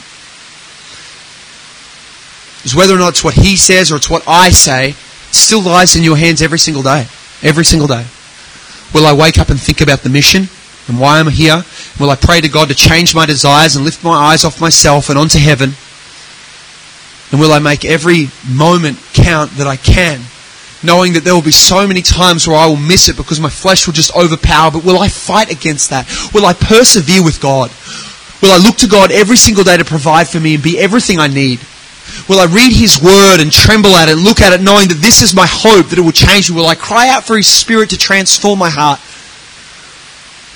Because 2.55 2.73
whether 2.73 2.95
or 2.95 2.99
not 2.99 3.09
it's 3.09 3.23
what 3.23 3.33
he 3.33 3.57
says 3.57 3.91
or 3.91 3.97
it's 3.97 4.09
what 4.09 4.23
I 4.27 4.49
say, 4.49 4.93
still 5.31 5.61
lies 5.61 5.97
in 5.97 6.03
your 6.03 6.15
hands 6.15 6.41
every 6.41 6.59
single 6.59 6.83
day. 6.83 7.05
Every 7.43 7.65
single 7.65 7.89
day. 7.89 8.05
Will 8.93 9.05
I 9.05 9.11
wake 9.11 9.37
up 9.37 9.49
and 9.49 9.59
think 9.59 9.81
about 9.81 10.03
the 10.03 10.09
mission 10.09 10.47
and 10.87 11.01
why 11.01 11.19
I'm 11.19 11.27
here? 11.27 11.65
Will 11.99 12.11
I 12.11 12.15
pray 12.15 12.39
to 12.39 12.47
God 12.47 12.69
to 12.69 12.75
change 12.75 13.13
my 13.13 13.25
desires 13.25 13.75
and 13.75 13.83
lift 13.83 14.05
my 14.05 14.31
eyes 14.31 14.45
off 14.45 14.61
myself 14.61 15.09
and 15.09 15.19
onto 15.19 15.37
heaven? 15.37 15.71
And 17.33 17.41
will 17.41 17.51
I 17.51 17.59
make 17.59 17.83
every 17.83 18.29
moment 18.49 18.99
count 19.11 19.51
that 19.57 19.67
I 19.67 19.75
can 19.75 20.21
knowing 20.83 21.13
that 21.13 21.23
there 21.23 21.33
will 21.33 21.41
be 21.41 21.51
so 21.51 21.87
many 21.87 22.01
times 22.01 22.47
where 22.47 22.57
I 22.57 22.67
will 22.67 22.77
miss 22.77 23.09
it 23.09 23.17
because 23.17 23.39
my 23.39 23.49
flesh 23.49 23.87
will 23.87 23.93
just 23.93 24.15
overpower. 24.15 24.71
But 24.71 24.83
will 24.85 24.99
I 24.99 25.07
fight 25.07 25.51
against 25.51 25.89
that? 25.89 26.07
Will 26.33 26.45
I 26.45 26.53
persevere 26.53 27.23
with 27.23 27.41
God? 27.41 27.71
Will 28.41 28.51
I 28.51 28.57
look 28.57 28.77
to 28.77 28.87
God 28.87 29.11
every 29.11 29.37
single 29.37 29.63
day 29.63 29.77
to 29.77 29.85
provide 29.85 30.27
for 30.27 30.39
me 30.39 30.55
and 30.55 30.63
be 30.63 30.77
everything 30.77 31.19
I 31.19 31.27
need? 31.27 31.59
Will 32.29 32.39
I 32.39 32.45
read 32.45 32.71
His 32.71 33.01
Word 33.01 33.39
and 33.39 33.51
tremble 33.51 33.95
at 33.95 34.09
it, 34.09 34.13
and 34.13 34.21
look 34.21 34.41
at 34.41 34.53
it, 34.53 34.61
knowing 34.61 34.87
that 34.89 34.99
this 35.01 35.21
is 35.21 35.33
my 35.33 35.47
hope, 35.47 35.87
that 35.87 35.99
it 35.99 36.01
will 36.01 36.11
change 36.11 36.49
me? 36.49 36.57
Will 36.57 36.67
I 36.67 36.75
cry 36.75 37.09
out 37.09 37.23
for 37.23 37.35
His 37.35 37.47
Spirit 37.47 37.89
to 37.91 37.97
transform 37.97 38.59
my 38.59 38.69
heart? 38.69 38.99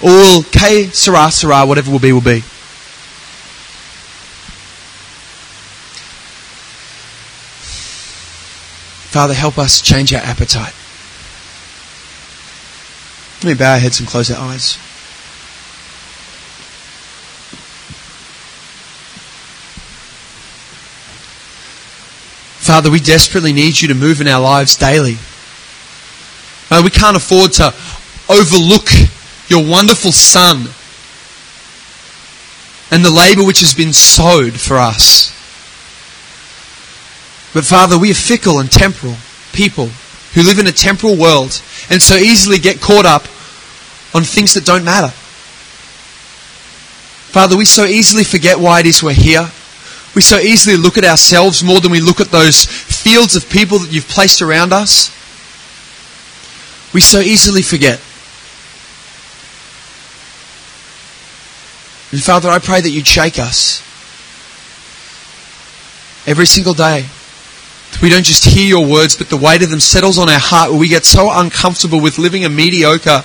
Or 0.04 0.10
will 0.10 0.44
Que 0.44 0.90
sera 0.94 1.32
sera, 1.32 1.66
whatever 1.66 1.92
will 1.92 2.00
be, 2.00 2.14
will 2.14 2.22
be? 2.22 2.44
Father, 9.12 9.34
help 9.34 9.58
us 9.58 9.82
change 9.82 10.14
our 10.14 10.22
appetite. 10.22 10.74
Let 13.44 13.50
me 13.50 13.60
bow 13.60 13.74
our 13.74 13.78
heads 13.78 14.00
and 14.00 14.08
close 14.08 14.32
our 14.32 14.40
eyes. 14.40 14.78
Father, 22.64 22.90
we 22.90 23.02
desperately 23.02 23.52
need 23.52 23.82
you 23.82 23.90
to 23.90 23.94
move 23.94 24.22
in 24.22 24.30
our 24.30 24.40
lives 24.40 24.78
daily. 24.78 25.18
Uh, 26.70 26.82
we 26.82 26.90
can't 26.90 27.18
afford 27.18 27.52
to 27.52 27.74
overlook 28.30 28.88
your 29.50 29.70
wonderful 29.70 30.14
Son 30.14 30.68
and 32.92 33.04
the 33.04 33.12
labour 33.12 33.44
which 33.44 33.60
has 33.60 33.74
been 33.74 33.92
sowed 33.92 34.54
for 34.54 34.78
us. 34.78 35.41
But 37.54 37.66
Father, 37.66 37.98
we 37.98 38.12
are 38.12 38.16
fickle 38.16 38.60
and 38.60 38.72
temporal 38.72 39.16
people 39.52 39.88
who 40.34 40.44
live 40.44 40.60
in 40.60 40.68
a 40.68 40.72
temporal 40.72 41.18
world 41.18 41.62
and 41.90 42.02
so 42.02 42.16
easily 42.16 42.60
get 42.60 42.80
caught 42.80 43.06
up 43.06 43.24
on 44.14 44.24
things 44.24 44.54
that 44.54 44.66
don't 44.66 44.86
matter. 44.86 45.12
Father, 47.32 47.58
we 47.58 47.66
so 47.66 47.86
easily 47.86 48.24
forget 48.24 48.60
why 48.60 48.80
it 48.80 48.86
is 48.86 49.04
we're 49.04 49.14
here. 49.14 49.50
We 50.16 50.22
so 50.22 50.38
easily 50.38 50.76
look 50.76 50.98
at 50.98 51.06
ourselves 51.06 51.64
more 51.64 51.80
than 51.80 51.92
we 51.92 52.02
look 52.02 52.20
at 52.20 52.28
those 52.28 52.66
fields 52.66 53.36
of 53.36 53.50
people 53.50 53.80
that 53.80 53.92
you've 53.92 54.08
placed 54.08 54.42
around 54.42 54.74
us. 54.74 55.10
We 56.94 57.00
so 57.00 57.20
easily 57.20 57.62
forget. 57.62 58.00
And 62.12 62.22
Father, 62.22 62.50
I 62.50 62.60
pray 62.60 62.82
that 62.82 62.90
you'd 62.90 63.08
shake 63.08 63.40
us 63.40 63.80
every 66.28 66.46
single 66.46 66.74
day. 66.74 67.06
We 68.02 68.10
don't 68.10 68.26
just 68.26 68.46
hear 68.46 68.66
your 68.66 68.86
words, 68.88 69.16
but 69.16 69.30
the 69.30 69.38
weight 69.38 69.62
of 69.62 69.70
them 69.70 69.80
settles 69.80 70.18
on 70.18 70.28
our 70.28 70.40
heart 70.40 70.72
where 70.72 70.80
we 70.80 70.88
get 70.88 71.06
so 71.06 71.30
uncomfortable 71.32 72.02
with 72.02 72.18
living 72.18 72.46
a 72.46 72.50
mediocre, 72.50 73.24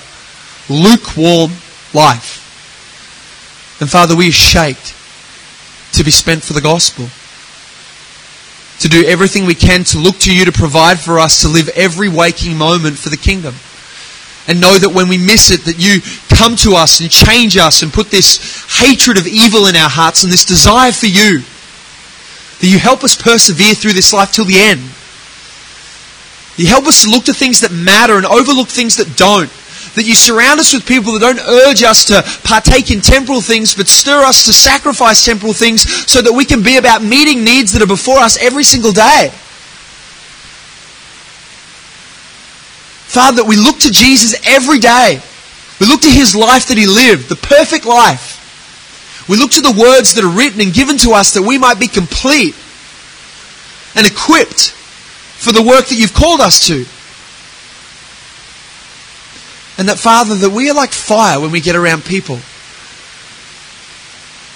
lukewarm 0.68 1.52
life. 1.94 2.44
And 3.80 3.90
Father, 3.90 4.14
we 4.14 4.28
are 4.28 4.32
shaped 4.32 4.94
to 5.92 6.04
be 6.04 6.10
spent 6.10 6.42
for 6.42 6.52
the 6.52 6.60
gospel. 6.60 7.08
To 8.80 8.88
do 8.88 9.06
everything 9.08 9.46
we 9.46 9.54
can 9.54 9.84
to 9.84 9.98
look 9.98 10.18
to 10.20 10.34
you 10.34 10.44
to 10.44 10.52
provide 10.52 11.00
for 11.00 11.18
us 11.18 11.40
to 11.40 11.48
live 11.48 11.70
every 11.70 12.10
waking 12.10 12.58
moment 12.58 12.98
for 12.98 13.08
the 13.08 13.16
kingdom. 13.16 13.54
And 14.46 14.60
know 14.60 14.76
that 14.78 14.90
when 14.90 15.08
we 15.08 15.16
miss 15.16 15.50
it, 15.50 15.64
that 15.64 15.78
you 15.78 16.00
come 16.36 16.54
to 16.56 16.76
us 16.76 17.00
and 17.00 17.10
change 17.10 17.56
us 17.56 17.82
and 17.82 17.90
put 17.90 18.10
this 18.10 18.66
hatred 18.78 19.16
of 19.16 19.26
evil 19.26 19.66
in 19.66 19.74
our 19.74 19.88
hearts 19.88 20.22
and 20.22 20.30
this 20.30 20.44
desire 20.44 20.92
for 20.92 21.06
you. 21.06 21.42
That 22.60 22.68
you 22.68 22.78
help 22.78 23.04
us 23.04 23.14
persevere 23.14 23.74
through 23.74 23.92
this 23.92 24.12
life 24.12 24.32
till 24.32 24.44
the 24.44 24.58
end. 24.58 24.80
You 26.56 26.66
help 26.66 26.86
us 26.86 27.04
to 27.04 27.10
look 27.10 27.24
to 27.24 27.34
things 27.34 27.60
that 27.60 27.72
matter 27.72 28.16
and 28.16 28.24
overlook 28.24 28.68
things 28.68 28.96
that 28.96 29.16
don't. 29.16 29.50
That 29.94 30.04
you 30.04 30.14
surround 30.14 30.60
us 30.60 30.72
with 30.72 30.86
people 30.86 31.12
that 31.12 31.20
don't 31.20 31.40
urge 31.40 31.82
us 31.82 32.06
to 32.06 32.22
partake 32.44 32.90
in 32.90 33.00
temporal 33.00 33.40
things, 33.40 33.74
but 33.74 33.88
stir 33.88 34.22
us 34.24 34.44
to 34.46 34.52
sacrifice 34.52 35.24
temporal 35.24 35.52
things 35.52 35.82
so 36.10 36.20
that 36.22 36.32
we 36.32 36.44
can 36.44 36.62
be 36.62 36.76
about 36.76 37.02
meeting 37.02 37.44
needs 37.44 37.72
that 37.72 37.82
are 37.82 37.86
before 37.86 38.18
us 38.18 38.36
every 38.42 38.64
single 38.64 38.92
day. 38.92 39.30
Father, 43.08 43.36
that 43.36 43.48
we 43.48 43.56
look 43.56 43.78
to 43.80 43.90
Jesus 43.90 44.34
every 44.46 44.78
day. 44.78 45.20
We 45.80 45.86
look 45.86 46.02
to 46.02 46.10
his 46.10 46.34
life 46.34 46.68
that 46.68 46.76
he 46.76 46.86
lived, 46.86 47.28
the 47.28 47.36
perfect 47.36 47.86
life. 47.86 48.35
We 49.28 49.36
look 49.36 49.50
to 49.52 49.60
the 49.60 49.72
words 49.72 50.14
that 50.14 50.24
are 50.24 50.30
written 50.30 50.60
and 50.60 50.72
given 50.72 50.98
to 50.98 51.12
us 51.12 51.34
that 51.34 51.42
we 51.42 51.58
might 51.58 51.80
be 51.80 51.88
complete 51.88 52.54
and 53.94 54.06
equipped 54.06 54.70
for 54.70 55.52
the 55.52 55.62
work 55.62 55.86
that 55.86 55.96
you've 55.96 56.14
called 56.14 56.40
us 56.40 56.66
to. 56.68 56.84
And 59.78 59.88
that, 59.88 59.98
Father, 59.98 60.34
that 60.36 60.50
we 60.50 60.70
are 60.70 60.74
like 60.74 60.92
fire 60.92 61.40
when 61.40 61.50
we 61.50 61.60
get 61.60 61.76
around 61.76 62.04
people. 62.04 62.36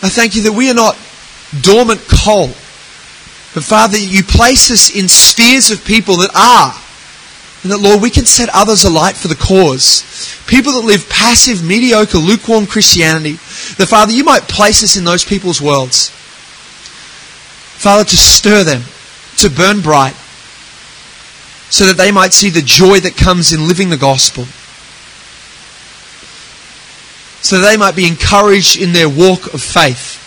I 0.02 0.08
thank 0.08 0.34
you 0.34 0.42
that 0.42 0.52
we 0.52 0.70
are 0.70 0.74
not 0.74 0.96
dormant 1.60 2.00
coal. 2.08 2.48
But 3.52 3.64
Father, 3.64 3.98
you 3.98 4.22
place 4.22 4.70
us 4.70 4.94
in 4.94 5.08
spheres 5.08 5.70
of 5.70 5.84
people 5.84 6.18
that 6.18 6.30
are. 6.34 6.72
And 7.62 7.72
that, 7.72 7.78
Lord, 7.78 8.00
we 8.00 8.10
can 8.10 8.24
set 8.24 8.48
others 8.54 8.84
alight 8.84 9.16
for 9.16 9.28
the 9.28 9.34
cause. 9.34 10.04
People 10.46 10.72
that 10.72 10.86
live 10.86 11.08
passive, 11.10 11.62
mediocre, 11.62 12.18
lukewarm 12.18 12.66
Christianity. 12.66 13.32
That, 13.76 13.88
Father, 13.88 14.12
you 14.12 14.24
might 14.24 14.42
place 14.42 14.82
us 14.82 14.96
in 14.96 15.04
those 15.04 15.24
people's 15.24 15.60
worlds. 15.60 16.10
Father, 17.78 18.04
to 18.04 18.16
stir 18.16 18.64
them, 18.64 18.82
to 19.38 19.50
burn 19.50 19.80
bright, 19.80 20.14
so 21.70 21.86
that 21.86 21.96
they 21.96 22.10
might 22.10 22.32
see 22.32 22.50
the 22.50 22.62
joy 22.62 23.00
that 23.00 23.16
comes 23.16 23.52
in 23.52 23.68
living 23.68 23.90
the 23.90 23.96
gospel 23.96 24.46
so 27.42 27.58
that 27.58 27.70
they 27.70 27.76
might 27.76 27.96
be 27.96 28.06
encouraged 28.06 28.80
in 28.80 28.92
their 28.92 29.08
walk 29.08 29.52
of 29.54 29.62
faith 29.62 30.18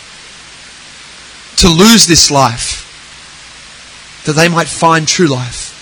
to 1.58 1.68
lose 1.68 2.06
this 2.06 2.30
life, 2.30 2.82
that 4.26 4.32
they 4.32 4.48
might 4.48 4.66
find 4.66 5.06
true 5.06 5.28
life. 5.28 5.73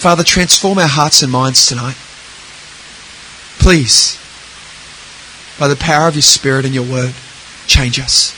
Father, 0.00 0.24
transform 0.24 0.78
our 0.78 0.88
hearts 0.88 1.20
and 1.20 1.30
minds 1.30 1.66
tonight. 1.66 1.94
Please, 3.58 4.18
by 5.58 5.68
the 5.68 5.76
power 5.76 6.08
of 6.08 6.14
your 6.14 6.22
Spirit 6.22 6.64
and 6.64 6.74
your 6.74 6.84
word, 6.90 7.12
change 7.66 8.00
us. 8.00 8.34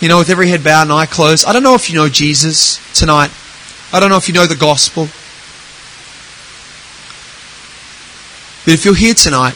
You 0.00 0.08
know, 0.08 0.16
with 0.16 0.30
every 0.30 0.48
head 0.48 0.64
bowed 0.64 0.84
and 0.84 0.92
eye 0.92 1.04
closed, 1.04 1.46
I 1.46 1.52
don't 1.52 1.62
know 1.62 1.74
if 1.74 1.90
you 1.90 1.96
know 1.96 2.08
Jesus 2.08 2.80
tonight. 2.98 3.30
I 3.92 4.00
don't 4.00 4.08
know 4.08 4.16
if 4.16 4.26
you 4.26 4.32
know 4.32 4.46
the 4.46 4.56
gospel. 4.56 5.04
But 8.64 8.72
if 8.72 8.86
you're 8.86 8.94
here 8.94 9.12
tonight 9.12 9.54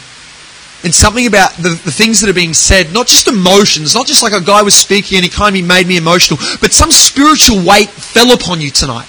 and 0.86 0.94
something 0.94 1.26
about 1.26 1.50
the, 1.56 1.70
the 1.70 1.90
things 1.90 2.20
that 2.20 2.30
are 2.30 2.32
being 2.32 2.54
said, 2.54 2.92
not 2.92 3.08
just 3.08 3.26
emotions, 3.26 3.92
not 3.92 4.06
just 4.06 4.22
like 4.22 4.32
a 4.32 4.40
guy 4.40 4.62
was 4.62 4.76
speaking 4.76 5.18
and 5.18 5.24
he 5.24 5.28
kind 5.28 5.56
of 5.56 5.66
made 5.66 5.84
me 5.84 5.96
emotional, 5.96 6.38
but 6.60 6.72
some 6.72 6.92
spiritual 6.92 7.58
weight 7.66 7.90
fell 7.90 8.32
upon 8.32 8.60
you 8.60 8.70
tonight. 8.70 9.08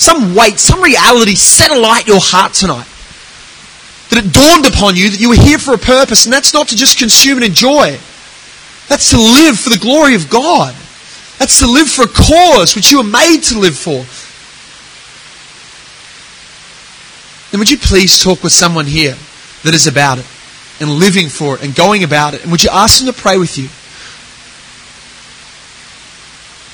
Some 0.00 0.34
weight, 0.34 0.58
some 0.58 0.80
reality 0.80 1.34
set 1.34 1.70
alight 1.70 2.08
your 2.08 2.18
heart 2.18 2.54
tonight. 2.54 2.88
That 4.08 4.24
it 4.24 4.32
dawned 4.32 4.64
upon 4.64 4.96
you 4.96 5.10
that 5.10 5.20
you 5.20 5.28
were 5.28 5.36
here 5.36 5.58
for 5.58 5.74
a 5.74 5.78
purpose, 5.78 6.24
and 6.24 6.32
that's 6.32 6.54
not 6.54 6.68
to 6.68 6.76
just 6.76 6.98
consume 6.98 7.36
and 7.36 7.44
enjoy. 7.44 7.98
That's 8.88 9.10
to 9.10 9.18
live 9.18 9.60
for 9.60 9.68
the 9.68 9.78
glory 9.78 10.14
of 10.14 10.30
God. 10.30 10.74
That's 11.38 11.58
to 11.60 11.66
live 11.66 11.90
for 11.90 12.04
a 12.04 12.08
cause 12.08 12.74
which 12.74 12.90
you 12.90 13.04
were 13.04 13.10
made 13.10 13.42
to 13.52 13.58
live 13.58 13.76
for. 13.76 14.00
then 17.52 17.58
would 17.58 17.70
you 17.70 17.76
please 17.76 18.18
talk 18.18 18.42
with 18.42 18.52
someone 18.52 18.86
here 18.86 19.14
that 19.62 19.74
is 19.74 19.86
about 19.86 20.18
it 20.18 20.24
and 20.80 20.90
living 20.90 21.28
for 21.28 21.56
it 21.56 21.62
and 21.62 21.74
going 21.74 22.04
about 22.04 22.34
it? 22.34 22.42
And 22.42 22.50
would 22.50 22.62
you 22.62 22.70
ask 22.72 22.98
them 23.02 23.12
to 23.12 23.18
pray 23.18 23.38
with 23.38 23.56
you? 23.56 23.68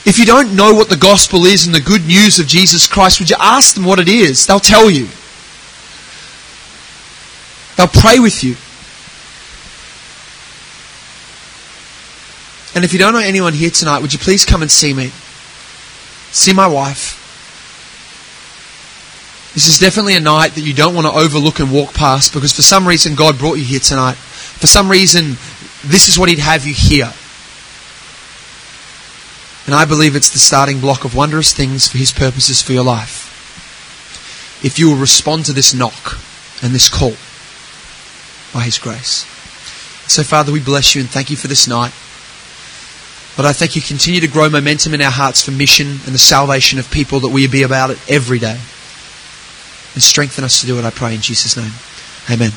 If 0.09 0.19
you 0.19 0.25
don't 0.25 0.57
know 0.57 0.73
what 0.75 0.89
the 0.89 0.97
gospel 0.97 1.45
is 1.45 1.67
and 1.67 1.75
the 1.75 1.81
good 1.81 2.07
news 2.07 2.39
of 2.39 2.47
Jesus 2.47 2.87
Christ, 2.87 3.21
would 3.21 3.31
you 3.31 3.37
ask 3.39 3.75
them 3.75 3.85
what 3.85 4.01
it 4.01 4.09
is? 4.09 4.47
They'll 4.47 4.59
tell 4.59 4.91
you. 4.91 5.09
They'll 7.77 7.87
pray 7.87 8.19
with 8.19 8.43
you. 8.43 8.57
And 12.75 12.85
if 12.85 12.93
you 12.93 12.99
don't 12.99 13.13
know 13.13 13.21
anyone 13.21 13.53
here 13.53 13.71
tonight, 13.71 14.01
would 14.01 14.13
you 14.13 14.19
please 14.19 14.45
come 14.45 14.63
and 14.63 14.71
see 14.71 14.95
me? 14.95 15.11
See 16.31 16.53
my 16.53 16.67
wife. 16.67 17.20
This 19.55 19.67
is 19.67 19.81
definitely 19.81 20.15
a 20.15 20.21
night 20.21 20.55
that 20.55 20.61
you 20.61 20.73
don't 20.73 20.95
want 20.95 21.09
to 21.09 21.13
overlook 21.13 21.59
and 21.59 21.73
walk 21.73 21.93
past 21.93 22.33
because 22.33 22.53
for 22.53 22.63
some 22.63 22.87
reason 22.87 23.17
God 23.17 23.37
brought 23.37 23.59
you 23.59 23.65
here 23.65 23.81
tonight. 23.81 24.15
For 24.15 24.69
some 24.69 24.89
reason, 24.89 25.31
this 25.85 26.09
is 26.09 26.17
what 26.17 26.29
He'd 26.29 26.39
have 26.39 26.65
you 26.65 26.75
here. 26.75 27.13
And 29.67 29.75
I 29.75 29.85
believe 29.87 30.15
it's 30.15 30.31
the 30.31 30.39
starting 30.39 30.81
block 30.81 31.05
of 31.05 31.17
wondrous 31.17 31.53
things 31.53 31.89
for 31.89 31.99
His 31.99 32.13
purposes 32.13 32.63
for 32.63 32.73
your 32.73 32.85
life. 32.85 33.27
If 34.65 34.79
you 34.79 34.91
will 34.91 34.99
respond 34.99 35.47
to 35.47 35.53
this 35.53 35.75
knock 35.75 36.19
and 36.63 36.73
this 36.73 36.89
call 36.89 37.17
by 38.55 38.65
His 38.65 38.79
grace. 38.79 39.27
So, 40.07 40.23
Father, 40.23 40.53
we 40.53 40.61
bless 40.61 40.95
you 40.95 41.01
and 41.01 41.11
thank 41.11 41.29
you 41.29 41.37
for 41.37 41.49
this 41.49 41.67
night. 41.67 41.93
But 43.37 43.47
I 43.47 43.53
thank 43.53 43.75
you 43.75 43.83
continue 43.83 44.21
to 44.21 44.29
grow 44.29 44.49
momentum 44.49 44.95
in 44.95 45.01
our 45.01 45.11
hearts 45.11 45.43
for 45.43 45.51
mission 45.51 45.89
and 45.89 46.15
the 46.15 46.19
salvation 46.19 46.79
of 46.79 46.89
people 46.91 47.19
that 47.21 47.29
we 47.31 47.49
be 47.49 47.65
about 47.65 47.91
it 47.91 47.99
every 48.09 48.39
day 48.39 48.61
and 49.95 50.03
strengthen 50.03 50.45
us 50.45 50.61
to 50.61 50.66
do 50.66 50.78
it, 50.78 50.84
I 50.84 50.91
pray 50.91 51.14
in 51.14 51.20
Jesus' 51.20 51.57
name. 51.57 51.72
Amen. 52.30 52.53